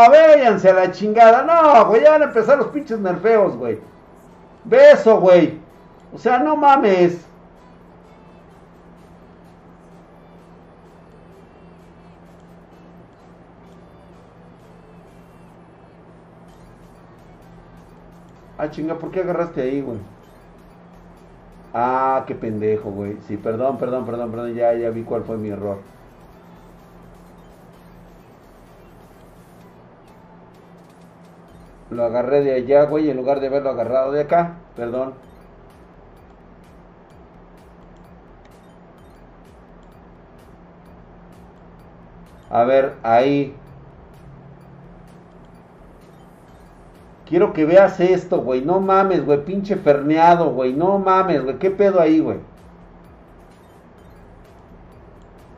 váyanse 0.10 0.70
a 0.70 0.74
la 0.74 0.92
chingada. 0.92 1.44
No, 1.44 1.88
güey, 1.88 2.02
ya 2.02 2.12
van 2.12 2.22
a 2.22 2.28
empezar 2.28 2.58
los 2.58 2.68
pinches 2.68 3.00
nerfeos, 3.00 3.58
güey. 3.58 3.78
Beso, 4.64 5.20
güey. 5.20 5.60
O 6.14 6.18
sea, 6.18 6.40
no 6.40 6.56
mames. 6.56 7.28
Ah, 18.62 18.70
chinga, 18.72 18.98
¿por 18.98 19.12
qué 19.12 19.20
agarraste 19.22 19.62
ahí, 19.62 19.82
güey? 19.82 20.00
Ah, 21.74 22.24
qué 22.28 22.36
pendejo, 22.36 22.92
güey. 22.92 23.20
Sí, 23.22 23.36
perdón, 23.38 23.78
perdón, 23.78 24.06
perdón, 24.06 24.32
perdón. 24.32 24.54
Ya, 24.56 24.74
ya 24.74 24.90
vi 24.90 25.04
cuál 25.04 25.24
fue 25.26 25.38
mi 25.38 25.50
error. 25.50 25.84
Lo 31.90 32.06
agarré 32.06 32.42
de 32.42 32.54
allá, 32.56 32.86
güey, 32.86 33.12
en 33.12 33.18
lugar 33.18 33.40
de 33.40 33.46
haberlo 33.48 33.70
agarrado 33.70 34.12
de 34.12 34.22
acá. 34.22 34.64
Perdón. 34.76 35.14
A 42.50 42.64
ver, 42.66 43.00
ahí. 43.04 43.61
Quiero 47.32 47.54
que 47.54 47.64
veas 47.64 47.98
esto, 48.02 48.42
güey. 48.42 48.62
No 48.62 48.82
mames, 48.82 49.26
güey. 49.26 49.46
Pinche 49.46 49.78
ferneado, 49.78 50.50
güey. 50.50 50.74
No 50.74 51.00
mames, 51.00 51.42
güey. 51.42 51.58
¿Qué 51.60 51.72
pedo 51.72 52.02
ahí, 52.02 52.20
güey? 52.20 52.40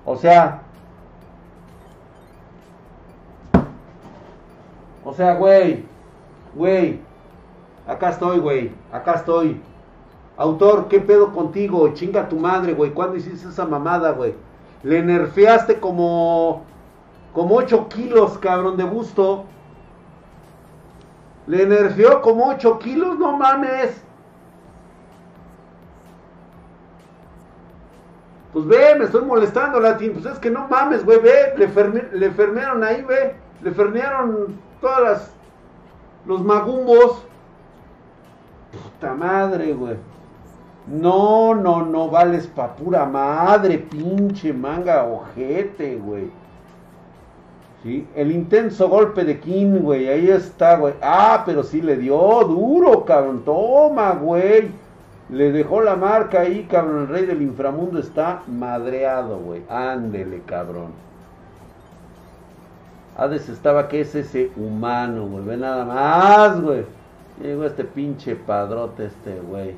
O 0.05 0.15
sea. 0.15 0.61
O 5.03 5.13
sea, 5.15 5.33
güey. 5.33 5.83
Güey. 6.53 6.99
Acá 7.87 8.09
estoy, 8.09 8.37
güey. 8.37 8.71
Acá 8.91 9.13
estoy. 9.13 9.59
Autor, 10.37 10.87
¿qué 10.89 10.99
pedo 10.99 11.33
contigo? 11.33 11.91
Chinga 11.95 12.29
tu 12.29 12.35
madre, 12.35 12.75
güey. 12.75 12.91
¿Cuándo 12.91 13.15
hiciste 13.15 13.49
esa 13.49 13.65
mamada, 13.65 14.11
güey? 14.11 14.35
Le 14.83 15.01
nerfeaste 15.01 15.79
como. 15.79 16.61
Como 17.33 17.55
8 17.55 17.87
kilos, 17.89 18.37
cabrón, 18.37 18.77
de 18.77 18.83
busto. 18.83 19.45
Le 21.47 21.65
nerfeó 21.65 22.21
como 22.21 22.49
8 22.49 22.79
kilos, 22.79 23.19
no 23.19 23.37
mames. 23.37 24.01
Pues 28.53 28.67
ve, 28.67 28.95
me 28.97 29.05
estoy 29.05 29.25
molestando, 29.25 29.79
Latin. 29.79 30.13
Pues 30.13 30.25
es 30.25 30.39
que 30.39 30.49
no 30.49 30.67
mames, 30.67 31.03
güey, 31.03 31.19
ve. 31.19 31.53
Le, 31.57 32.17
le 32.17 32.31
fermearon 32.31 32.83
ahí, 32.83 33.01
ve. 33.03 33.35
Le 33.61 33.71
fermearon 33.71 34.59
todas 34.79 35.01
las. 35.01 35.33
Los 36.25 36.43
magumbos. 36.43 37.25
Puta 38.71 39.13
madre, 39.13 39.73
güey. 39.73 39.97
No, 40.87 41.55
no, 41.55 41.85
no 41.85 42.09
vales 42.09 42.47
pa' 42.47 42.75
pura 42.75 43.05
madre, 43.05 43.77
pinche 43.77 44.51
manga 44.51 45.05
ojete, 45.05 45.95
güey. 45.95 46.29
El 47.83 48.31
intenso 48.31 48.87
golpe 48.87 49.25
de 49.25 49.41
King, 49.41 49.79
güey, 49.81 50.07
ahí 50.07 50.29
está, 50.29 50.77
güey. 50.77 50.93
Ah, 51.01 51.43
pero 51.45 51.63
sí 51.63 51.81
le 51.81 51.97
dio 51.97 52.17
duro, 52.45 53.03
cabrón. 53.03 53.43
Toma, 53.43 54.11
güey. 54.11 54.69
Le 55.29 55.51
dejó 55.51 55.81
la 55.81 55.97
marca 55.97 56.41
ahí, 56.41 56.65
cabrón. 56.69 57.01
El 57.01 57.07
rey 57.09 57.25
del 57.25 57.41
inframundo 57.41 57.99
está 57.99 58.41
madreado, 58.47 59.37
güey. 59.39 59.63
Ándele, 59.69 60.41
cabrón. 60.45 60.91
Hades 63.17 63.49
estaba 63.49 63.89
que 63.89 64.01
es 64.01 64.15
ese 64.15 64.51
humano, 64.55 65.27
güey. 65.27 65.43
Ve 65.43 65.57
nada 65.57 65.83
más, 65.83 66.61
güey. 66.61 66.85
Llegó 67.41 67.65
este 67.65 67.83
pinche 67.83 68.37
padrote, 68.37 69.07
este 69.07 69.41
güey. 69.41 69.75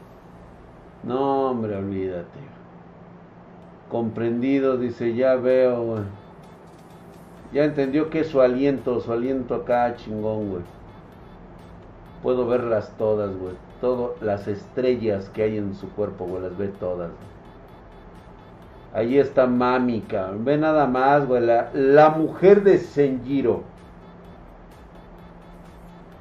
No, 1.03 1.49
hombre, 1.49 1.75
olvídate. 1.75 2.39
Comprendido, 3.89 4.77
dice, 4.77 5.15
ya 5.15 5.35
veo, 5.35 5.83
güey. 5.83 6.24
Ya 7.55 7.63
entendió 7.63 8.09
que 8.09 8.25
su 8.25 8.41
aliento, 8.41 8.99
su 8.99 9.13
aliento 9.13 9.55
acá 9.55 9.95
chingón, 9.95 10.49
güey. 10.49 10.63
Puedo 12.21 12.45
verlas 12.45 12.91
todas, 12.97 13.33
güey. 13.33 13.53
Todas 13.79 14.21
las 14.21 14.49
estrellas 14.49 15.29
que 15.29 15.43
hay 15.43 15.57
en 15.57 15.73
su 15.73 15.89
cuerpo, 15.91 16.25
güey, 16.25 16.41
las 16.43 16.57
ve 16.57 16.67
todas. 16.67 17.11
Ahí 18.93 19.17
está 19.17 19.47
Mami. 19.47 20.03
Ve 20.39 20.57
nada 20.57 20.85
más, 20.85 21.25
güey. 21.25 21.45
La, 21.45 21.69
la 21.73 22.09
mujer 22.09 22.61
de 22.61 22.77
Senjiro. 22.77 23.63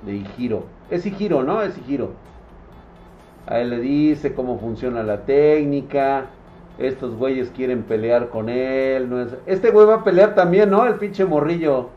De 0.07 0.25
Hiro. 0.39 0.67
Es 0.89 1.05
Hiro, 1.05 1.43
¿no? 1.43 1.63
Es 1.63 1.77
Hiro. 1.89 2.11
Ahí 3.47 3.69
le 3.69 3.81
dice 3.81 4.35
cómo 4.35 4.61
funciona 4.61 5.03
la 5.03 5.23
técnica 5.23 6.27
estos 6.79 7.15
güeyes 7.17 7.51
quieren 7.51 7.83
pelear 7.85 8.29
con 8.29 8.49
él. 8.49 9.09
No 9.09 9.21
es... 9.21 9.37
Este 9.47 9.71
güey 9.71 9.87
va 9.87 9.97
a 9.97 10.05
pelear 10.05 10.35
también, 10.35 10.71
¿no? 10.71 10.87
El 10.87 10.97
pinche 10.97 11.25
morrillo. 11.25 11.91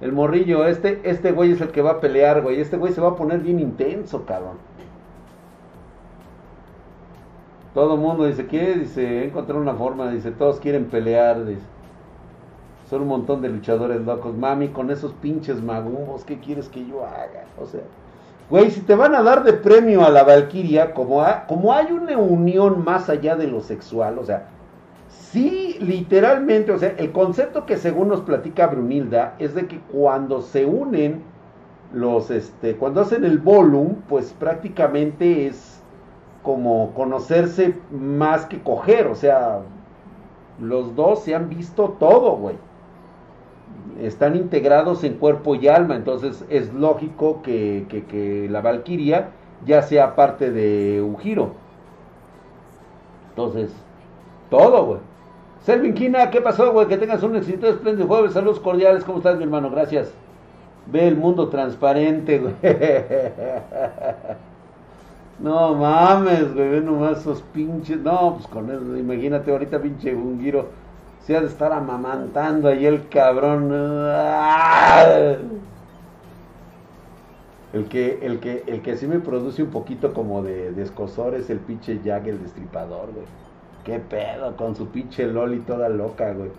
El 0.00 0.12
morrillo, 0.12 0.66
este, 0.66 1.00
este 1.04 1.32
güey 1.32 1.52
es 1.52 1.60
el 1.60 1.68
que 1.68 1.82
va 1.82 1.92
a 1.92 2.00
pelear, 2.00 2.42
güey. 2.42 2.60
Este 2.60 2.76
güey 2.76 2.92
se 2.92 3.00
va 3.00 3.10
a 3.10 3.16
poner 3.16 3.40
bien 3.40 3.60
intenso, 3.60 4.24
cabrón. 4.24 4.56
Todo 7.74 7.96
mundo 7.96 8.26
dice, 8.26 8.46
¿qué? 8.46 8.74
Dice, 8.74 9.24
encontrar 9.24 9.58
una 9.58 9.74
forma, 9.74 10.10
dice, 10.10 10.30
todos 10.30 10.60
quieren 10.60 10.86
pelear, 10.86 11.44
dice. 11.46 11.62
Son 12.90 13.02
un 13.02 13.08
montón 13.08 13.40
de 13.40 13.48
luchadores 13.48 14.02
locos. 14.02 14.36
Mami, 14.36 14.68
con 14.68 14.90
esos 14.90 15.12
pinches 15.14 15.62
magumbos, 15.62 16.24
¿qué 16.24 16.38
quieres 16.38 16.68
que 16.68 16.86
yo 16.86 17.06
haga? 17.06 17.46
O 17.58 17.64
sea, 17.64 17.80
Güey, 18.52 18.70
si 18.70 18.82
te 18.82 18.94
van 18.94 19.14
a 19.14 19.22
dar 19.22 19.44
de 19.44 19.54
premio 19.54 20.04
a 20.04 20.10
la 20.10 20.24
Valquiria, 20.24 20.92
como, 20.92 21.24
como 21.48 21.72
hay 21.72 21.90
una 21.90 22.18
unión 22.18 22.84
más 22.84 23.08
allá 23.08 23.34
de 23.34 23.46
lo 23.46 23.62
sexual, 23.62 24.18
o 24.18 24.26
sea, 24.26 24.50
sí, 25.08 25.78
literalmente, 25.80 26.70
o 26.70 26.78
sea, 26.78 26.90
el 26.98 27.12
concepto 27.12 27.64
que 27.64 27.78
según 27.78 28.08
nos 28.08 28.20
platica 28.20 28.66
Brunilda 28.66 29.36
es 29.38 29.54
de 29.54 29.66
que 29.68 29.80
cuando 29.90 30.42
se 30.42 30.66
unen 30.66 31.22
los, 31.94 32.30
este, 32.30 32.76
cuando 32.76 33.00
hacen 33.00 33.24
el 33.24 33.38
volumen, 33.38 34.02
pues 34.06 34.34
prácticamente 34.38 35.46
es 35.46 35.80
como 36.42 36.92
conocerse 36.92 37.78
más 37.90 38.44
que 38.44 38.62
coger, 38.62 39.06
o 39.06 39.14
sea, 39.14 39.60
los 40.60 40.94
dos 40.94 41.20
se 41.20 41.34
han 41.34 41.48
visto 41.48 41.96
todo, 41.98 42.36
güey 42.36 42.56
están 44.00 44.36
integrados 44.36 45.04
en 45.04 45.14
cuerpo 45.14 45.54
y 45.54 45.68
alma, 45.68 45.96
entonces 45.96 46.44
es 46.48 46.72
lógico 46.72 47.42
que, 47.42 48.48
la 48.50 48.60
Valquiria 48.60 49.30
ya 49.64 49.82
sea 49.82 50.14
parte 50.16 50.50
de 50.50 51.00
Ujiro. 51.02 51.52
Entonces, 53.30 53.72
todo, 54.50 54.84
güey. 54.86 55.00
Selvin 55.62 55.94
Kina, 55.94 56.30
¿qué 56.30 56.40
pasó, 56.40 56.72
güey? 56.72 56.88
Que 56.88 56.98
tengas 56.98 57.22
un 57.22 57.36
éxito 57.36 57.68
espléndido 57.68 58.08
jueves. 58.08 58.32
Saludos 58.32 58.58
cordiales, 58.58 59.04
¿cómo 59.04 59.18
estás, 59.18 59.36
mi 59.36 59.44
hermano? 59.44 59.70
Gracias. 59.70 60.12
Ve 60.86 61.06
el 61.06 61.16
mundo 61.16 61.48
transparente, 61.48 62.38
güey. 62.38 62.54
No 65.42 65.74
mames, 65.74 66.54
güey, 66.54 66.68
ve 66.68 66.80
nomás 66.80 67.18
esos 67.18 67.42
pinches. 67.42 67.98
No, 67.98 68.34
pues 68.36 68.46
con 68.46 68.70
eso, 68.70 68.96
imagínate 68.96 69.50
ahorita 69.50 69.80
pinche 69.80 70.14
un 70.14 70.38
se 71.24 71.36
ha 71.36 71.40
de 71.40 71.46
estar 71.46 71.72
amamantando 71.72 72.68
ahí 72.68 72.86
el 72.86 73.08
cabrón. 73.08 73.72
El 77.72 77.86
que, 77.88 78.18
el 78.22 78.38
que, 78.40 78.64
el 78.66 78.82
que 78.82 78.96
sí 78.96 79.06
me 79.06 79.18
produce 79.18 79.62
un 79.62 79.70
poquito 79.70 80.12
como 80.12 80.42
de, 80.42 80.72
de 80.72 80.82
escosor 80.82 81.34
es 81.34 81.48
el 81.48 81.58
pinche 81.58 82.00
Jack, 82.04 82.26
el 82.26 82.42
destripador, 82.42 83.12
güey. 83.12 83.24
Qué 83.84 83.98
pedo 83.98 84.56
con 84.56 84.76
su 84.76 84.88
pinche 84.88 85.26
Loli 85.26 85.60
toda 85.60 85.88
loca, 85.88 86.32
güey. 86.32 86.50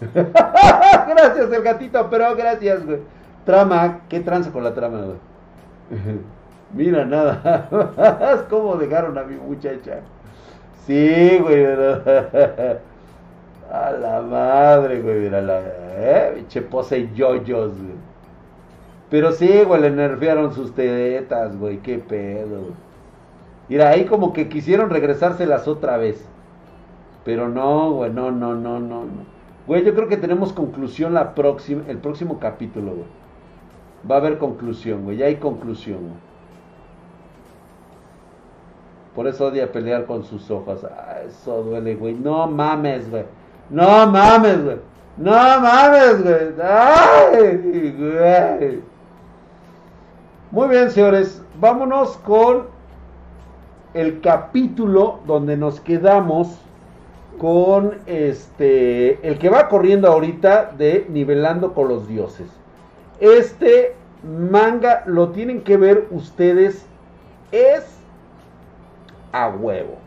gracias, 0.14 1.52
el 1.52 1.62
gatito, 1.62 2.08
pero 2.10 2.34
gracias, 2.34 2.84
güey. 2.84 2.98
Trama, 3.44 4.00
¿qué 4.08 4.20
tranza 4.20 4.50
con 4.50 4.64
la 4.64 4.74
trama, 4.74 5.02
güey? 5.02 5.18
Mira, 6.74 7.04
nada 7.04 7.68
cómo 8.50 8.74
dejaron 8.76 9.16
a 9.16 9.22
mi 9.22 9.36
muchacha. 9.36 10.00
Sí, 10.86 11.38
güey, 11.40 11.64
A 13.70 13.90
la 13.92 14.22
madre, 14.22 15.00
güey, 15.00 15.20
mira 15.20 15.40
la. 15.42 15.60
¿Eh? 15.60 16.44
Che 16.48 16.62
pose 16.62 17.10
yoyos, 17.14 17.76
güey. 17.76 17.96
Pero 19.10 19.32
sí, 19.32 19.62
güey, 19.64 19.80
le 19.80 19.90
nerfearon 19.90 20.52
sus 20.52 20.74
tetas, 20.74 21.56
güey, 21.56 21.78
qué 21.78 21.98
pedo. 21.98 22.72
Mira, 23.68 23.90
ahí 23.90 24.04
como 24.04 24.32
que 24.32 24.48
quisieron 24.48 24.90
regresárselas 24.90 25.66
otra 25.68 25.96
vez. 25.96 26.24
Pero 27.24 27.48
no, 27.48 27.92
güey, 27.92 28.12
no, 28.12 28.30
no, 28.30 28.54
no, 28.54 28.78
no, 28.78 29.00
no. 29.04 29.36
Güey, 29.66 29.84
yo 29.84 29.94
creo 29.94 30.08
que 30.08 30.16
tenemos 30.16 30.52
conclusión 30.52 31.14
la 31.14 31.34
próxima, 31.34 31.82
el 31.88 31.98
próximo 31.98 32.38
capítulo, 32.38 32.92
güey. 32.92 33.06
Va 34.08 34.16
a 34.16 34.18
haber 34.18 34.38
conclusión, 34.38 35.04
güey, 35.04 35.16
ya 35.16 35.26
hay 35.26 35.36
conclusión, 35.36 35.98
güey. 36.00 36.26
Por 39.16 39.26
eso 39.26 39.46
odia 39.46 39.72
pelear 39.72 40.04
con 40.04 40.24
sus 40.24 40.50
ojos. 40.50 40.84
Ah, 40.84 41.22
eso 41.26 41.62
duele, 41.62 41.94
güey. 41.94 42.12
No 42.12 42.46
mames, 42.46 43.10
güey. 43.10 43.24
No 43.70 44.06
mames, 44.06 44.64
güey. 44.64 44.76
No 45.16 45.32
mames, 45.32 46.22
güey. 46.22 46.54
Ay, 46.62 47.94
güey. 47.98 48.80
Muy 50.50 50.68
bien, 50.68 50.90
señores. 50.90 51.42
Vámonos 51.58 52.16
con 52.18 52.66
el 53.94 54.20
capítulo 54.20 55.20
donde 55.26 55.56
nos 55.56 55.80
quedamos 55.80 56.58
con 57.38 57.98
este 58.06 59.26
el 59.26 59.38
que 59.38 59.48
va 59.48 59.68
corriendo 59.68 60.08
ahorita 60.08 60.72
de 60.76 61.06
nivelando 61.08 61.74
con 61.74 61.88
los 61.88 62.06
dioses. 62.06 62.48
Este 63.20 63.94
manga 64.22 65.02
lo 65.06 65.30
tienen 65.30 65.62
que 65.62 65.76
ver 65.76 66.08
ustedes 66.10 66.86
es 67.52 67.84
a 69.32 69.48
huevo. 69.48 70.05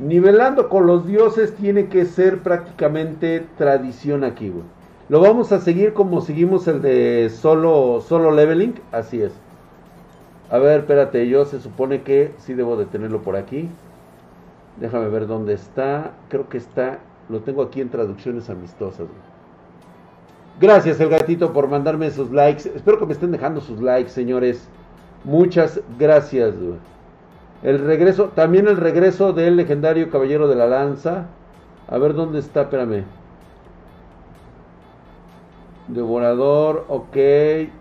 Nivelando 0.00 0.68
con 0.68 0.86
los 0.86 1.06
dioses 1.06 1.54
tiene 1.56 1.86
que 1.86 2.04
ser 2.04 2.38
prácticamente 2.38 3.44
tradición 3.56 4.22
aquí, 4.22 4.48
güey. 4.48 4.64
Lo 5.08 5.20
vamos 5.20 5.52
a 5.52 5.60
seguir 5.60 5.92
como 5.92 6.20
seguimos 6.20 6.68
el 6.68 6.82
de 6.82 7.30
solo, 7.30 8.00
solo 8.06 8.30
leveling, 8.30 8.74
así 8.92 9.22
es. 9.22 9.32
A 10.50 10.58
ver, 10.58 10.80
espérate, 10.80 11.28
yo 11.28 11.44
se 11.46 11.60
supone 11.60 12.02
que 12.02 12.32
sí 12.38 12.54
debo 12.54 12.76
de 12.76 12.86
tenerlo 12.86 13.22
por 13.22 13.34
aquí. 13.34 13.68
Déjame 14.80 15.08
ver 15.08 15.26
dónde 15.26 15.54
está. 15.54 16.12
Creo 16.28 16.48
que 16.48 16.58
está, 16.58 17.00
lo 17.28 17.40
tengo 17.40 17.62
aquí 17.62 17.80
en 17.80 17.88
traducciones 17.88 18.48
amistosas. 18.50 19.00
Güey. 19.00 19.28
Gracias 20.60 21.00
el 21.00 21.08
gatito 21.08 21.52
por 21.52 21.68
mandarme 21.68 22.06
esos 22.06 22.30
likes. 22.30 22.70
Espero 22.74 22.98
que 22.98 23.06
me 23.06 23.12
estén 23.14 23.32
dejando 23.32 23.60
sus 23.60 23.80
likes, 23.80 24.10
señores. 24.10 24.68
Muchas 25.24 25.80
gracias. 25.98 26.56
Güey. 26.56 26.78
El 27.62 27.80
regreso, 27.80 28.30
también 28.34 28.68
el 28.68 28.76
regreso 28.76 29.32
del 29.32 29.56
legendario 29.56 30.10
Caballero 30.10 30.46
de 30.46 30.54
la 30.54 30.66
Lanza. 30.66 31.26
A 31.88 31.98
ver 31.98 32.14
dónde 32.14 32.38
está, 32.38 32.62
espérame. 32.62 33.04
Devorador, 35.88 36.84
ok. 36.88 37.16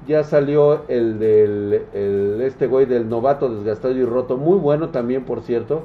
Ya 0.07 0.23
salió 0.23 0.83
el 0.87 1.19
del 1.19 1.81
el, 1.93 2.41
este 2.41 2.67
güey 2.67 2.85
del 2.85 3.09
novato 3.09 3.49
desgastado 3.49 3.93
y 3.93 4.05
roto. 4.05 4.37
Muy 4.37 4.57
bueno 4.57 4.89
también, 4.89 5.25
por 5.25 5.41
cierto. 5.41 5.83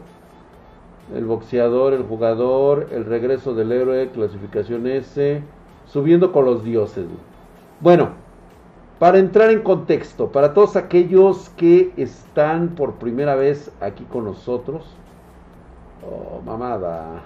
El 1.14 1.26
boxeador, 1.26 1.92
el 1.92 2.04
jugador, 2.04 2.86
el 2.92 3.04
regreso 3.04 3.54
del 3.54 3.72
héroe, 3.72 4.08
clasificación 4.14 4.86
S. 4.86 5.42
Subiendo 5.86 6.32
con 6.32 6.46
los 6.46 6.64
dioses. 6.64 7.04
Bueno, 7.80 8.10
para 9.02 9.18
entrar 9.18 9.50
en 9.50 9.62
contexto, 9.62 10.30
para 10.30 10.54
todos 10.54 10.76
aquellos 10.76 11.48
que 11.56 11.92
están 11.96 12.76
por 12.76 12.92
primera 13.00 13.34
vez 13.34 13.72
aquí 13.80 14.04
con 14.04 14.26
nosotros, 14.26 14.84
oh, 16.08 16.40
mamada, 16.42 17.24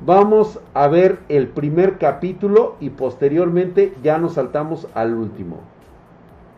vamos 0.00 0.58
a 0.72 0.88
ver 0.88 1.18
el 1.28 1.48
primer 1.48 1.98
capítulo 1.98 2.76
y 2.80 2.88
posteriormente 2.88 3.92
ya 4.02 4.16
nos 4.16 4.32
saltamos 4.32 4.88
al 4.94 5.12
último. 5.12 5.58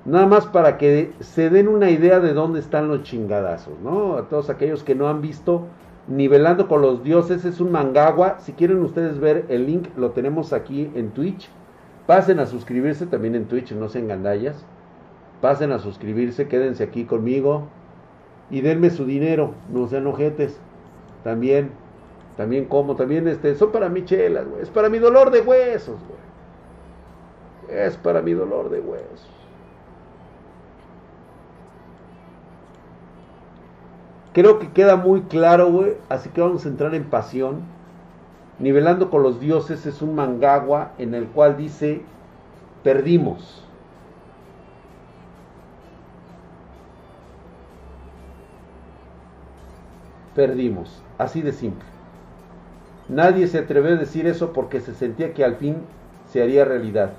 Nada 0.04 0.26
más 0.26 0.46
para 0.46 0.78
que 0.78 1.10
se 1.18 1.50
den 1.50 1.66
una 1.66 1.90
idea 1.90 2.20
de 2.20 2.34
dónde 2.34 2.60
están 2.60 2.86
los 2.86 3.02
chingadazos, 3.02 3.74
¿no? 3.82 4.14
A 4.14 4.28
todos 4.28 4.48
aquellos 4.48 4.84
que 4.84 4.94
no 4.94 5.08
han 5.08 5.20
visto 5.20 5.62
Nivelando 6.06 6.68
con 6.68 6.82
los 6.82 7.02
Dioses 7.02 7.44
es 7.44 7.60
un 7.60 7.72
mangagua. 7.72 8.38
Si 8.38 8.52
quieren 8.52 8.80
ustedes 8.82 9.18
ver 9.18 9.46
el 9.48 9.66
link, 9.66 9.88
lo 9.96 10.10
tenemos 10.10 10.52
aquí 10.52 10.88
en 10.94 11.10
Twitch 11.10 11.48
Pasen 12.06 12.40
a 12.40 12.46
suscribirse 12.46 13.06
también 13.06 13.34
en 13.34 13.46
Twitch, 13.46 13.72
no 13.72 13.88
sean 13.88 14.08
gandallas. 14.08 14.64
Pasen 15.40 15.72
a 15.72 15.78
suscribirse, 15.78 16.48
quédense 16.48 16.84
aquí 16.84 17.04
conmigo. 17.04 17.68
Y 18.50 18.60
denme 18.60 18.90
su 18.90 19.06
dinero, 19.06 19.54
no 19.72 19.86
sean 19.86 20.06
ojetes. 20.06 20.58
También, 21.24 21.70
también 22.36 22.66
como, 22.66 22.96
también 22.96 23.28
este, 23.28 23.54
son 23.54 23.72
para 23.72 23.88
mi 23.88 24.04
chelas. 24.04 24.46
Es 24.60 24.70
para 24.70 24.88
mi 24.88 24.98
dolor 24.98 25.30
de 25.30 25.40
huesos, 25.40 25.98
güey. 26.08 27.78
Es 27.80 27.96
para 27.96 28.20
mi 28.20 28.32
dolor 28.32 28.68
de 28.70 28.80
huesos. 28.80 29.30
Creo 34.32 34.58
que 34.58 34.70
queda 34.72 34.96
muy 34.96 35.22
claro, 35.22 35.70
güey. 35.70 35.94
Así 36.08 36.30
que 36.30 36.40
vamos 36.40 36.64
a 36.64 36.68
entrar 36.68 36.94
en 36.94 37.04
pasión. 37.04 37.62
Nivelando 38.58 39.10
con 39.10 39.22
los 39.22 39.40
dioses 39.40 39.86
es 39.86 40.02
un 40.02 40.14
mangagua 40.14 40.92
en 40.98 41.14
el 41.14 41.26
cual 41.26 41.56
dice, 41.56 42.02
perdimos. 42.82 43.64
Perdimos, 50.34 51.02
así 51.18 51.42
de 51.42 51.52
simple. 51.52 51.84
Nadie 53.08 53.46
se 53.48 53.58
atrevió 53.58 53.92
a 53.92 53.96
decir 53.96 54.26
eso 54.26 54.52
porque 54.52 54.80
se 54.80 54.94
sentía 54.94 55.34
que 55.34 55.44
al 55.44 55.56
fin 55.56 55.76
se 56.30 56.42
haría 56.42 56.64
realidad. 56.64 57.12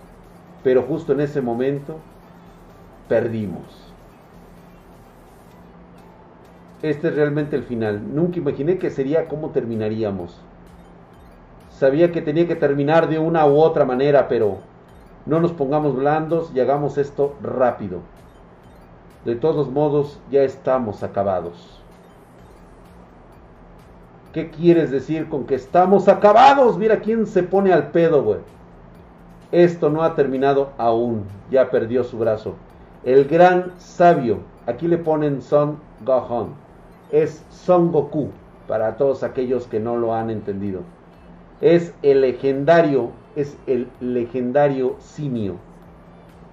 Pero 0.63 0.81
justo 0.81 1.13
en 1.13 1.19
ese 1.19 1.41
momento, 1.41 1.99
perdimos. 3.07 3.93
Este 6.81 7.09
es 7.09 7.15
realmente 7.15 7.55
el 7.55 7.63
final. 7.63 8.01
Nunca 8.13 8.39
imaginé 8.39 8.77
que 8.77 8.89
sería 8.89 9.27
cómo 9.27 9.51
terminaríamos. 9.51 10.39
Sabía 11.79 12.11
que 12.11 12.21
tenía 12.21 12.47
que 12.47 12.55
terminar 12.55 13.09
de 13.09 13.17
una 13.17 13.47
u 13.47 13.57
otra 13.57 13.83
manera, 13.83 14.27
pero 14.27 14.57
no 15.25 15.39
nos 15.39 15.51
pongamos 15.51 15.95
blandos 15.95 16.51
y 16.53 16.59
hagamos 16.59 16.99
esto 16.99 17.33
rápido. 17.41 17.99
De 19.25 19.35
todos 19.35 19.71
modos, 19.71 20.19
ya 20.29 20.43
estamos 20.43 21.01
acabados. 21.01 21.81
¿Qué 24.33 24.51
quieres 24.51 24.91
decir 24.91 25.29
con 25.29 25.45
que 25.45 25.55
estamos 25.55 26.07
acabados? 26.07 26.77
Mira 26.77 26.99
quién 26.99 27.25
se 27.25 27.41
pone 27.41 27.73
al 27.73 27.89
pedo, 27.89 28.23
güey. 28.23 28.39
Esto 29.51 29.89
no 29.89 30.03
ha 30.03 30.15
terminado 30.15 30.69
aún. 30.77 31.23
Ya 31.49 31.71
perdió 31.71 32.03
su 32.03 32.19
brazo. 32.19 32.53
El 33.03 33.25
gran 33.25 33.71
sabio. 33.79 34.39
Aquí 34.67 34.87
le 34.87 34.97
ponen 34.99 35.41
Son 35.41 35.77
Gohan. 36.05 36.49
Es 37.11 37.43
Son 37.49 37.91
Goku. 37.91 38.29
Para 38.67 38.95
todos 38.95 39.23
aquellos 39.23 39.67
que 39.67 39.79
no 39.79 39.97
lo 39.97 40.13
han 40.13 40.29
entendido 40.29 40.81
es 41.63 41.93
el 42.01 42.19
legendario, 42.19 43.11
es 43.37 43.57
el 43.67 43.87
legendario 44.01 44.97
simio, 44.99 45.55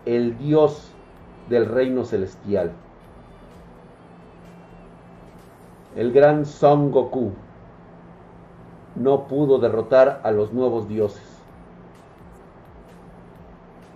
el 0.07 0.39
dios 0.39 0.93
del 1.49 1.67
reino 1.67 2.05
celestial. 2.05 2.71
El 5.97 6.13
gran 6.13 6.47
Son 6.47 6.93
Goku 6.93 7.33
no 8.95 9.27
pudo 9.27 9.59
derrotar 9.59 10.21
a 10.23 10.31
los 10.31 10.53
nuevos 10.53 10.89
dioses. 10.89 11.43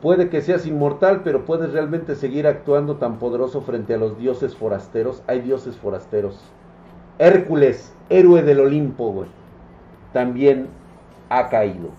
Puede 0.03 0.29
que 0.29 0.43
seas 0.43 0.67
inmortal, 0.67 1.23
pero 1.23 1.45
puedes 1.45 1.73
realmente 1.73 2.17
seguir 2.17 2.49
actuando 2.49 2.97
tan 2.97 3.21
poderoso 3.21 3.61
frente 3.61 3.95
a 3.95 3.99
los 3.99 4.19
dioses 4.19 4.57
forasteros. 4.57 5.23
Hay 5.29 5.43
dioses 5.43 5.77
forasteros. 5.77 6.41
Hércules, 7.21 7.95
héroe 8.09 8.43
del 8.43 8.59
Olimpo, 8.59 9.27
También 10.13 10.67
ha 11.29 11.49
caído. 11.49 11.91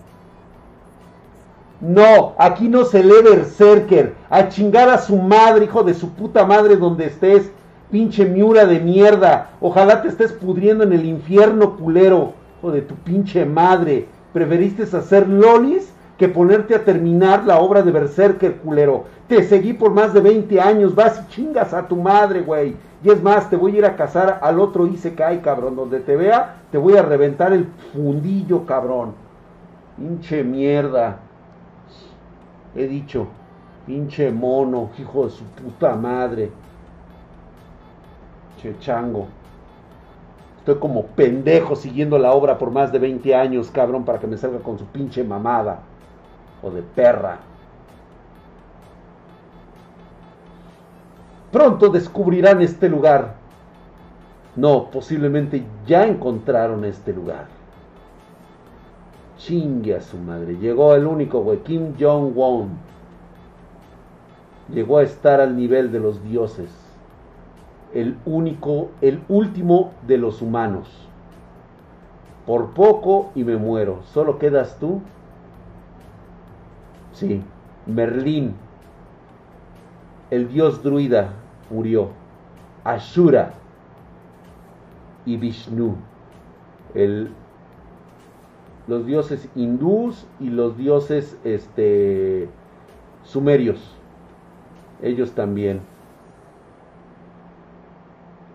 No, 1.80 2.34
aquí 2.38 2.68
no 2.68 2.84
se 2.84 3.02
lee 3.04 3.22
Berserker. 3.22 4.14
A 4.30 4.48
chingar 4.48 4.88
a 4.88 4.98
su 4.98 5.16
madre, 5.16 5.66
hijo 5.66 5.82
de 5.82 5.94
su 5.94 6.10
puta 6.10 6.44
madre, 6.46 6.76
donde 6.76 7.06
estés. 7.06 7.50
Pinche 7.90 8.24
miura 8.24 8.66
de 8.66 8.80
mierda. 8.80 9.50
Ojalá 9.60 10.02
te 10.02 10.08
estés 10.08 10.32
pudriendo 10.32 10.84
en 10.84 10.92
el 10.92 11.04
infierno 11.04 11.76
culero. 11.76 12.32
Hijo 12.58 12.72
de 12.72 12.82
tu 12.82 12.94
pinche 12.94 13.44
madre. 13.44 14.06
Preferiste 14.32 14.84
hacer 14.84 15.28
lolis 15.28 15.92
que 16.18 16.28
ponerte 16.28 16.74
a 16.74 16.84
terminar 16.84 17.44
la 17.44 17.58
obra 17.58 17.82
de 17.82 17.92
Berserker 17.92 18.56
culero. 18.56 19.04
Te 19.28 19.42
seguí 19.42 19.74
por 19.74 19.92
más 19.92 20.14
de 20.14 20.20
20 20.20 20.60
años. 20.60 20.94
Vas 20.94 21.20
y 21.20 21.34
chingas 21.34 21.74
a 21.74 21.86
tu 21.86 21.96
madre, 21.96 22.40
güey. 22.40 22.74
Y 23.06 23.10
es 23.10 23.22
más, 23.22 23.48
te 23.48 23.54
voy 23.54 23.76
a 23.76 23.78
ir 23.78 23.84
a 23.84 23.94
cazar 23.94 24.40
al 24.42 24.58
otro 24.58 24.84
Isekai, 24.84 25.40
cabrón. 25.40 25.76
Donde 25.76 26.00
te 26.00 26.16
vea, 26.16 26.56
te 26.72 26.76
voy 26.76 26.96
a 26.96 27.02
reventar 27.02 27.52
el 27.52 27.66
fundillo, 27.92 28.66
cabrón. 28.66 29.14
Hinche 29.96 30.42
mierda. 30.42 31.20
he 32.74 32.88
dicho, 32.88 33.28
pinche 33.86 34.32
mono, 34.32 34.90
hijo 34.98 35.26
de 35.26 35.30
su 35.30 35.44
puta 35.44 35.94
madre. 35.94 36.50
Che 38.60 38.76
chango. 38.80 39.28
Estoy 40.58 40.74
como 40.80 41.06
pendejo 41.06 41.76
siguiendo 41.76 42.18
la 42.18 42.32
obra 42.32 42.58
por 42.58 42.72
más 42.72 42.90
de 42.90 42.98
20 42.98 43.36
años, 43.36 43.70
cabrón, 43.70 44.04
para 44.04 44.18
que 44.18 44.26
me 44.26 44.36
salga 44.36 44.58
con 44.58 44.80
su 44.80 44.86
pinche 44.86 45.22
mamada. 45.22 45.78
O 46.60 46.72
de 46.72 46.82
perra. 46.82 47.38
Pronto 51.56 51.88
descubrirán 51.88 52.60
este 52.60 52.86
lugar. 52.86 53.36
No, 54.56 54.90
posiblemente 54.90 55.64
ya 55.86 56.06
encontraron 56.06 56.84
este 56.84 57.14
lugar. 57.14 57.46
Chingue 59.38 59.96
a 59.96 60.02
su 60.02 60.18
madre. 60.18 60.58
Llegó 60.58 60.94
el 60.94 61.06
único, 61.06 61.40
güey. 61.40 61.60
Kim 61.60 61.94
Jong-won. 61.98 62.68
Llegó 64.70 64.98
a 64.98 65.02
estar 65.04 65.40
al 65.40 65.56
nivel 65.56 65.90
de 65.92 65.98
los 65.98 66.22
dioses. 66.22 66.68
El 67.94 68.18
único, 68.26 68.90
el 69.00 69.22
último 69.30 69.92
de 70.06 70.18
los 70.18 70.42
humanos. 70.42 71.08
Por 72.44 72.74
poco 72.74 73.30
y 73.34 73.44
me 73.44 73.56
muero. 73.56 74.02
Solo 74.12 74.38
quedas 74.38 74.76
tú. 74.78 75.00
Sí, 77.14 77.42
Merlín. 77.86 78.56
El 80.30 80.50
dios 80.50 80.82
druida 80.82 81.30
murió. 81.70 82.10
Ashura 82.84 83.52
y 85.24 85.36
Vishnu. 85.36 85.96
El 86.94 87.30
los 88.86 89.04
dioses 89.04 89.48
hindús 89.56 90.26
y 90.38 90.48
los 90.50 90.76
dioses 90.76 91.36
este, 91.44 92.48
sumerios. 93.24 93.80
Ellos 95.02 95.32
también. 95.32 95.80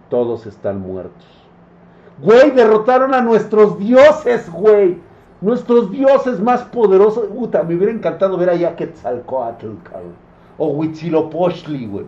Todos 0.09 0.45
están 0.45 0.81
muertos. 0.81 1.25
Güey, 2.21 2.51
derrotaron 2.51 3.13
a 3.13 3.21
nuestros 3.21 3.77
dioses, 3.77 4.49
güey. 4.51 4.97
Nuestros 5.41 5.91
dioses 5.91 6.39
más 6.39 6.61
poderosos. 6.63 7.27
Puta, 7.27 7.63
me 7.63 7.75
hubiera 7.75 7.91
encantado 7.91 8.37
ver 8.37 8.49
a 8.51 8.75
Quetzalcoatl, 8.75 9.67
cabrón. 9.83 10.13
O 10.57 10.67
Huitzilopochtli, 10.69 11.87
güey. 11.87 12.05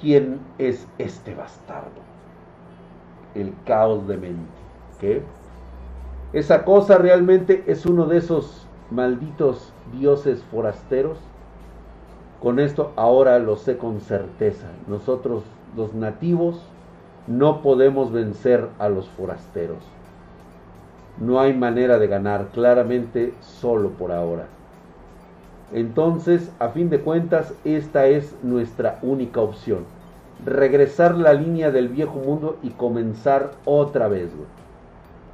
¿Quién 0.00 0.40
es 0.58 0.86
este 0.98 1.34
bastardo? 1.34 2.02
El 3.34 3.54
caos 3.64 4.06
de 4.06 4.16
mente. 4.16 4.52
¿Qué? 5.00 5.22
Esa 6.32 6.64
cosa 6.64 6.98
realmente 6.98 7.64
es 7.66 7.86
uno 7.86 8.06
de 8.06 8.18
esos 8.18 8.66
malditos 8.90 9.72
dioses 9.98 10.42
forasteros. 10.50 11.18
Con 12.42 12.60
esto 12.60 12.92
ahora 12.96 13.38
lo 13.38 13.56
sé 13.56 13.78
con 13.78 14.00
certeza. 14.00 14.66
Nosotros 14.86 15.44
los 15.76 15.94
nativos 15.94 16.60
no 17.26 17.62
podemos 17.62 18.12
vencer 18.12 18.68
a 18.78 18.88
los 18.88 19.08
forasteros. 19.08 19.78
No 21.18 21.40
hay 21.40 21.54
manera 21.54 21.98
de 21.98 22.06
ganar, 22.06 22.48
claramente 22.52 23.32
solo 23.40 23.90
por 23.90 24.12
ahora. 24.12 24.46
Entonces, 25.72 26.50
a 26.58 26.68
fin 26.68 26.90
de 26.90 27.00
cuentas, 27.00 27.52
esta 27.64 28.06
es 28.06 28.34
nuestra 28.42 28.98
única 29.02 29.40
opción. 29.40 29.84
Regresar 30.44 31.16
la 31.16 31.32
línea 31.32 31.70
del 31.70 31.88
viejo 31.88 32.18
mundo 32.18 32.56
y 32.62 32.70
comenzar 32.70 33.52
otra 33.64 34.06
vez. 34.06 34.30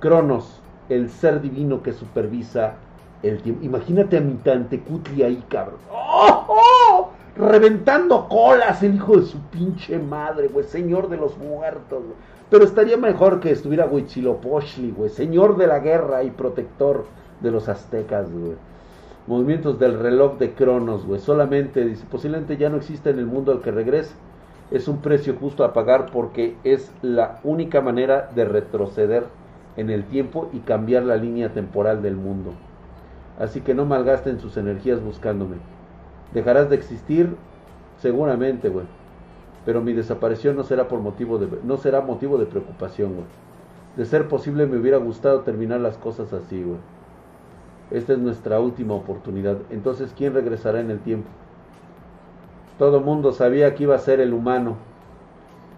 Cronos, 0.01 0.61
el 0.89 1.11
ser 1.11 1.43
divino 1.43 1.83
que 1.83 1.93
supervisa 1.93 2.75
el 3.23 3.43
tiempo. 3.43 3.65
Imagínate 3.65 4.17
a 4.17 4.21
mi 4.21 4.35
Tantecutli 4.35 5.23
ahí, 5.23 5.43
cabrón. 5.49 5.79
¡Oh, 5.91 6.45
¡Oh! 6.49 7.11
Reventando 7.37 8.29
colas 8.29 8.83
el 8.83 8.97
hijo 8.97 9.19
de 9.19 9.27
su 9.27 9.39
pinche 9.51 9.99
madre, 9.99 10.49
güey. 10.49 10.67
Señor 10.67 11.09
de 11.09 11.17
los 11.19 11.37
muertos, 11.39 12.03
güey. 12.03 12.17
Pero 12.51 12.65
estaría 12.65 12.97
mejor 12.97 13.41
que 13.41 13.51
estuviera 13.51 13.87
Huitzilopochtli, 13.87 14.93
güey. 14.93 15.11
Señor 15.11 15.57
de 15.57 15.67
la 15.67 15.79
guerra 15.79 16.23
y 16.23 16.31
protector 16.31 17.07
de 17.41 17.51
los 17.51 17.69
aztecas, 17.69 18.31
güey. 18.31 18.57
Movimientos 19.27 19.79
del 19.79 19.99
reloj 19.99 20.39
de 20.39 20.53
Cronos, 20.53 21.07
güey. 21.07 21.21
Solamente, 21.21 21.85
dice, 21.85 22.05
posiblemente 22.11 22.57
ya 22.57 22.69
no 22.71 22.77
existe 22.77 23.11
en 23.11 23.21
el 23.21 23.27
mundo 23.27 23.53
el 23.53 23.61
que 23.61 23.71
regrese. 23.71 24.15
Es 24.73 24.89
un 24.89 24.99
precio 24.99 25.37
justo 25.39 25.65
a 25.65 25.73
pagar 25.73 26.07
porque 26.13 26.57
es 26.65 26.91
la 27.03 27.39
única 27.45 27.81
manera 27.81 28.31
de 28.35 28.45
retroceder 28.45 29.27
en 29.77 29.91
el 29.91 30.05
tiempo 30.05 30.49
y 30.53 30.61
cambiar 30.61 31.05
la 31.05 31.17
línea 31.17 31.53
temporal 31.53 32.03
del 32.03 32.17
mundo. 32.17 32.53
Así 33.39 33.61
que 33.61 33.75
no 33.75 33.85
malgasten 33.85 34.41
sus 34.41 34.57
energías 34.57 35.03
buscándome. 35.03 35.57
Dejarás 36.35 36.69
de 36.69 36.77
existir 36.77 37.37
seguramente, 37.99 38.69
güey. 38.69 38.87
Pero 39.65 39.81
mi 39.83 39.93
desaparición 39.93 40.57
no 40.57 40.65
será 40.65 40.89
por 40.89 41.01
motivo 41.01 41.39
de 41.39 41.49
no 41.63 41.77
será 41.77 42.01
motivo 42.01 42.39
de 42.39 42.47
preocupación, 42.47 43.15
güey. 43.15 43.27
De 43.97 44.05
ser 44.05 44.27
posible 44.27 44.67
me 44.67 44.79
hubiera 44.79 44.97
gustado 44.97 45.41
terminar 45.41 45.81
las 45.81 45.97
cosas 45.97 46.33
así, 46.33 46.63
güey. 46.63 46.79
Esta 47.93 48.15
es 48.15 48.19
nuestra 48.19 48.59
última 48.59 48.95
oportunidad. 48.95 49.59
Entonces, 49.71 50.15
¿quién 50.17 50.33
regresará 50.33 50.81
en 50.81 50.91
el 50.91 50.99
tiempo? 51.01 51.29
Todo 52.79 53.01
mundo 53.01 53.33
sabía 53.33 53.75
que 53.75 53.83
iba 53.83 53.95
a 53.95 53.99
ser 53.99 54.21
el 54.21 54.33
humano. 54.33 54.77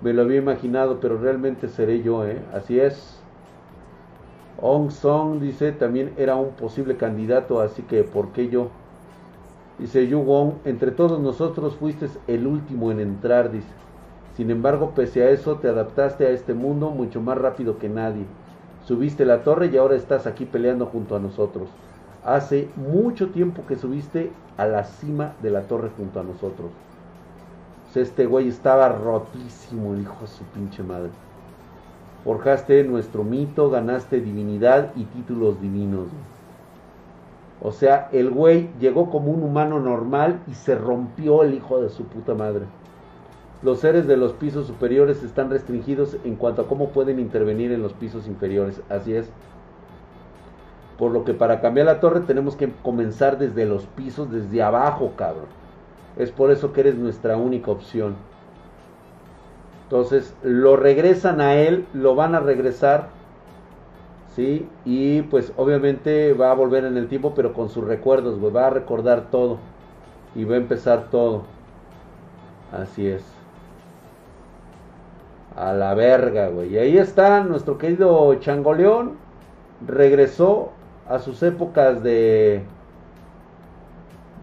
Me 0.00 0.12
lo 0.12 0.22
había 0.22 0.38
imaginado, 0.38 1.00
pero 1.00 1.18
realmente 1.18 1.68
seré 1.68 2.02
yo, 2.02 2.24
¿eh? 2.24 2.40
Así 2.52 2.78
es. 2.78 3.20
Ong 4.60 4.90
Song 4.90 5.40
dice 5.40 5.72
también 5.72 6.14
era 6.16 6.36
un 6.36 6.52
posible 6.52 6.96
candidato, 6.96 7.60
así 7.60 7.82
que 7.82 8.04
¿por 8.04 8.28
qué 8.28 8.48
yo? 8.48 8.68
Dice 9.78 10.06
Yu 10.06 10.20
Wong, 10.20 10.52
entre 10.64 10.92
todos 10.92 11.18
nosotros 11.18 11.74
fuiste 11.74 12.06
el 12.28 12.46
último 12.46 12.92
en 12.92 13.00
entrar, 13.00 13.50
dice. 13.50 13.66
Sin 14.36 14.50
embargo, 14.50 14.92
pese 14.94 15.24
a 15.24 15.30
eso, 15.30 15.56
te 15.56 15.68
adaptaste 15.68 16.26
a 16.26 16.30
este 16.30 16.54
mundo 16.54 16.90
mucho 16.90 17.20
más 17.20 17.36
rápido 17.36 17.78
que 17.78 17.88
nadie. 17.88 18.24
Subiste 18.84 19.24
la 19.24 19.42
torre 19.42 19.66
y 19.66 19.76
ahora 19.76 19.96
estás 19.96 20.26
aquí 20.28 20.44
peleando 20.44 20.86
junto 20.86 21.16
a 21.16 21.20
nosotros. 21.20 21.68
Hace 22.24 22.68
mucho 22.76 23.28
tiempo 23.28 23.66
que 23.66 23.76
subiste 23.76 24.30
a 24.56 24.66
la 24.66 24.84
cima 24.84 25.34
de 25.42 25.50
la 25.50 25.62
torre 25.62 25.90
junto 25.96 26.20
a 26.20 26.22
nosotros. 26.22 26.70
este 27.94 28.26
güey 28.26 28.48
estaba 28.48 28.88
rotísimo, 28.88 29.94
de 29.94 30.04
su 30.26 30.44
pinche 30.54 30.82
madre. 30.82 31.10
Forjaste 32.24 32.82
nuestro 32.84 33.22
mito, 33.24 33.68
ganaste 33.68 34.20
divinidad 34.20 34.92
y 34.96 35.04
títulos 35.04 35.60
divinos. 35.60 36.08
O 37.60 37.70
sea, 37.70 38.08
el 38.12 38.30
güey 38.30 38.70
llegó 38.80 39.10
como 39.10 39.30
un 39.30 39.42
humano 39.42 39.78
normal 39.78 40.40
y 40.46 40.54
se 40.54 40.74
rompió 40.74 41.42
el 41.42 41.54
hijo 41.54 41.82
de 41.82 41.90
su 41.90 42.04
puta 42.04 42.34
madre. 42.34 42.64
Los 43.62 43.80
seres 43.80 44.06
de 44.06 44.16
los 44.16 44.32
pisos 44.32 44.66
superiores 44.66 45.22
están 45.22 45.50
restringidos 45.50 46.16
en 46.24 46.36
cuanto 46.36 46.62
a 46.62 46.66
cómo 46.66 46.88
pueden 46.88 47.18
intervenir 47.18 47.72
en 47.72 47.82
los 47.82 47.92
pisos 47.92 48.26
inferiores. 48.26 48.80
Así 48.88 49.14
es. 49.14 49.30
Por 50.98 51.10
lo 51.10 51.24
que 51.24 51.34
para 51.34 51.60
cambiar 51.60 51.86
la 51.86 52.00
torre 52.00 52.20
tenemos 52.20 52.56
que 52.56 52.70
comenzar 52.82 53.38
desde 53.38 53.66
los 53.66 53.84
pisos, 53.86 54.30
desde 54.30 54.62
abajo, 54.62 55.12
cabrón. 55.16 55.46
Es 56.16 56.30
por 56.30 56.50
eso 56.50 56.72
que 56.72 56.80
eres 56.80 56.94
nuestra 56.94 57.36
única 57.36 57.70
opción. 57.70 58.14
Entonces 59.84 60.34
lo 60.42 60.76
regresan 60.76 61.40
a 61.40 61.54
él, 61.56 61.86
lo 61.92 62.14
van 62.14 62.34
a 62.34 62.40
regresar, 62.40 63.08
¿sí? 64.34 64.68
Y 64.84 65.22
pues 65.22 65.52
obviamente 65.56 66.32
va 66.32 66.50
a 66.50 66.54
volver 66.54 66.84
en 66.84 66.96
el 66.96 67.08
tiempo, 67.08 67.34
pero 67.34 67.52
con 67.52 67.68
sus 67.68 67.84
recuerdos, 67.84 68.38
güey, 68.38 68.52
va 68.52 68.68
a 68.68 68.70
recordar 68.70 69.30
todo 69.30 69.58
y 70.34 70.44
va 70.44 70.54
a 70.54 70.58
empezar 70.58 71.10
todo. 71.10 71.42
Así 72.72 73.06
es. 73.06 73.24
A 75.56 75.72
la 75.72 75.94
verga, 75.94 76.48
güey. 76.48 76.74
Y 76.74 76.78
ahí 76.78 76.98
está 76.98 77.44
nuestro 77.44 77.78
querido 77.78 78.34
Changoleón. 78.36 79.12
Regresó 79.86 80.70
a 81.08 81.18
sus 81.18 81.42
épocas 81.42 82.02
de, 82.02 82.62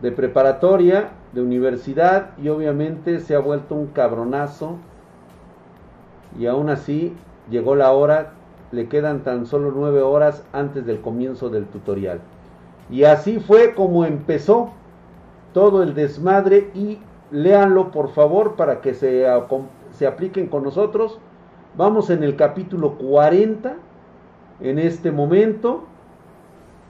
de 0.01 0.11
preparatoria, 0.11 1.09
de 1.33 1.41
universidad 1.41 2.31
y 2.37 2.49
obviamente 2.49 3.19
se 3.19 3.35
ha 3.35 3.39
vuelto 3.39 3.75
un 3.75 3.87
cabronazo 3.87 4.77
y 6.37 6.45
aún 6.45 6.69
así 6.69 7.13
llegó 7.49 7.75
la 7.75 7.91
hora, 7.91 8.33
le 8.71 8.87
quedan 8.87 9.23
tan 9.23 9.45
solo 9.45 9.71
nueve 9.75 10.01
horas 10.01 10.43
antes 10.53 10.85
del 10.85 11.01
comienzo 11.01 11.49
del 11.49 11.65
tutorial. 11.65 12.21
Y 12.89 13.03
así 13.03 13.39
fue 13.39 13.73
como 13.73 14.05
empezó 14.05 14.71
todo 15.53 15.83
el 15.83 15.93
desmadre 15.93 16.69
y 16.73 16.99
léanlo 17.31 17.91
por 17.91 18.09
favor 18.09 18.55
para 18.55 18.81
que 18.81 18.93
se, 18.93 19.25
se 19.91 20.07
apliquen 20.07 20.47
con 20.47 20.63
nosotros. 20.63 21.19
Vamos 21.75 22.09
en 22.09 22.23
el 22.23 22.35
capítulo 22.35 22.97
40 22.97 23.75
en 24.61 24.79
este 24.79 25.11
momento. 25.11 25.85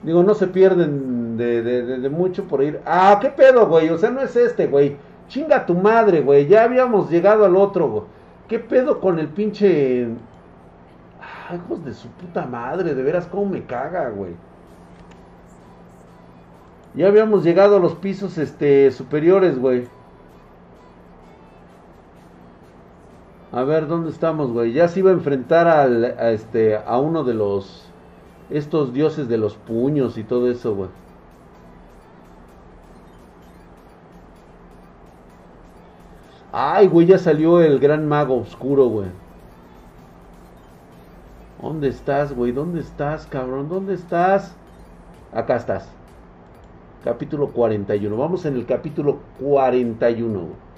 Digo, 0.03 0.23
no 0.23 0.33
se 0.33 0.47
pierden 0.47 1.37
de, 1.37 1.61
de, 1.61 2.09
mucho 2.09 2.45
por 2.45 2.63
ir. 2.63 2.81
Ah, 2.85 3.19
¿qué 3.21 3.29
pedo, 3.29 3.67
güey? 3.67 3.89
O 3.89 3.97
sea, 3.97 4.09
no 4.09 4.21
es 4.21 4.35
este, 4.35 4.67
güey. 4.67 4.97
Chinga 5.27 5.65
tu 5.65 5.75
madre, 5.75 6.21
güey. 6.21 6.47
Ya 6.47 6.63
habíamos 6.63 7.09
llegado 7.09 7.45
al 7.45 7.55
otro, 7.55 7.89
güey. 7.89 8.03
¿Qué 8.47 8.59
pedo 8.59 8.99
con 8.99 9.19
el 9.19 9.27
pinche... 9.27 10.07
hijos 11.53 11.85
de 11.85 11.93
su 11.93 12.07
puta 12.09 12.45
madre, 12.45 12.95
de 12.95 13.03
veras 13.03 13.27
cómo 13.27 13.45
me 13.45 13.63
caga, 13.63 14.09
güey. 14.09 14.33
Ya 16.93 17.07
habíamos 17.07 17.43
llegado 17.43 17.77
a 17.77 17.79
los 17.79 17.95
pisos 17.95 18.37
este, 18.37 18.91
superiores, 18.91 19.57
güey. 19.57 19.87
A 23.53 23.63
ver, 23.63 23.87
¿dónde 23.87 24.09
estamos, 24.09 24.51
güey? 24.51 24.73
Ya 24.73 24.87
se 24.87 24.99
iba 24.99 25.11
a 25.11 25.13
enfrentar 25.13 25.67
a, 25.67 26.31
este, 26.31 26.77
a 26.77 26.97
uno 26.99 27.23
de 27.23 27.33
los... 27.33 27.90
Estos 28.51 28.93
dioses 28.93 29.29
de 29.29 29.37
los 29.37 29.55
puños 29.55 30.17
y 30.17 30.23
todo 30.23 30.49
eso, 30.51 30.75
güey. 30.75 30.89
Ay, 36.51 36.87
güey, 36.87 37.07
ya 37.07 37.17
salió 37.17 37.61
el 37.61 37.79
gran 37.79 38.07
mago 38.07 38.35
oscuro, 38.37 38.87
güey. 38.87 39.07
¿Dónde 41.61 41.87
estás, 41.87 42.35
güey? 42.35 42.51
¿Dónde 42.51 42.81
estás, 42.81 43.25
cabrón? 43.25 43.69
¿Dónde 43.69 43.93
estás? 43.93 44.53
Acá 45.31 45.55
estás. 45.55 45.87
Capítulo 47.05 47.47
41. 47.49 48.17
Vamos 48.17 48.45
en 48.45 48.55
el 48.55 48.65
capítulo 48.65 49.19
41. 49.39 50.70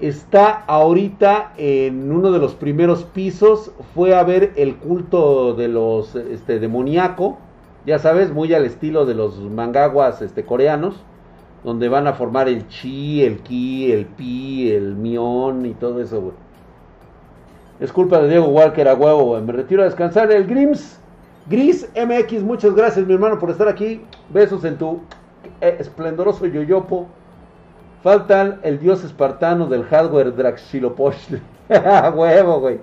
Está 0.00 0.64
ahorita 0.66 1.52
en 1.56 2.10
uno 2.10 2.32
de 2.32 2.38
los 2.38 2.54
primeros 2.54 3.04
pisos. 3.04 3.70
Fue 3.94 4.14
a 4.14 4.22
ver 4.24 4.52
el 4.56 4.76
culto 4.76 5.54
de 5.54 5.68
los 5.68 6.14
este, 6.16 6.58
demoníaco. 6.58 7.38
Ya 7.86 7.98
sabes, 7.98 8.32
muy 8.32 8.52
al 8.54 8.64
estilo 8.64 9.06
de 9.06 9.14
los 9.14 9.38
mangaguas 9.38 10.20
este, 10.22 10.44
coreanos. 10.44 10.96
Donde 11.62 11.88
van 11.88 12.06
a 12.06 12.12
formar 12.12 12.48
el 12.48 12.68
chi, 12.68 13.22
el 13.22 13.38
ki, 13.38 13.92
el 13.92 14.06
pi, 14.06 14.70
el 14.70 14.96
mion 14.96 15.64
y 15.64 15.72
todo 15.72 16.00
eso. 16.02 16.32
Es 17.80 17.92
culpa 17.92 18.20
de 18.20 18.28
Diego 18.28 18.48
Walker 18.48 18.86
a 18.88 18.94
huevo. 18.94 19.40
Me 19.40 19.52
retiro 19.52 19.82
a 19.82 19.86
descansar. 19.86 20.30
El 20.30 20.46
Grims 20.46 20.98
Gris 21.46 21.86
MX, 21.94 22.42
muchas 22.42 22.74
gracias, 22.74 23.06
mi 23.06 23.12
hermano, 23.12 23.38
por 23.38 23.50
estar 23.50 23.68
aquí. 23.68 24.00
Besos 24.32 24.64
en 24.64 24.78
tu 24.78 25.00
eh, 25.60 25.76
esplendoroso 25.78 26.46
yoyopo. 26.46 27.06
Faltan 28.04 28.60
el 28.64 28.78
dios 28.80 29.02
espartano 29.02 29.66
del 29.66 29.82
hardware 29.84 30.36
Draxilopochtli. 30.36 31.40
Huevo, 32.14 32.60
güey. 32.60 32.78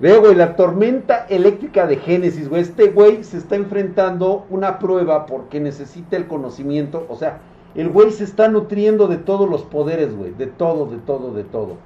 Veo, 0.00 0.20
güey, 0.20 0.34
la 0.34 0.54
tormenta 0.54 1.24
eléctrica 1.30 1.86
de 1.86 1.96
Génesis, 1.96 2.46
güey. 2.50 2.60
Este 2.60 2.88
güey 2.88 3.24
se 3.24 3.38
está 3.38 3.56
enfrentando 3.56 4.44
una 4.50 4.78
prueba 4.78 5.24
porque 5.24 5.60
necesita 5.60 6.18
el 6.18 6.26
conocimiento. 6.26 7.06
O 7.08 7.16
sea, 7.16 7.40
el 7.74 7.88
güey 7.88 8.10
se 8.10 8.24
está 8.24 8.48
nutriendo 8.48 9.08
de 9.08 9.16
todos 9.16 9.48
los 9.48 9.62
poderes, 9.62 10.14
güey. 10.14 10.32
De 10.32 10.46
todo, 10.46 10.84
de 10.84 10.98
todo, 10.98 11.32
de 11.32 11.44
todo. 11.44 11.78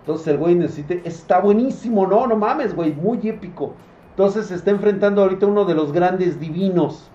Entonces 0.00 0.26
el 0.26 0.38
güey 0.38 0.56
necesita. 0.56 0.94
Está 1.04 1.38
buenísimo, 1.38 2.04
no, 2.08 2.26
no 2.26 2.34
mames, 2.34 2.74
güey. 2.74 2.92
Muy 2.94 3.28
épico. 3.28 3.74
Entonces 4.10 4.46
se 4.46 4.56
está 4.56 4.72
enfrentando 4.72 5.22
ahorita 5.22 5.46
uno 5.46 5.64
de 5.66 5.76
los 5.76 5.92
grandes 5.92 6.40
divinos 6.40 7.08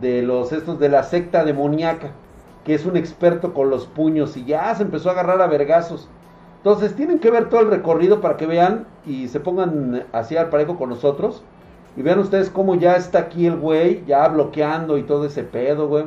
de 0.00 0.22
los 0.22 0.52
estos 0.52 0.78
de 0.78 0.88
la 0.88 1.02
secta 1.02 1.44
demoníaca, 1.44 2.12
que 2.66 2.74
es 2.74 2.84
un 2.84 2.96
experto 2.96 3.54
con 3.54 3.70
los 3.70 3.86
puños 3.86 4.36
y 4.36 4.44
ya 4.44 4.74
se 4.74 4.82
empezó 4.82 5.08
a 5.08 5.12
agarrar 5.12 5.40
a 5.40 5.46
vergazos. 5.46 6.08
Entonces 6.56 6.96
tienen 6.96 7.20
que 7.20 7.30
ver 7.30 7.48
todo 7.48 7.60
el 7.60 7.70
recorrido 7.70 8.20
para 8.20 8.36
que 8.36 8.44
vean 8.44 8.86
y 9.06 9.28
se 9.28 9.38
pongan 9.38 10.02
así 10.10 10.36
al 10.36 10.48
parejo 10.48 10.76
con 10.76 10.88
nosotros. 10.88 11.44
Y 11.96 12.02
vean 12.02 12.18
ustedes 12.18 12.50
cómo 12.50 12.74
ya 12.74 12.96
está 12.96 13.20
aquí 13.20 13.46
el 13.46 13.56
güey, 13.56 14.04
ya 14.04 14.26
bloqueando 14.26 14.98
y 14.98 15.04
todo 15.04 15.26
ese 15.26 15.44
pedo, 15.44 15.86
güey. 15.86 16.06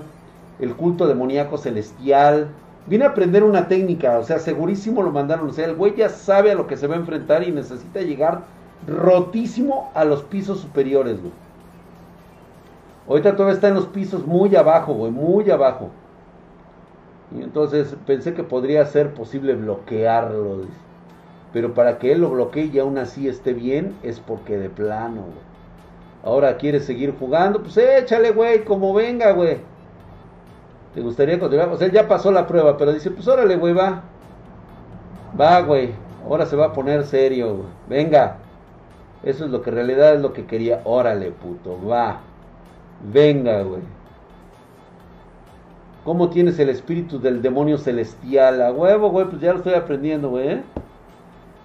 El 0.60 0.76
culto 0.76 1.07
demoníaco 1.07 1.57
celestial. 1.57 2.49
Viene 2.88 3.05
a 3.05 3.10
aprender 3.10 3.45
una 3.45 3.70
técnica, 3.70 4.20
o 4.20 4.24
sea, 4.26 4.38
segurísimo 4.38 5.01
lo 5.01 5.12
mandaron. 5.12 5.47
O 5.47 5.53
sea, 5.53 5.66
el 5.66 5.76
güey 5.76 5.95
ya 5.95 6.10
sabe 6.10 6.51
a 6.51 6.55
lo 6.55 6.68
que 6.68 6.76
se 6.76 6.88
va 6.88 6.95
a 6.95 6.99
enfrentar 6.99 7.47
y 7.47 7.53
necesita 7.53 8.01
llegar 8.01 8.41
rotísimo 8.86 9.91
a 9.93 10.03
los 10.03 10.24
pisos 10.24 10.60
superiores, 10.60 11.22
güey. 11.22 11.32
Ahorita 13.07 13.32
todavía 13.38 13.55
está 13.55 13.70
en 13.70 13.76
los 13.76 13.86
pisos 13.86 14.28
muy 14.28 14.53
abajo, 14.57 14.93
güey, 14.93 15.12
muy 15.14 15.49
abajo. 15.49 15.89
Y 17.36 17.43
entonces 17.43 17.95
pensé 18.07 18.34
que 18.34 18.43
podría 18.43 18.86
ser 18.86 19.13
posible 19.13 19.53
bloquearlo. 19.55 20.63
Pero 21.53 21.73
para 21.73 21.99
que 21.99 22.11
él 22.11 22.21
lo 22.21 22.30
bloquee 22.30 22.69
y 22.71 22.80
aún 22.80 22.97
así 22.97 23.27
esté 23.27 23.53
bien, 23.53 23.95
es 24.03 24.19
porque 24.19 24.57
de 24.57 24.69
plano, 24.69 25.21
güey. 25.21 25.49
Ahora 26.23 26.57
quiere 26.57 26.80
seguir 26.80 27.15
jugando, 27.17 27.61
pues 27.61 27.77
échale, 27.77 28.32
güey, 28.32 28.65
como 28.65 28.93
venga, 28.93 29.32
güey. 29.32 29.57
¿Te 30.93 31.01
gustaría 31.01 31.39
continuar? 31.39 31.69
O 31.69 31.77
sea, 31.77 31.88
ya 31.88 32.07
pasó 32.07 32.32
la 32.32 32.47
prueba, 32.47 32.77
pero 32.77 32.91
dice, 32.91 33.11
pues 33.11 33.27
órale, 33.27 33.55
güey, 33.55 33.73
va. 33.73 34.01
Va, 35.39 35.61
güey. 35.61 35.91
Ahora 36.25 36.45
se 36.45 36.55
va 36.55 36.65
a 36.65 36.73
poner 36.73 37.05
serio, 37.05 37.55
güey. 37.55 37.69
Venga. 37.88 38.38
Eso 39.23 39.45
es 39.45 39.51
lo 39.51 39.61
que 39.61 39.69
en 39.69 39.75
realidad 39.75 40.15
es 40.15 40.21
lo 40.21 40.34
que 40.34 40.45
quería. 40.45 40.82
Órale, 40.84 41.32
puto, 41.32 41.77
va. 41.88 42.21
Venga, 43.11 43.61
güey. 43.61 43.82
¿Cómo 46.05 46.29
tienes 46.29 46.57
el 46.59 46.69
espíritu 46.69 47.19
del 47.19 47.41
demonio 47.41 47.77
celestial? 47.77 48.61
A 48.61 48.71
huevo, 48.71 49.09
güey, 49.09 49.27
pues 49.27 49.41
ya 49.41 49.51
lo 49.51 49.57
estoy 49.57 49.73
aprendiendo, 49.73 50.29
güey. 50.29 50.47
¿eh? 50.47 50.63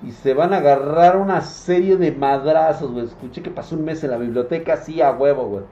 Y 0.02 0.10
se 0.10 0.34
van 0.34 0.52
a 0.52 0.58
agarrar 0.58 1.16
una 1.16 1.40
serie 1.40 1.96
de 1.96 2.10
madrazos, 2.10 2.90
güey. 2.90 3.04
Escuché 3.04 3.42
que 3.42 3.50
pasó 3.50 3.76
un 3.76 3.84
mes 3.84 4.02
en 4.02 4.10
la 4.10 4.16
biblioteca, 4.16 4.76
sí, 4.76 5.00
a 5.00 5.12
huevo, 5.12 5.46
güey. 5.46 5.64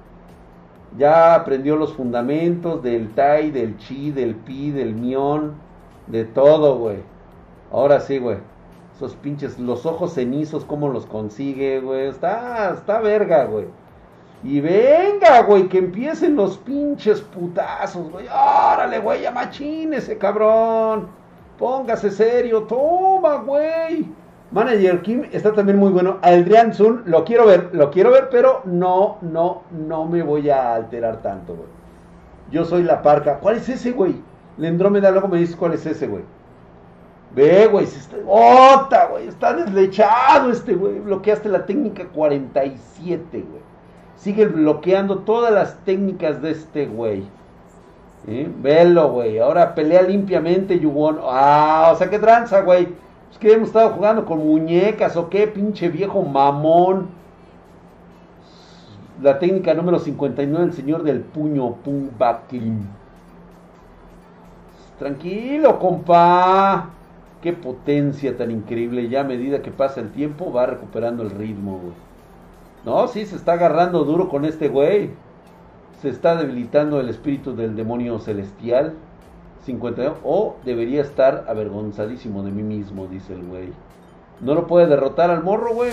Ya 0.96 1.34
aprendió 1.34 1.76
los 1.76 1.94
fundamentos 1.94 2.82
del 2.82 3.14
Tai, 3.14 3.50
del 3.50 3.78
Chi, 3.78 4.10
del 4.12 4.36
Pi, 4.36 4.70
del 4.70 4.94
Mion, 4.94 5.54
de 6.06 6.24
todo, 6.24 6.78
güey. 6.78 6.98
Ahora 7.72 8.00
sí, 8.00 8.18
güey. 8.18 8.38
Esos 8.94 9.16
pinches, 9.16 9.58
los 9.58 9.86
ojos 9.86 10.14
cenizos, 10.14 10.64
¿cómo 10.64 10.88
los 10.88 11.06
consigue, 11.06 11.80
güey? 11.80 12.06
Está, 12.06 12.74
está 12.74 13.00
verga, 13.00 13.44
güey. 13.46 13.66
Y 14.44 14.60
venga, 14.60 15.42
güey, 15.42 15.68
que 15.68 15.78
empiecen 15.78 16.34
los 16.34 16.58
pinches 16.58 17.20
putazos, 17.20 18.10
güey. 18.10 18.26
Órale, 18.26 18.98
güey, 18.98 19.22
ya 19.22 19.30
machínese, 19.30 20.18
cabrón. 20.18 21.08
Póngase 21.58 22.10
serio, 22.10 22.64
toma, 22.64 23.36
güey. 23.36 24.06
Manager 24.50 25.00
Kim 25.02 25.24
está 25.32 25.52
también 25.52 25.78
muy 25.78 25.90
bueno. 25.90 26.18
Adrián 26.22 26.74
Zun, 26.74 27.04
lo 27.06 27.24
quiero 27.24 27.46
ver, 27.46 27.70
lo 27.72 27.90
quiero 27.90 28.10
ver, 28.10 28.28
pero 28.30 28.62
no, 28.64 29.18
no, 29.22 29.62
no 29.70 30.04
me 30.06 30.22
voy 30.22 30.50
a 30.50 30.74
alterar 30.74 31.22
tanto, 31.22 31.54
güey. 31.54 31.68
Yo 32.50 32.64
soy 32.64 32.82
la 32.82 33.00
parca. 33.00 33.38
¿Cuál 33.38 33.56
es 33.56 33.68
ese, 33.68 33.92
güey? 33.92 34.16
La 34.58 34.68
Andrómeda, 34.68 35.10
luego 35.10 35.28
me 35.28 35.38
dices 35.38 35.56
cuál 35.56 35.72
es 35.72 35.86
ese, 35.86 36.06
güey. 36.06 36.24
Ve, 37.34 37.66
güey, 37.68 37.86
se 37.86 37.98
está. 37.98 38.16
¡Ota, 38.26 39.06
güey! 39.06 39.28
Está 39.28 39.54
deslechado 39.54 40.50
este, 40.50 40.74
güey. 40.74 40.98
Bloqueaste 40.98 41.48
la 41.48 41.64
técnica 41.64 42.04
47, 42.08 43.24
güey. 43.32 43.71
Sigue 44.22 44.46
bloqueando 44.46 45.18
todas 45.18 45.52
las 45.52 45.76
técnicas 45.84 46.40
de 46.40 46.52
este 46.52 46.86
güey. 46.86 47.24
¿Eh? 48.28 48.48
Velo, 48.62 49.10
güey. 49.10 49.40
Ahora 49.40 49.74
pelea 49.74 50.02
limpiamente, 50.02 50.78
Yugon. 50.78 51.18
Ah, 51.24 51.90
o 51.92 51.96
sea, 51.96 52.08
qué 52.08 52.20
tranza, 52.20 52.60
güey. 52.60 52.86
Es 53.32 53.38
que 53.38 53.52
hemos 53.52 53.68
estado 53.68 53.90
jugando 53.90 54.24
con 54.24 54.38
muñecas 54.38 55.16
o 55.16 55.28
qué, 55.28 55.48
pinche 55.48 55.88
viejo 55.88 56.22
mamón. 56.22 57.08
La 59.20 59.40
técnica 59.40 59.74
número 59.74 59.98
59, 59.98 60.66
el 60.66 60.72
señor 60.72 61.02
del 61.02 61.22
puño, 61.22 61.74
pum, 61.84 62.10
Tranquilo, 65.00 65.80
compa. 65.80 66.90
Qué 67.42 67.52
potencia 67.52 68.36
tan 68.36 68.52
increíble. 68.52 69.08
Ya 69.08 69.22
a 69.22 69.24
medida 69.24 69.62
que 69.62 69.72
pasa 69.72 70.00
el 70.00 70.12
tiempo 70.12 70.52
va 70.52 70.66
recuperando 70.66 71.24
el 71.24 71.30
ritmo, 71.30 71.80
güey. 71.82 72.11
No, 72.84 73.06
sí, 73.08 73.26
se 73.26 73.36
está 73.36 73.52
agarrando 73.52 74.04
duro 74.04 74.28
con 74.28 74.44
este 74.44 74.68
güey. 74.68 75.10
Se 76.00 76.08
está 76.08 76.34
debilitando 76.34 76.98
el 76.98 77.08
espíritu 77.08 77.54
del 77.54 77.76
demonio 77.76 78.18
celestial. 78.18 78.94
52. 79.64 80.18
O 80.24 80.56
debería 80.64 81.02
estar 81.02 81.44
avergonzadísimo 81.48 82.42
de 82.42 82.50
mí 82.50 82.62
mismo, 82.62 83.06
dice 83.06 83.34
el 83.34 83.44
güey. 83.44 83.72
No 84.40 84.54
lo 84.54 84.66
puede 84.66 84.88
derrotar 84.88 85.30
al 85.30 85.44
morro, 85.44 85.74
güey. 85.74 85.92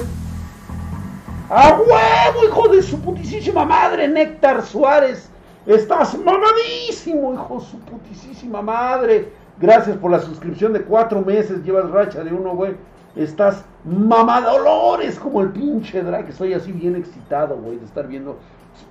¡A 1.49 1.79
huevo, 1.79 2.45
hijo 2.47 2.67
de 2.69 2.81
su 2.81 2.99
putísima 2.99 3.65
madre, 3.65 4.07
Néctar 4.07 4.63
Suárez! 4.63 5.29
Estás 5.65 6.17
mamadísimo, 6.17 7.33
hijo 7.33 7.59
de 7.59 7.65
su 7.65 7.79
putísima 7.79 8.61
madre. 8.61 9.31
Gracias 9.59 9.97
por 9.97 10.09
la 10.09 10.19
suscripción 10.19 10.73
de 10.73 10.83
cuatro 10.83 11.21
meses. 11.21 11.63
Llevas 11.63 11.89
racha 11.91 12.23
de 12.23 12.33
uno, 12.33 12.55
güey. 12.55 12.75
Estás 13.15 13.65
mamadolores 13.85 15.19
como 15.19 15.41
el 15.41 15.49
pinche 15.49 16.01
drag. 16.01 16.29
Estoy 16.29 16.53
así 16.53 16.71
bien 16.71 16.95
excitado, 16.95 17.57
güey, 17.57 17.77
de 17.77 17.85
estar 17.85 18.07
viendo 18.07 18.37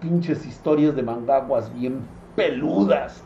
pinches 0.00 0.44
historias 0.46 0.94
de 0.94 1.02
mangaguas 1.02 1.72
bien 1.74 2.00
peludas. 2.36 3.22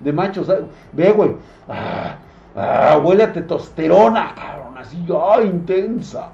De 0.00 0.12
machos. 0.12 0.52
Ve, 0.92 1.12
güey. 1.12 1.36
Ah, 1.68 2.16
ah, 2.54 3.00
huele 3.02 3.24
a 3.24 3.32
testosterona, 3.32 4.34
cabrón. 4.34 4.78
Así, 4.78 5.04
ah, 5.10 5.42
intensa. 5.42 6.30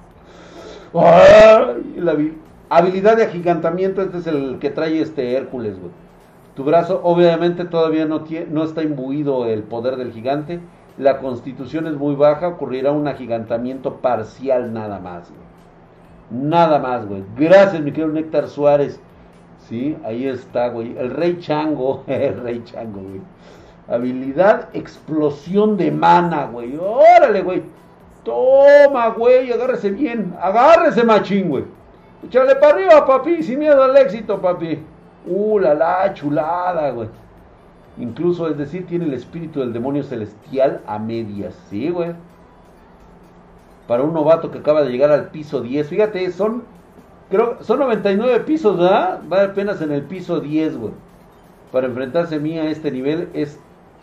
Ay, 0.94 1.94
la 1.96 2.16
habilidad 2.68 3.16
de 3.16 3.24
agigantamiento, 3.24 4.02
este 4.02 4.18
es 4.18 4.26
el 4.26 4.58
que 4.58 4.70
trae 4.70 5.00
este 5.00 5.36
Hércules, 5.36 5.78
güey. 5.78 5.92
Tu 6.54 6.64
brazo 6.64 7.00
obviamente 7.02 7.64
todavía 7.64 8.04
no, 8.04 8.22
tiene, 8.22 8.46
no 8.50 8.62
está 8.62 8.82
imbuido 8.82 9.46
el 9.46 9.62
poder 9.62 9.96
del 9.96 10.12
gigante. 10.12 10.60
La 10.98 11.18
constitución 11.18 11.86
es 11.86 11.94
muy 11.94 12.14
baja, 12.14 12.48
ocurrirá 12.48 12.92
un 12.92 13.08
agigantamiento 13.08 13.96
parcial 13.96 14.72
nada 14.72 14.98
más. 14.98 15.32
Nada 16.30 16.78
más, 16.78 17.06
güey. 17.06 17.24
Gracias, 17.36 17.82
mi 17.82 17.92
querido 17.92 18.12
Néctar 18.12 18.48
Suárez. 18.48 19.00
Sí, 19.68 19.96
ahí 20.04 20.26
está, 20.26 20.68
güey. 20.68 20.96
El 20.98 21.10
rey 21.10 21.38
chango. 21.40 22.04
El 22.06 22.42
rey 22.42 22.62
chango, 22.64 23.00
güey. 23.00 23.20
Habilidad 23.88 24.68
explosión 24.72 25.76
de 25.76 25.90
mana, 25.90 26.46
güey. 26.46 26.76
Órale, 26.76 27.42
güey. 27.42 27.62
Toma, 28.24 29.08
güey. 29.08 29.52
Agárrese 29.52 29.90
bien. 29.90 30.34
Agárrese, 30.40 31.04
machín, 31.04 31.48
güey. 31.48 31.64
Échale 32.24 32.54
para 32.56 32.74
arriba, 32.74 33.06
papi. 33.06 33.42
Sin 33.42 33.58
miedo 33.58 33.82
al 33.82 33.96
éxito, 33.96 34.40
papi. 34.40 34.78
Uh, 35.26 35.58
la 35.58 35.74
la, 35.74 36.14
chulada, 36.14 36.90
güey. 36.90 37.08
Incluso, 37.98 38.48
es 38.48 38.56
decir, 38.56 38.86
tiene 38.86 39.04
el 39.04 39.14
espíritu 39.14 39.60
del 39.60 39.72
demonio 39.72 40.02
celestial 40.02 40.80
a 40.86 40.98
medias. 40.98 41.54
Sí, 41.68 41.90
güey. 41.90 42.12
Para 43.86 44.02
un 44.02 44.14
novato 44.14 44.50
que 44.50 44.58
acaba 44.58 44.82
de 44.82 44.90
llegar 44.90 45.10
al 45.10 45.28
piso 45.28 45.60
10. 45.60 45.88
Fíjate, 45.88 46.30
son 46.32 46.62
Creo, 47.32 47.56
son 47.62 47.78
99 47.78 48.40
pisos, 48.40 48.76
¿verdad? 48.76 49.20
Va 49.32 49.42
apenas 49.42 49.80
en 49.80 49.90
el 49.90 50.02
piso 50.02 50.40
10, 50.40 50.76
güey. 50.76 50.92
Para 51.72 51.86
enfrentarse 51.86 52.34
a 52.34 52.38
mí 52.38 52.58
a 52.58 52.68
este 52.68 52.90
nivel 52.90 53.30
es 53.32 53.58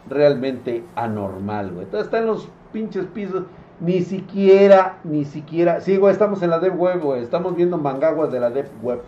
realmente 0.10 0.84
anormal, 0.96 1.70
güey. 1.70 1.84
Entonces 1.84 2.08
están 2.08 2.26
los 2.26 2.50
pinches 2.74 3.06
pisos. 3.06 3.44
Ni 3.82 4.02
siquiera, 4.02 4.98
ni 5.04 5.26
siquiera. 5.26 5.80
Sí, 5.80 5.98
güey, 5.98 6.12
estamos 6.12 6.42
en 6.42 6.50
la 6.50 6.60
Dev 6.60 6.76
Web, 6.76 7.02
güey. 7.02 7.22
Estamos 7.22 7.56
viendo 7.56 7.78
mangaguas 7.78 8.32
de 8.32 8.40
la 8.40 8.50
Dev 8.50 8.68
Web. 8.82 9.04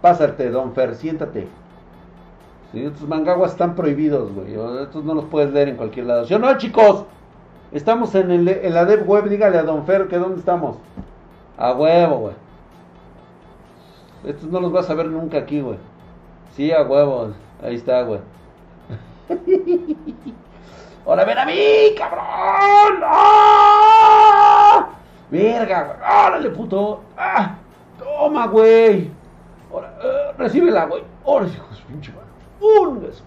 Pásate, 0.00 0.48
don 0.48 0.72
Fer, 0.72 0.94
siéntate. 0.94 1.46
Sí, 2.72 2.82
estos 2.84 3.06
mangaguas 3.06 3.52
están 3.52 3.74
prohibidos, 3.74 4.32
güey. 4.32 4.54
Estos 4.82 5.04
no 5.04 5.12
los 5.14 5.26
puedes 5.26 5.52
leer 5.52 5.68
en 5.68 5.76
cualquier 5.76 6.06
lado. 6.06 6.24
¿Sí 6.24 6.32
o 6.32 6.38
no, 6.38 6.56
chicos? 6.56 7.04
Estamos 7.70 8.14
en, 8.14 8.30
el, 8.30 8.48
en 8.48 8.72
la 8.72 8.86
Dev 8.86 9.06
Web. 9.06 9.28
Dígale 9.28 9.58
a 9.58 9.62
don 9.62 9.84
Fer 9.84 10.08
que 10.08 10.16
dónde 10.16 10.38
estamos. 10.38 10.78
A 11.58 11.72
huevo, 11.72 12.16
güey. 12.18 12.34
Estos 14.24 14.48
no 14.50 14.58
los 14.60 14.72
vas 14.72 14.88
a 14.88 14.94
ver 14.94 15.06
nunca 15.06 15.36
aquí, 15.38 15.60
güey. 15.60 15.76
Sí, 16.56 16.72
a 16.72 16.82
huevos. 16.82 17.34
Ahí 17.62 17.74
está, 17.74 18.02
güey. 18.02 18.20
¡Ahora 21.06 21.24
ven 21.24 21.38
a 21.38 21.44
mí, 21.44 21.94
cabrón! 21.98 23.02
¡Ah! 23.04 24.90
¡Verga, 25.30 25.82
güey! 25.82 25.96
¡Órale, 26.26 26.50
puto! 26.50 27.02
¡Ah! 27.18 27.56
¡Toma, 27.98 28.46
güey! 28.46 29.10
Ahora, 29.70 29.92
uh, 29.98 30.38
recíbela, 30.38 30.86
güey. 30.86 31.02
¡Órale, 31.24 31.52
hijos, 31.52 31.82
pinche! 31.88 32.12
¡Un 32.62 33.00
beso, 33.00 33.24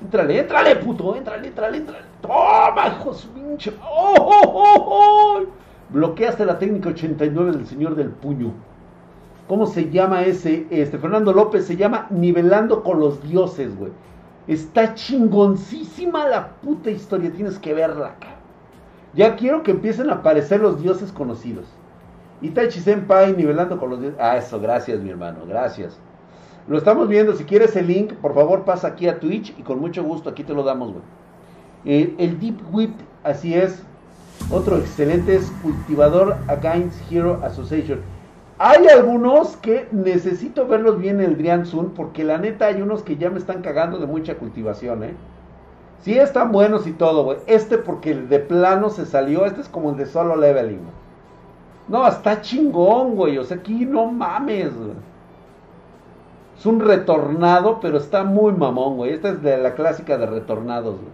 Entrale, 0.00 0.40
entrale, 0.40 0.76
puto, 0.76 1.14
entrale, 1.14 1.48
entrale, 1.48 1.76
entrale. 1.78 2.04
Toma, 2.20 2.88
hijos, 2.88 3.28
pinche. 3.34 3.72
¡Oh, 3.82 4.14
oh, 4.18 4.48
oh, 4.48 4.86
oh! 4.88 5.46
Bloqueaste 5.90 6.44
la 6.44 6.58
técnica 6.58 6.88
89 6.88 7.52
del 7.52 7.66
señor 7.66 7.94
del 7.94 8.08
puño. 8.08 8.52
¿Cómo 9.46 9.66
se 9.66 9.90
llama 9.90 10.22
ese? 10.24 10.66
Este, 10.70 10.98
Fernando 10.98 11.32
López 11.32 11.66
se 11.66 11.76
llama 11.76 12.06
Nivelando 12.10 12.82
con 12.82 12.98
los 12.98 13.22
Dioses, 13.22 13.76
güey. 13.76 13.92
Está 14.48 14.94
chingoncísima 14.94 16.26
la 16.26 16.48
puta 16.62 16.90
historia, 16.90 17.30
tienes 17.30 17.58
que 17.58 17.74
verla 17.74 18.08
acá. 18.08 18.36
Ya 19.14 19.36
quiero 19.36 19.62
que 19.62 19.70
empiecen 19.70 20.10
a 20.10 20.14
aparecer 20.14 20.60
los 20.60 20.82
dioses 20.82 21.12
conocidos. 21.12 21.66
Itachi 22.40 22.80
Senpai 22.80 23.36
nivelando 23.36 23.78
con 23.78 23.90
los 23.90 24.00
dioses. 24.00 24.18
Ah, 24.20 24.36
eso, 24.36 24.58
gracias, 24.58 25.00
mi 25.00 25.10
hermano, 25.10 25.40
gracias. 25.46 26.00
Lo 26.68 26.78
estamos 26.78 27.08
viendo, 27.08 27.34
si 27.34 27.44
quieres 27.44 27.74
el 27.76 27.88
link, 27.88 28.12
por 28.14 28.34
favor 28.34 28.64
pasa 28.64 28.88
aquí 28.88 29.08
a 29.08 29.18
Twitch 29.18 29.54
y 29.58 29.62
con 29.62 29.80
mucho 29.80 30.04
gusto 30.04 30.30
aquí 30.30 30.44
te 30.44 30.54
lo 30.54 30.62
damos, 30.62 30.92
güey. 30.92 32.14
El 32.18 32.38
Deep 32.38 32.60
Whip, 32.72 32.94
así 33.24 33.54
es. 33.54 33.82
Otro 34.50 34.76
excelente 34.76 35.34
es 35.34 35.50
cultivador 35.62 36.36
Against 36.46 37.00
Hero 37.10 37.40
Association. 37.42 38.00
Hay 38.58 38.86
algunos 38.86 39.56
que 39.56 39.88
necesito 39.90 40.66
verlos 40.68 40.98
bien 40.98 41.20
el 41.20 41.36
Drian 41.36 41.66
Sun, 41.66 41.90
porque 41.90 42.22
la 42.22 42.38
neta 42.38 42.66
hay 42.66 42.80
unos 42.80 43.02
que 43.02 43.16
ya 43.16 43.28
me 43.28 43.38
están 43.38 43.62
cagando 43.62 43.98
de 43.98 44.06
mucha 44.06 44.36
cultivación, 44.36 45.02
¿eh? 45.02 45.14
Sí 46.02 46.16
están 46.18 46.52
buenos 46.52 46.86
y 46.86 46.92
todo, 46.92 47.24
güey. 47.24 47.38
Este 47.46 47.78
porque 47.78 48.14
de 48.14 48.38
plano 48.38 48.90
se 48.90 49.06
salió, 49.06 49.46
este 49.46 49.62
es 49.62 49.68
como 49.68 49.90
el 49.90 49.96
de 49.96 50.06
solo 50.06 50.36
leveling. 50.36 50.80
No, 51.88 52.06
está 52.06 52.40
chingón, 52.40 53.16
güey. 53.16 53.38
O 53.38 53.44
sea, 53.44 53.56
aquí 53.56 53.84
no 53.84 54.06
mames, 54.06 54.76
güey. 54.76 54.92
Es 56.62 56.66
un 56.66 56.78
retornado, 56.78 57.80
pero 57.80 57.98
está 57.98 58.22
muy 58.22 58.52
mamón, 58.52 58.96
güey. 58.96 59.14
Esta 59.14 59.30
es 59.30 59.42
de 59.42 59.58
la 59.58 59.74
clásica 59.74 60.16
de 60.16 60.26
retornados, 60.26 60.94
güey. 60.94 61.10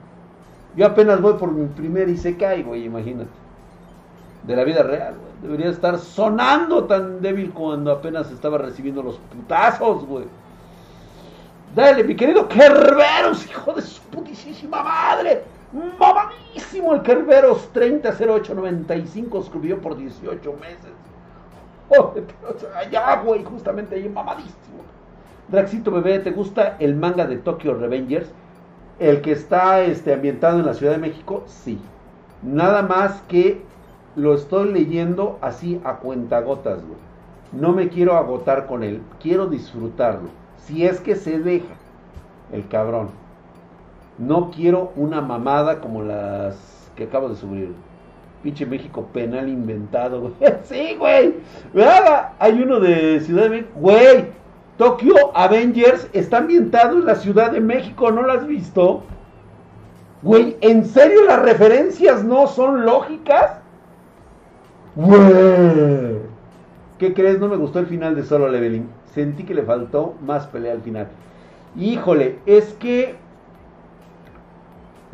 Yo 0.77 0.85
apenas 0.85 1.23
voy 1.23 1.39
por 1.39 1.51
mi 1.53 1.67
primer 1.69 2.07
Isekai, 2.11 2.63
güey, 2.65 2.85
imagínate. 2.85 3.31
De 4.43 4.55
la 4.55 4.63
vida 4.65 4.83
real, 4.83 5.15
güey. 5.15 5.33
Debería 5.41 5.71
estar 5.71 5.97
sonando 5.97 6.85
tan 6.85 7.23
débil 7.23 7.51
cuando 7.51 7.91
apenas 7.93 8.31
estaba 8.31 8.59
recibiendo 8.59 9.03
los 9.03 9.17
putazos, 9.17 10.05
güey. 10.05 10.27
Dale, 11.75 12.05
mi 12.05 12.15
querido 12.15 12.47
Kerberos, 12.47 13.47
hijo 13.47 13.73
de 13.73 13.81
su 13.81 14.03
putísima 14.03 14.83
madre. 14.83 15.45
Mamadísimo 15.99 16.93
el 16.93 17.01
Kerberos 17.01 17.71
300895 17.73 19.39
escribió 19.39 19.81
por 19.81 19.97
18 19.97 20.53
meses. 20.61 20.93
Oh, 21.99 22.13
allá, 22.77 23.23
güey, 23.23 23.43
justamente 23.45 23.95
ahí, 23.95 24.11
mamadísimo. 24.11 24.85
Draxito 25.49 25.91
bebé, 25.91 26.19
¿te 26.19 26.31
gusta 26.31 26.77
el 26.79 26.95
manga 26.95 27.27
de 27.27 27.39
Tokyo 27.39 27.75
Revengers? 27.75 28.31
El 28.99 29.23
que 29.23 29.33
está 29.33 29.83
este, 29.83 30.13
ambientado 30.13 30.59
en 30.59 30.67
la 30.67 30.75
Ciudad 30.75 30.93
de 30.93 30.99
México, 30.99 31.45
sí. 31.47 31.79
Nada 32.43 32.83
más 32.83 33.23
que 33.29 33.63
lo 34.15 34.35
estoy 34.35 34.73
leyendo 34.73 35.39
así 35.41 35.81
a 35.85 35.97
cuentagotas, 35.97 36.85
güey. 36.85 36.99
No 37.53 37.73
me 37.73 37.89
quiero 37.89 38.17
agotar 38.17 38.67
con 38.67 38.83
él, 38.83 39.01
quiero 39.21 39.47
disfrutarlo. 39.47 40.29
Si 40.59 40.85
es 40.85 41.01
que 41.01 41.17
se 41.17 41.39
deja 41.39 41.75
el 42.53 42.69
cabrón. 42.69 43.09
No 44.19 44.51
quiero 44.51 44.93
una 44.97 45.21
mamada 45.21 45.81
como 45.81 46.03
las 46.03 46.91
que 46.97 47.05
acabo 47.05 47.29
de 47.29 47.37
subir. 47.37 47.73
Pinche 48.43 48.67
México 48.67 49.09
penal 49.13 49.49
inventado, 49.49 50.21
güey. 50.21 50.35
sí, 50.65 50.97
güey. 50.99 51.37
Hay 52.39 52.61
uno 52.61 52.81
de 52.81 53.21
Ciudad 53.21 53.45
de 53.45 53.51
México. 53.51 53.71
Güey, 53.77 54.27
Tokyo 54.79 55.33
Avengers 55.35 56.09
está 56.13 56.39
ambientado 56.39 56.99
en 56.99 57.07
la 57.07 57.17
Ciudad 57.17 57.51
de 57.51 57.61
México, 57.61 58.13
¿no 58.13 58.23
lo 58.23 58.33
has 58.33 58.47
visto? 58.47 59.03
Güey, 60.23 60.57
¿en 60.61 60.85
serio 60.85 61.25
las 61.27 61.43
referencias 61.43 62.23
no 62.25 62.47
son 62.47 62.87
lógicas? 62.87 63.59
¿Qué 66.99 67.13
crees? 67.13 67.41
No 67.41 67.49
me 67.49 67.57
gustó 67.57 67.81
el 67.81 67.87
final 67.87 68.15
de 68.15 68.23
Solo 68.23 68.49
Leveling. 68.49 68.89
Sentí 69.15 69.43
que 69.43 69.55
le 69.55 69.65
faltó 69.65 70.15
más 70.23 70.47
pelea 70.47 70.75
al 70.75 70.83
final. 70.83 71.09
Híjole, 71.77 72.39
es 72.47 72.73
que 72.75 73.17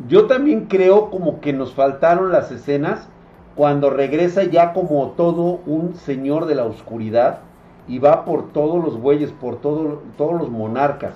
yo 0.07 0.27
también 0.27 0.65
creo 0.65 1.09
como 1.09 1.41
que 1.41 1.53
nos 1.53 1.73
faltaron 1.73 2.31
las 2.31 2.51
escenas 2.51 3.07
cuando 3.55 3.89
regresa 3.89 4.43
ya 4.43 4.73
como 4.73 5.11
todo 5.11 5.59
un 5.65 5.95
señor 5.95 6.45
de 6.45 6.55
la 6.55 6.65
oscuridad 6.65 7.39
y 7.87 7.99
va 7.99 8.25
por 8.25 8.51
todos 8.51 8.83
los 8.83 8.99
bueyes, 8.99 9.31
por 9.31 9.57
todos 9.57 9.99
los 10.17 10.49
monarcas. 10.49 11.13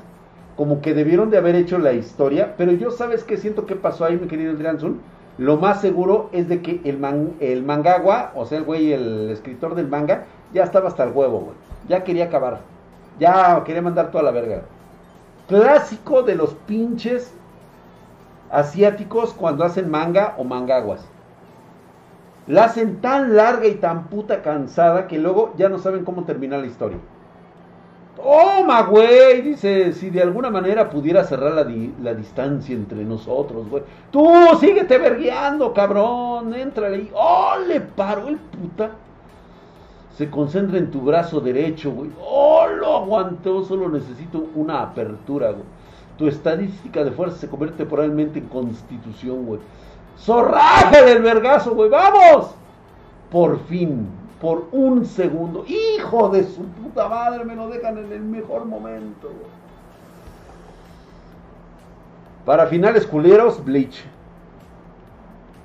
Como 0.56 0.82
que 0.82 0.94
debieron 0.94 1.30
de 1.30 1.38
haber 1.38 1.56
hecho 1.56 1.78
la 1.78 1.94
historia, 1.94 2.56
pero 2.58 2.72
yo 2.74 2.92
sabes 2.92 3.24
qué 3.24 3.38
siento 3.38 3.66
que 3.66 3.76
pasó 3.76 4.06
ahí, 4.06 4.18
mi 4.18 4.28
querido 4.28 4.52
Adrianson 4.52 5.00
lo 5.40 5.56
más 5.56 5.80
seguro 5.80 6.30
es 6.34 6.50
de 6.50 6.62
que 6.62 6.82
el, 6.84 6.98
man, 7.00 7.32
el 7.40 7.64
mangagua, 7.64 8.34
o 8.36 8.46
sea, 8.46 8.58
el 8.58 8.66
güey, 8.66 8.92
el 8.92 9.30
escritor 9.30 9.74
del 9.74 9.88
manga, 9.88 10.26
ya 10.54 10.66
estaba 10.66 10.90
hasta 10.90 11.06
el 11.06 11.14
huevo, 11.14 11.40
güey. 11.40 11.56
Ya 11.88 12.04
quería 12.04 12.26
acabar. 12.26 12.60
Ya 13.20 13.64
quería 13.64 13.82
mandar 13.82 14.12
toda 14.12 14.22
la 14.26 14.32
verga. 14.32 14.64
Clásico 15.48 16.24
de 16.24 16.36
los 16.36 16.56
pinches 16.68 17.34
asiáticos 18.52 19.34
cuando 19.34 19.64
hacen 19.64 19.90
manga 19.90 20.36
o 20.38 20.44
mangaguas. 20.44 21.08
La 22.50 22.64
hacen 22.64 23.00
tan 23.00 23.36
larga 23.36 23.68
y 23.68 23.76
tan 23.76 24.08
puta 24.08 24.42
cansada 24.42 25.08
que 25.08 25.20
luego 25.20 25.54
ya 25.56 25.70
no 25.70 25.78
saben 25.78 26.04
cómo 26.04 26.24
terminar 26.24 26.60
la 26.60 26.66
historia. 26.66 26.98
Toma, 28.16 28.82
güey. 28.82 29.44
Dice, 29.44 29.94
si 29.94 30.10
de 30.10 30.24
alguna 30.24 30.50
manera 30.50 30.90
pudiera 30.90 31.24
cerrar 31.24 31.54
la, 31.54 31.68
la 32.02 32.16
distancia 32.16 32.74
entre 32.74 33.06
nosotros, 33.06 33.70
güey. 33.70 33.84
Tú, 34.10 34.28
síguete 34.60 34.98
vergueando, 34.98 35.72
cabrón. 35.76 36.56
Entrale 36.56 36.96
ahí. 36.96 37.12
¡Oh, 37.14 37.54
le 37.68 37.82
paró 37.82 38.28
el 38.28 38.38
puta! 38.38 38.94
Se 40.18 40.32
concentra 40.32 40.80
en 40.80 40.90
tu 40.90 41.02
brazo 41.02 41.40
derecho, 41.42 41.92
güey. 41.92 42.10
¡Oh, 42.20 42.66
lo 42.66 42.98
aguantó! 42.98 43.64
Solo 43.64 43.90
necesito 43.90 44.44
una 44.56 44.82
apertura, 44.82 45.52
güey. 45.52 45.66
Tu 46.18 46.28
estadística 46.28 47.04
de 47.04 47.12
fuerza 47.12 47.38
se 47.38 47.48
convierte 47.48 47.86
probablemente 47.86 48.40
en 48.40 48.48
constitución, 48.48 49.46
güey. 49.46 49.60
¡Zorraje 50.22 51.06
del 51.06 51.22
vergazo, 51.22 51.74
güey! 51.74 51.90
¡Vamos! 51.90 52.52
Por 53.32 53.60
fin, 53.66 54.08
por 54.42 54.68
un 54.72 55.06
segundo. 55.06 55.66
Hijo 55.68 56.30
de 56.30 56.44
su 56.44 56.64
puta 56.66 57.08
madre, 57.08 57.46
me 57.46 57.56
lo 57.56 57.70
dejan 57.70 57.98
en 57.98 58.12
el 58.12 58.22
mejor 58.22 58.66
momento. 58.66 59.30
Para 62.46 62.68
finales 62.68 63.06
culeros, 63.06 63.64
Bleach. 63.64 64.04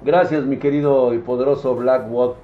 Gracias, 0.04 0.44
mi 0.44 0.58
querido 0.58 1.14
y 1.14 1.18
poderoso 1.18 1.74
Blackwood. 1.74 2.34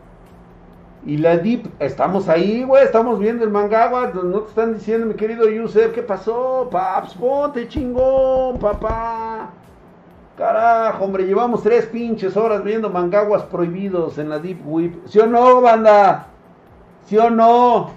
Y 1.07 1.17
la 1.17 1.37
Deep, 1.37 1.67
estamos 1.79 2.29
ahí, 2.29 2.63
güey, 2.65 2.85
estamos 2.85 3.19
viendo 3.19 3.45
el 3.45 3.51
Mangawa. 3.51 4.13
No 4.15 4.41
te 4.41 4.49
están 4.49 4.75
diciendo, 4.75 5.07
mi 5.07 5.15
querido 5.15 5.47
user, 5.63 5.93
¿qué 5.93 6.03
pasó? 6.03 6.69
Paps, 6.71 7.15
ponte 7.15 7.69
chingón, 7.69 8.59
papá. 8.59 9.51
Carajo, 10.41 11.05
hombre, 11.05 11.27
llevamos 11.27 11.63
tres 11.63 11.85
pinches 11.85 12.35
horas 12.35 12.65
viendo 12.65 12.89
mangaguas 12.89 13.43
prohibidos 13.43 14.17
en 14.17 14.31
la 14.31 14.39
Deep 14.39 14.67
Web. 14.67 15.03
¿Sí 15.05 15.19
o 15.19 15.27
no, 15.27 15.61
banda? 15.61 16.29
¿Sí 17.05 17.19
o 17.19 17.29
no? 17.29 17.91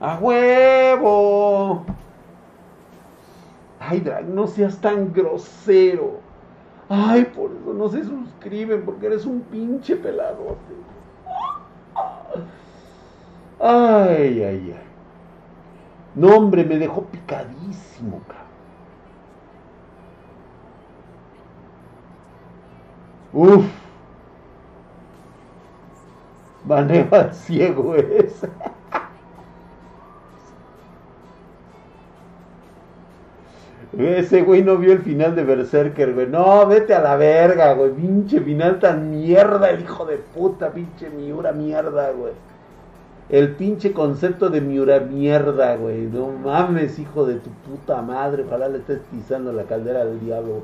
¡A 0.00 0.16
huevo! 0.20 1.84
Ay, 3.80 3.98
Drag, 3.98 4.26
no 4.26 4.46
seas 4.46 4.80
tan 4.80 5.12
grosero. 5.12 6.20
Ay, 6.88 7.24
por 7.24 7.50
eso 7.50 7.74
no 7.74 7.88
se 7.88 8.04
suscriben, 8.04 8.84
porque 8.84 9.06
eres 9.06 9.26
un 9.26 9.40
pinche 9.40 9.96
peladote. 9.96 10.74
Ay, 13.58 14.40
ay, 14.40 14.74
ay. 14.76 14.80
No, 16.14 16.28
hombre, 16.28 16.64
me 16.64 16.78
dejó 16.78 17.02
picadísimo, 17.06 18.20
cabrón. 18.28 18.39
Uf. 23.32 23.64
Maneva 26.64 27.32
ciego 27.32 27.94
es. 27.94 28.44
Ese 33.98 34.42
güey 34.42 34.62
no 34.62 34.76
vio 34.76 34.92
el 34.92 35.00
final 35.02 35.34
de 35.34 35.42
Berserker, 35.42 36.14
güey. 36.14 36.26
No, 36.28 36.66
vete 36.66 36.94
a 36.94 37.00
la 37.00 37.16
verga, 37.16 37.72
güey. 37.74 37.90
Pinche 37.90 38.40
final 38.40 38.78
tan 38.78 39.10
mierda, 39.10 39.70
el 39.70 39.80
hijo 39.82 40.04
de 40.06 40.16
puta, 40.16 40.70
pinche 40.70 41.10
Miura 41.10 41.52
mierda, 41.52 42.12
güey. 42.12 42.32
El 43.28 43.52
pinche 43.56 43.92
concepto 43.92 44.48
de 44.48 44.60
Miura 44.60 45.00
mierda, 45.00 45.76
güey. 45.76 46.02
No 46.02 46.28
mames, 46.28 46.98
hijo 46.98 47.26
de 47.26 47.36
tu 47.36 47.50
puta 47.50 48.00
madre. 48.02 48.44
Ojalá 48.44 48.68
le 48.68 48.78
estés 48.78 49.00
pisando 49.10 49.52
la 49.52 49.64
caldera 49.64 50.04
del 50.04 50.20
diablo. 50.20 50.62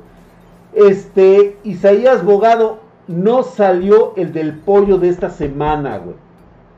Este, 0.73 1.57
Isaías 1.63 2.23
Bogado, 2.23 2.79
no 3.07 3.43
salió 3.43 4.13
el 4.17 4.33
del 4.33 4.53
pollo 4.53 4.97
de 4.97 5.09
esta 5.09 5.29
semana, 5.29 5.97
güey. 5.97 6.15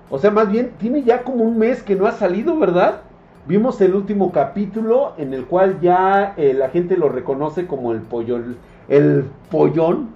O 0.09 0.17
sea, 0.17 0.31
más 0.31 0.51
bien, 0.51 0.71
tiene 0.79 1.03
ya 1.03 1.23
como 1.23 1.43
un 1.43 1.57
mes 1.57 1.83
que 1.83 1.95
no 1.95 2.07
ha 2.07 2.11
salido, 2.11 2.57
¿verdad? 2.57 3.01
Vimos 3.47 3.79
el 3.81 3.95
último 3.95 4.31
capítulo 4.31 5.13
en 5.17 5.33
el 5.33 5.45
cual 5.45 5.79
ya 5.81 6.33
eh, 6.37 6.53
la 6.53 6.69
gente 6.69 6.97
lo 6.97 7.09
reconoce 7.09 7.67
como 7.67 7.91
el 7.93 8.01
pollón, 8.01 8.57
el 8.87 9.25
pollón. 9.49 10.09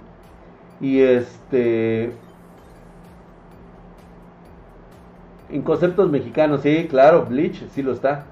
Y 0.80 1.00
este. 1.00 2.12
En 5.50 5.62
conceptos 5.62 6.10
mexicanos, 6.10 6.62
sí, 6.62 6.86
claro, 6.88 7.26
Bleach, 7.26 7.68
sí 7.70 7.82
lo 7.82 7.92
está. 7.92 8.24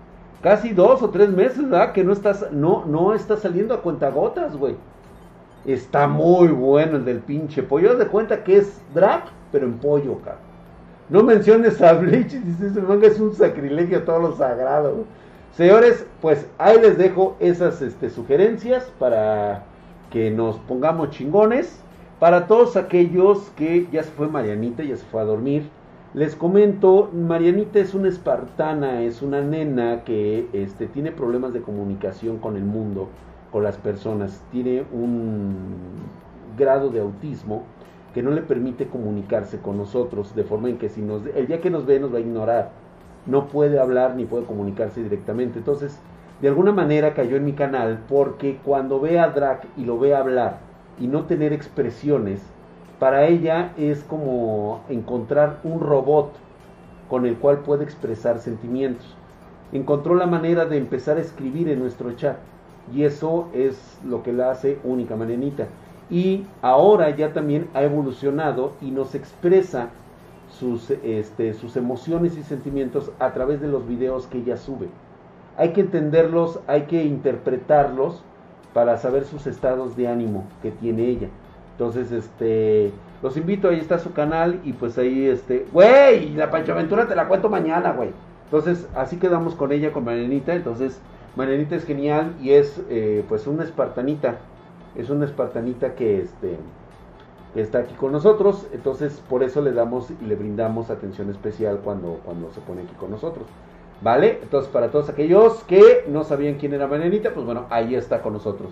Casi 0.43 0.71
dos 0.71 1.03
o 1.03 1.11
tres 1.11 1.31
meses, 1.31 1.63
¿verdad? 1.69 1.93
Que 1.93 2.03
no 2.03 2.13
estás, 2.13 2.51
no, 2.51 2.85
no 2.87 3.15
está 3.15 3.37
saliendo 3.37 3.75
a 3.75 3.83
cuentagotas, 3.83 4.57
güey. 4.57 4.75
Está 5.65 6.09
muy 6.09 6.49
bueno 6.49 6.97
el 6.97 7.05
del 7.05 7.21
pinche 7.21 7.63
pollo. 7.63 7.97
De 7.97 8.07
cuenta 8.07 8.45
que 8.45 8.59
es 8.59 8.81
drag, 8.95 9.25
pero 9.51 9.67
en 9.67 9.79
pollo, 9.79 10.19
cabrón. 10.19 10.53
No 11.09 11.23
menciones 11.23 11.81
a 11.83 11.93
Bleach, 11.93 12.33
dice 12.45 12.69
ese 12.69 13.07
es 13.07 13.21
un 13.21 13.35
sacrilegio 13.35 14.03
todo 14.05 14.19
lo 14.19 14.37
sagrado. 14.37 15.05
Señores, 15.57 16.07
pues 16.21 16.47
ahí 16.59 16.81
les 16.81 16.97
dejo 16.97 17.37
esas 17.39 17.83
este, 17.83 18.09
sugerencias 18.09 18.91
para 18.99 19.65
que 20.11 20.31
nos 20.31 20.57
pongamos 20.57 21.11
chingones. 21.11 21.79
Para 22.19 22.47
todos 22.47 22.77
aquellos 22.77 23.51
que 23.57 23.89
ya 23.93 24.05
se 24.05 24.11
fue 24.13 24.29
Marianita, 24.29 24.85
ya 24.85 24.97
se 24.97 25.05
fue 25.07 25.21
a 25.21 25.25
dormir, 25.25 25.65
les 26.15 26.37
comento, 26.37 27.11
Marianita 27.13 27.79
es 27.79 27.95
una 27.95 28.09
espartana, 28.09 29.03
es 29.03 29.23
una 29.23 29.41
nena 29.41 30.05
que 30.05 30.47
este, 30.53 30.87
tiene 30.87 31.11
problemas 31.11 31.55
de 31.55 31.63
comunicación 31.63 32.37
con 32.37 32.57
el 32.57 32.65
mundo, 32.65 33.09
con 33.53 33.63
las 33.63 33.77
personas, 33.77 34.43
tiene 34.51 34.85
un 34.93 35.55
grado 36.57 36.91
de 36.91 37.01
autismo 37.01 37.65
que 38.15 38.23
no 38.23 38.31
le 38.31 38.43
permite 38.43 38.87
comunicarse 38.87 39.59
con 39.59 39.77
nosotros, 39.77 40.35
de 40.35 40.45
forma 40.45 40.69
en 40.69 40.79
que 40.79 40.89
si 40.89 41.03
nos, 41.03 41.23
el 41.35 41.47
día 41.47 41.61
que 41.61 41.71
nos 41.71 41.87
ve 41.87 42.01
nos 42.01 42.13
va 42.13 42.19
a 42.19 42.23
ignorar, 42.23 42.71
no 43.27 43.47
puede 43.49 43.79
hablar 43.79 44.17
ni 44.17 44.25
puede 44.25 44.45
comunicarse 44.45 45.03
directamente. 45.03 45.59
Entonces, 45.59 45.99
de 46.41 46.49
alguna 46.49 46.73
manera 46.73 47.15
cayó 47.15 47.37
en 47.37 47.45
mi 47.45 47.53
canal 47.53 48.01
porque 48.09 48.59
cuando 48.65 49.01
ve 49.01 49.21
a 49.21 49.29
Drag 49.29 49.61
y 49.77 49.85
lo 49.85 49.99
ve 49.99 50.15
hablar 50.15 50.59
y 50.99 51.07
no 51.07 51.25
tener 51.27 51.53
expresiones, 51.53 52.43
para 52.99 53.27
ella 53.27 53.73
es 53.77 54.03
como 54.05 54.83
encontrar 54.89 55.59
un 55.65 55.81
robot 55.81 56.33
con 57.09 57.27
el 57.27 57.37
cual 57.37 57.59
puede 57.59 57.85
expresar 57.85 58.39
sentimientos. 58.39 59.17
Encontró 59.73 60.15
la 60.15 60.27
manera 60.27 60.67
de 60.67 60.79
empezar 60.79 61.17
a 61.17 61.21
escribir 61.21 61.69
en 61.69 61.79
nuestro 61.79 62.13
chat 62.13 62.37
y 62.95 63.05
eso 63.05 63.49
es 63.55 63.99
lo 64.05 64.23
que 64.23 64.33
la 64.33 64.51
hace 64.51 64.79
única, 64.85 65.17
Marianita 65.17 65.67
y 66.13 66.45
ahora 66.61 67.09
ya 67.09 67.33
también 67.33 67.69
ha 67.73 67.83
evolucionado 67.83 68.75
y 68.83 68.91
nos 68.91 69.15
expresa 69.15 69.89
sus, 70.59 70.91
este, 70.91 71.55
sus 71.55 71.75
emociones 71.77 72.37
y 72.37 72.43
sentimientos 72.43 73.11
a 73.19 73.33
través 73.33 73.63
de 73.63 73.69
los 73.69 73.89
videos 73.89 74.27
que 74.27 74.39
ella 74.39 74.59
sube. 74.59 74.89
Hay 75.57 75.73
que 75.73 75.81
entenderlos, 75.81 76.61
hay 76.67 76.83
que 76.83 77.03
interpretarlos 77.05 78.23
para 78.75 78.99
saber 78.99 79.25
sus 79.25 79.47
estados 79.47 79.97
de 79.97 80.09
ánimo 80.09 80.45
que 80.61 80.71
tiene 80.71 81.07
ella. 81.07 81.29
Entonces, 81.73 82.13
este, 82.13 82.93
los 83.23 83.39
invito, 83.39 83.71
ahí 83.71 83.79
está 83.79 83.99
su 83.99 84.13
canal 84.13 84.61
y 84.65 84.75
pues 84.75 84.99
ahí, 84.99 85.27
este, 85.27 85.67
güey, 85.73 86.35
la 86.35 86.51
Pancho 86.51 86.73
Aventura 86.73 87.09
te 87.09 87.17
la 87.17 87.27
cuento 87.27 87.49
mañana, 87.49 87.93
güey. 87.93 88.11
Entonces, 88.45 88.87
así 88.95 89.17
quedamos 89.17 89.55
con 89.55 89.73
ella, 89.73 89.93
con 89.93 90.05
Marianita. 90.05 90.55
Entonces, 90.55 91.01
Marianita 91.37 91.77
es 91.77 91.85
genial 91.85 92.35
y 92.41 92.51
es, 92.51 92.81
eh, 92.89 93.25
pues, 93.29 93.47
una 93.47 93.65
espartanita 93.65 94.39
es 94.95 95.11
una 95.11 95.25
espartanita 95.25 95.95
que, 95.95 96.21
este, 96.21 96.59
está 97.55 97.79
aquí 97.79 97.95
con 97.95 98.13
nosotros, 98.13 98.67
entonces 98.73 99.23
por 99.29 99.43
eso 99.43 99.61
le 99.61 99.73
damos 99.73 100.11
y 100.11 100.25
le 100.25 100.37
brindamos 100.37 100.91
atención 100.91 101.31
especial 101.31 101.81
cuando, 101.85 102.21
cuando 102.25 102.51
se 102.53 102.61
pone 102.61 102.83
aquí 102.83 102.95
con 102.95 103.11
nosotros. 103.11 103.47
¿Vale? 104.01 104.41
Entonces 104.43 104.69
para 104.71 104.91
todos 104.91 105.09
aquellos 105.09 105.63
que 105.65 106.05
no 106.09 106.25
sabían 106.25 106.55
quién 106.55 106.75
era 106.75 106.89
Marianita, 106.89 107.33
pues 107.33 107.47
bueno, 107.47 107.67
ahí 107.71 107.95
está 107.95 108.21
con 108.21 108.33
nosotros. 108.33 108.71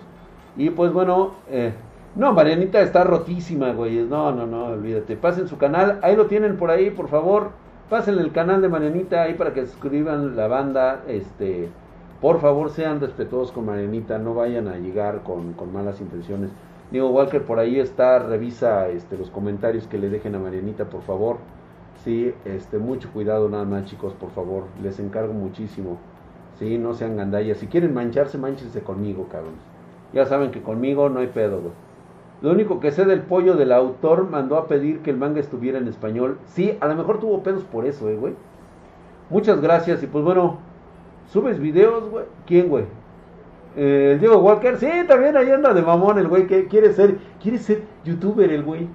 Y 0.57 0.71
pues 0.71 0.91
bueno, 0.91 1.35
eh, 1.49 1.71
no, 2.15 2.33
Marianita 2.33 2.81
está 2.81 3.05
rotísima, 3.05 3.71
güey. 3.71 4.03
No, 4.03 4.33
no, 4.33 4.45
no, 4.45 4.65
olvídate. 4.65 5.15
Pasen 5.15 5.47
su 5.47 5.57
canal, 5.57 5.99
ahí 6.01 6.17
lo 6.17 6.25
tienen 6.25 6.57
por 6.57 6.69
ahí, 6.69 6.89
por 6.89 7.07
favor. 7.07 7.51
Pasen 7.89 8.19
el 8.19 8.33
canal 8.33 8.61
de 8.61 8.67
Marianita 8.67 9.21
ahí 9.21 9.35
para 9.35 9.53
que 9.53 9.65
suscriban 9.65 10.35
la 10.35 10.47
banda, 10.47 11.03
este 11.07 11.69
por 12.21 12.39
favor, 12.39 12.69
sean 12.69 13.01
respetuosos 13.01 13.51
con 13.51 13.65
Marianita, 13.65 14.19
no 14.19 14.35
vayan 14.35 14.67
a 14.67 14.77
llegar 14.77 15.23
con, 15.23 15.55
malas 15.73 15.99
intenciones. 16.01 16.51
Digo, 16.91 17.09
Walker, 17.09 17.43
por 17.43 17.57
ahí 17.57 17.79
está, 17.79 18.19
revisa 18.19 18.89
este, 18.89 19.17
los 19.17 19.31
comentarios 19.31 19.87
que 19.87 19.97
le 19.97 20.09
dejen 20.09 20.35
a 20.35 20.39
Marianita, 20.39 20.85
por 20.85 21.01
favor. 21.01 21.37
Sí, 22.03 22.33
este, 22.45 22.77
mucho 22.77 23.09
cuidado 23.11 23.49
nada 23.49 23.65
más, 23.65 23.85
chicos, 23.85 24.13
por 24.13 24.29
favor. 24.31 24.65
Les 24.83 24.99
encargo 24.99 25.33
muchísimo. 25.33 25.97
Sí, 26.59 26.77
no 26.77 26.93
sean 26.93 27.17
gandallas. 27.17 27.57
Si 27.57 27.65
quieren 27.65 27.93
mancharse, 27.93 28.37
manchense 28.37 28.81
conmigo, 28.81 29.27
cabrón. 29.31 29.55
Ya 30.13 30.25
saben 30.25 30.51
que 30.51 30.61
conmigo 30.61 31.09
no 31.09 31.21
hay 31.21 31.27
pedo. 31.27 31.59
Lo 32.41 32.51
único 32.51 32.79
que 32.79 32.91
sé 32.91 33.05
del 33.05 33.21
pollo 33.21 33.55
del 33.55 33.71
autor 33.71 34.29
mandó 34.29 34.57
a 34.57 34.67
pedir 34.67 34.99
que 34.99 35.09
el 35.09 35.17
manga 35.17 35.39
estuviera 35.39 35.79
en 35.79 35.87
español. 35.87 36.37
Sí, 36.45 36.77
a 36.81 36.87
lo 36.87 36.95
mejor 36.95 37.19
tuvo 37.19 37.41
pedos 37.41 37.63
por 37.63 37.85
eso, 37.85 38.09
eh, 38.09 38.15
güey. 38.15 38.33
Muchas 39.29 39.61
gracias 39.61 40.03
y 40.03 40.07
pues 40.07 40.23
bueno, 40.23 40.57
¿Subes 41.27 41.59
videos, 41.59 42.09
güey? 42.09 42.25
¿Quién, 42.45 42.69
güey? 42.69 42.85
Eh, 43.75 44.17
Diego 44.19 44.37
Walker, 44.37 44.77
sí, 44.77 44.89
también 45.07 45.37
ahí 45.37 45.49
anda 45.49 45.73
de 45.73 45.81
mamón 45.81 46.19
el 46.19 46.27
güey, 46.27 46.45
que 46.45 46.67
quiere 46.67 46.91
ser, 46.93 47.17
quiere 47.41 47.57
ser 47.57 47.83
youtuber 48.03 48.51
el 48.51 48.63
güey. 48.63 48.87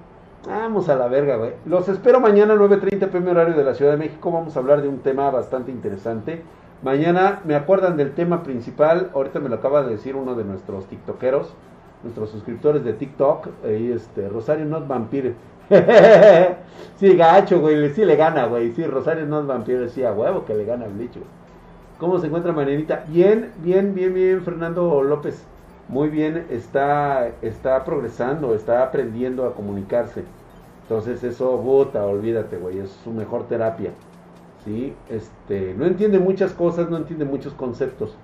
Vamos 0.47 0.87
a 0.87 0.95
la 0.95 1.07
verga, 1.07 1.35
güey. 1.35 1.53
Los 1.65 1.89
espero 1.89 2.19
mañana 2.19 2.55
9.30 2.55 3.09
pm 3.09 3.31
horario 3.31 3.55
de 3.55 3.63
la 3.63 3.73
Ciudad 3.73 3.91
de 3.91 3.97
México. 3.97 4.31
Vamos 4.31 4.55
a 4.55 4.59
hablar 4.59 4.81
de 4.81 4.87
un 4.87 4.99
tema 4.99 5.29
bastante 5.29 5.71
interesante. 5.71 6.41
Mañana 6.83 7.41
me 7.43 7.55
acuerdan 7.55 7.97
del 7.97 8.13
tema 8.13 8.43
principal. 8.43 9.09
Ahorita 9.13 9.39
me 9.39 9.49
lo 9.49 9.55
acaba 9.55 9.83
de 9.83 9.89
decir 9.89 10.15
uno 10.15 10.35
de 10.35 10.45
nuestros 10.45 10.85
tiktokeros, 10.85 11.53
nuestros 12.03 12.29
suscriptores 12.29 12.83
de 12.85 12.93
TikTok. 12.93 13.47
Este, 13.65 14.29
Rosario 14.29 14.65
Not 14.65 14.87
Vampire. 14.87 15.33
sí, 16.95 17.17
gacho, 17.17 17.59
güey. 17.59 17.89
Sí 17.89 18.05
le 18.05 18.15
gana, 18.15 18.45
güey. 18.45 18.71
Sí, 18.71 18.85
Rosario 18.85 19.25
Not 19.25 19.47
Vampire. 19.47 19.89
Sí, 19.89 20.05
a 20.05 20.13
huevo 20.13 20.45
que 20.45 20.53
le 20.53 20.63
gana 20.63 20.85
el 20.85 20.93
bicho. 20.93 21.19
¿Cómo 21.99 22.19
se 22.19 22.27
encuentra 22.27 22.51
Marianita? 22.51 23.05
Bien, 23.07 23.51
bien, 23.63 23.95
bien, 23.95 24.13
bien, 24.13 24.41
Fernando 24.43 25.01
López. 25.01 25.43
Muy 25.89 26.09
bien, 26.09 26.45
está, 26.51 27.29
está 27.41 27.83
progresando, 27.85 28.53
está 28.53 28.83
aprendiendo 28.83 29.45
a 29.45 29.55
comunicarse. 29.55 30.23
Entonces 30.83 31.23
eso, 31.23 31.57
bota, 31.57 32.05
olvídate, 32.05 32.57
güey, 32.57 32.79
es 32.79 32.91
su 33.03 33.11
mejor 33.11 33.47
terapia. 33.47 33.91
¿Sí? 34.63 34.93
Este, 35.09 35.73
no 35.75 35.85
entiende 35.85 36.19
muchas 36.19 36.53
cosas, 36.53 36.87
no 36.89 36.97
entiende 36.97 37.25
muchos 37.25 37.53
conceptos. 37.53 38.15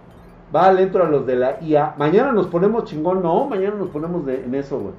Va, 0.55 0.71
le 0.71 0.83
entro 0.83 1.03
a 1.03 1.09
los 1.09 1.25
de 1.25 1.35
la 1.35 1.59
IA. 1.59 1.95
Mañana 1.97 2.31
nos 2.31 2.47
ponemos 2.47 2.83
chingón, 2.85 3.23
no, 3.23 3.47
mañana 3.47 3.75
nos 3.75 3.89
ponemos 3.89 4.27
en 4.27 4.53
eso, 4.53 4.79
güey. 4.79 4.93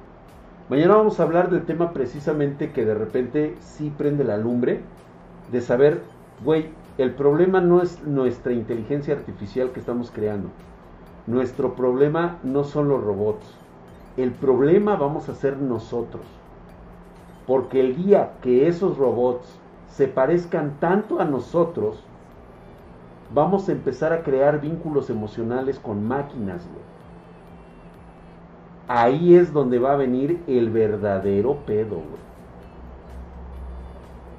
Mañana 0.67 0.97
vamos 0.97 1.19
a 1.19 1.23
hablar 1.23 1.49
del 1.49 1.63
tema 1.63 1.93
precisamente 1.93 2.71
que 2.71 2.83
de 2.83 2.95
repente 2.95 3.55
sí 3.61 3.93
prende 3.97 4.25
la 4.25 4.35
lumbre 4.35 4.81
de 5.51 5.61
saber, 5.61 6.01
güey, 6.43 6.71
el 6.97 7.11
problema 7.11 7.59
no 7.59 7.81
es 7.81 8.01
nuestra 8.05 8.53
inteligencia 8.53 9.15
artificial 9.15 9.71
que 9.71 9.81
estamos 9.81 10.11
creando. 10.11 10.47
Nuestro 11.27 11.75
problema 11.75 12.37
no 12.43 12.63
son 12.63 12.87
los 12.87 13.03
robots. 13.03 13.45
El 14.15 14.31
problema 14.31 14.95
vamos 14.95 15.27
a 15.27 15.35
ser 15.35 15.57
nosotros. 15.57 16.23
Porque 17.45 17.81
el 17.81 17.97
día 17.97 18.33
que 18.41 18.67
esos 18.67 18.97
robots 18.97 19.59
se 19.89 20.07
parezcan 20.07 20.77
tanto 20.79 21.19
a 21.19 21.25
nosotros, 21.25 22.01
vamos 23.33 23.67
a 23.67 23.73
empezar 23.73 24.13
a 24.13 24.23
crear 24.23 24.61
vínculos 24.61 25.09
emocionales 25.09 25.79
con 25.79 26.07
máquinas, 26.07 26.65
Ahí 28.87 29.33
es 29.33 29.51
donde 29.51 29.79
va 29.79 29.93
a 29.93 29.97
venir 29.97 30.43
el 30.45 30.69
verdadero 30.69 31.55
pedo, 31.65 32.03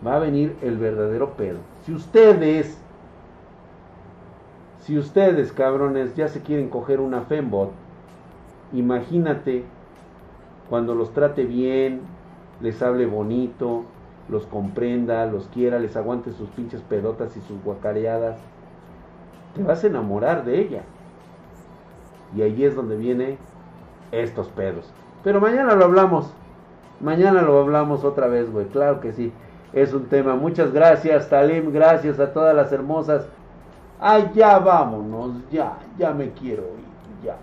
Va 0.07 0.16
a 0.16 0.19
venir 0.20 0.57
el 0.62 0.78
verdadero 0.78 1.33
pedo. 1.33 1.59
Si 1.87 1.95
ustedes, 1.95 2.77
si 4.81 4.99
ustedes, 4.99 5.53
cabrones, 5.53 6.17
ya 6.17 6.27
se 6.27 6.43
quieren 6.43 6.69
coger 6.69 6.99
una 6.99 7.21
Fembot, 7.21 7.71
imagínate 8.73 9.63
cuando 10.69 10.97
los 10.97 11.13
trate 11.13 11.45
bien, 11.45 12.01
les 12.61 12.83
hable 12.83 13.07
bonito, 13.07 13.85
los 14.29 14.47
comprenda, 14.47 15.27
los 15.27 15.47
quiera, 15.47 15.79
les 15.79 15.97
aguante 15.97 16.33
sus 16.33 16.49
pinches 16.49 16.81
pedotas 16.81 17.37
y 17.37 17.41
sus 17.43 17.63
guacareadas, 17.63 18.37
te 19.55 19.63
vas 19.63 19.85
a 19.85 19.87
enamorar 19.87 20.45
de 20.45 20.59
ella. 20.59 20.83
Y 22.37 22.43
ahí 22.43 22.65
es 22.65 22.75
donde 22.75 22.97
viene 22.97 23.39
estos 24.11 24.49
pedos. 24.49 24.93
Pero 25.23 25.41
mañana 25.41 25.77
lo 25.77 25.85
hablamos. 25.85 26.33
Mañana 27.01 27.43
lo 27.43 27.61
hablamos 27.61 28.03
otra 28.03 28.27
vez, 28.27 28.51
güey. 28.51 28.67
Claro 28.67 28.99
que 28.99 29.13
sí. 29.13 29.33
Es 29.73 29.93
un 29.93 30.07
tema. 30.07 30.35
Muchas 30.37 30.73
gracias, 30.73 31.29
Talim. 31.29 31.73
Gracias 31.73 32.19
a 32.21 32.33
todas 32.33 32.55
las 32.55 32.73
hermosas. 32.73 33.27
Ya 34.35 34.59
vámonos. 34.59 35.33
Ya, 35.51 35.79
ya 35.99 36.13
me 36.13 36.31
quiero 36.31 36.63
ir. 36.63 37.25
Ya. 37.25 37.37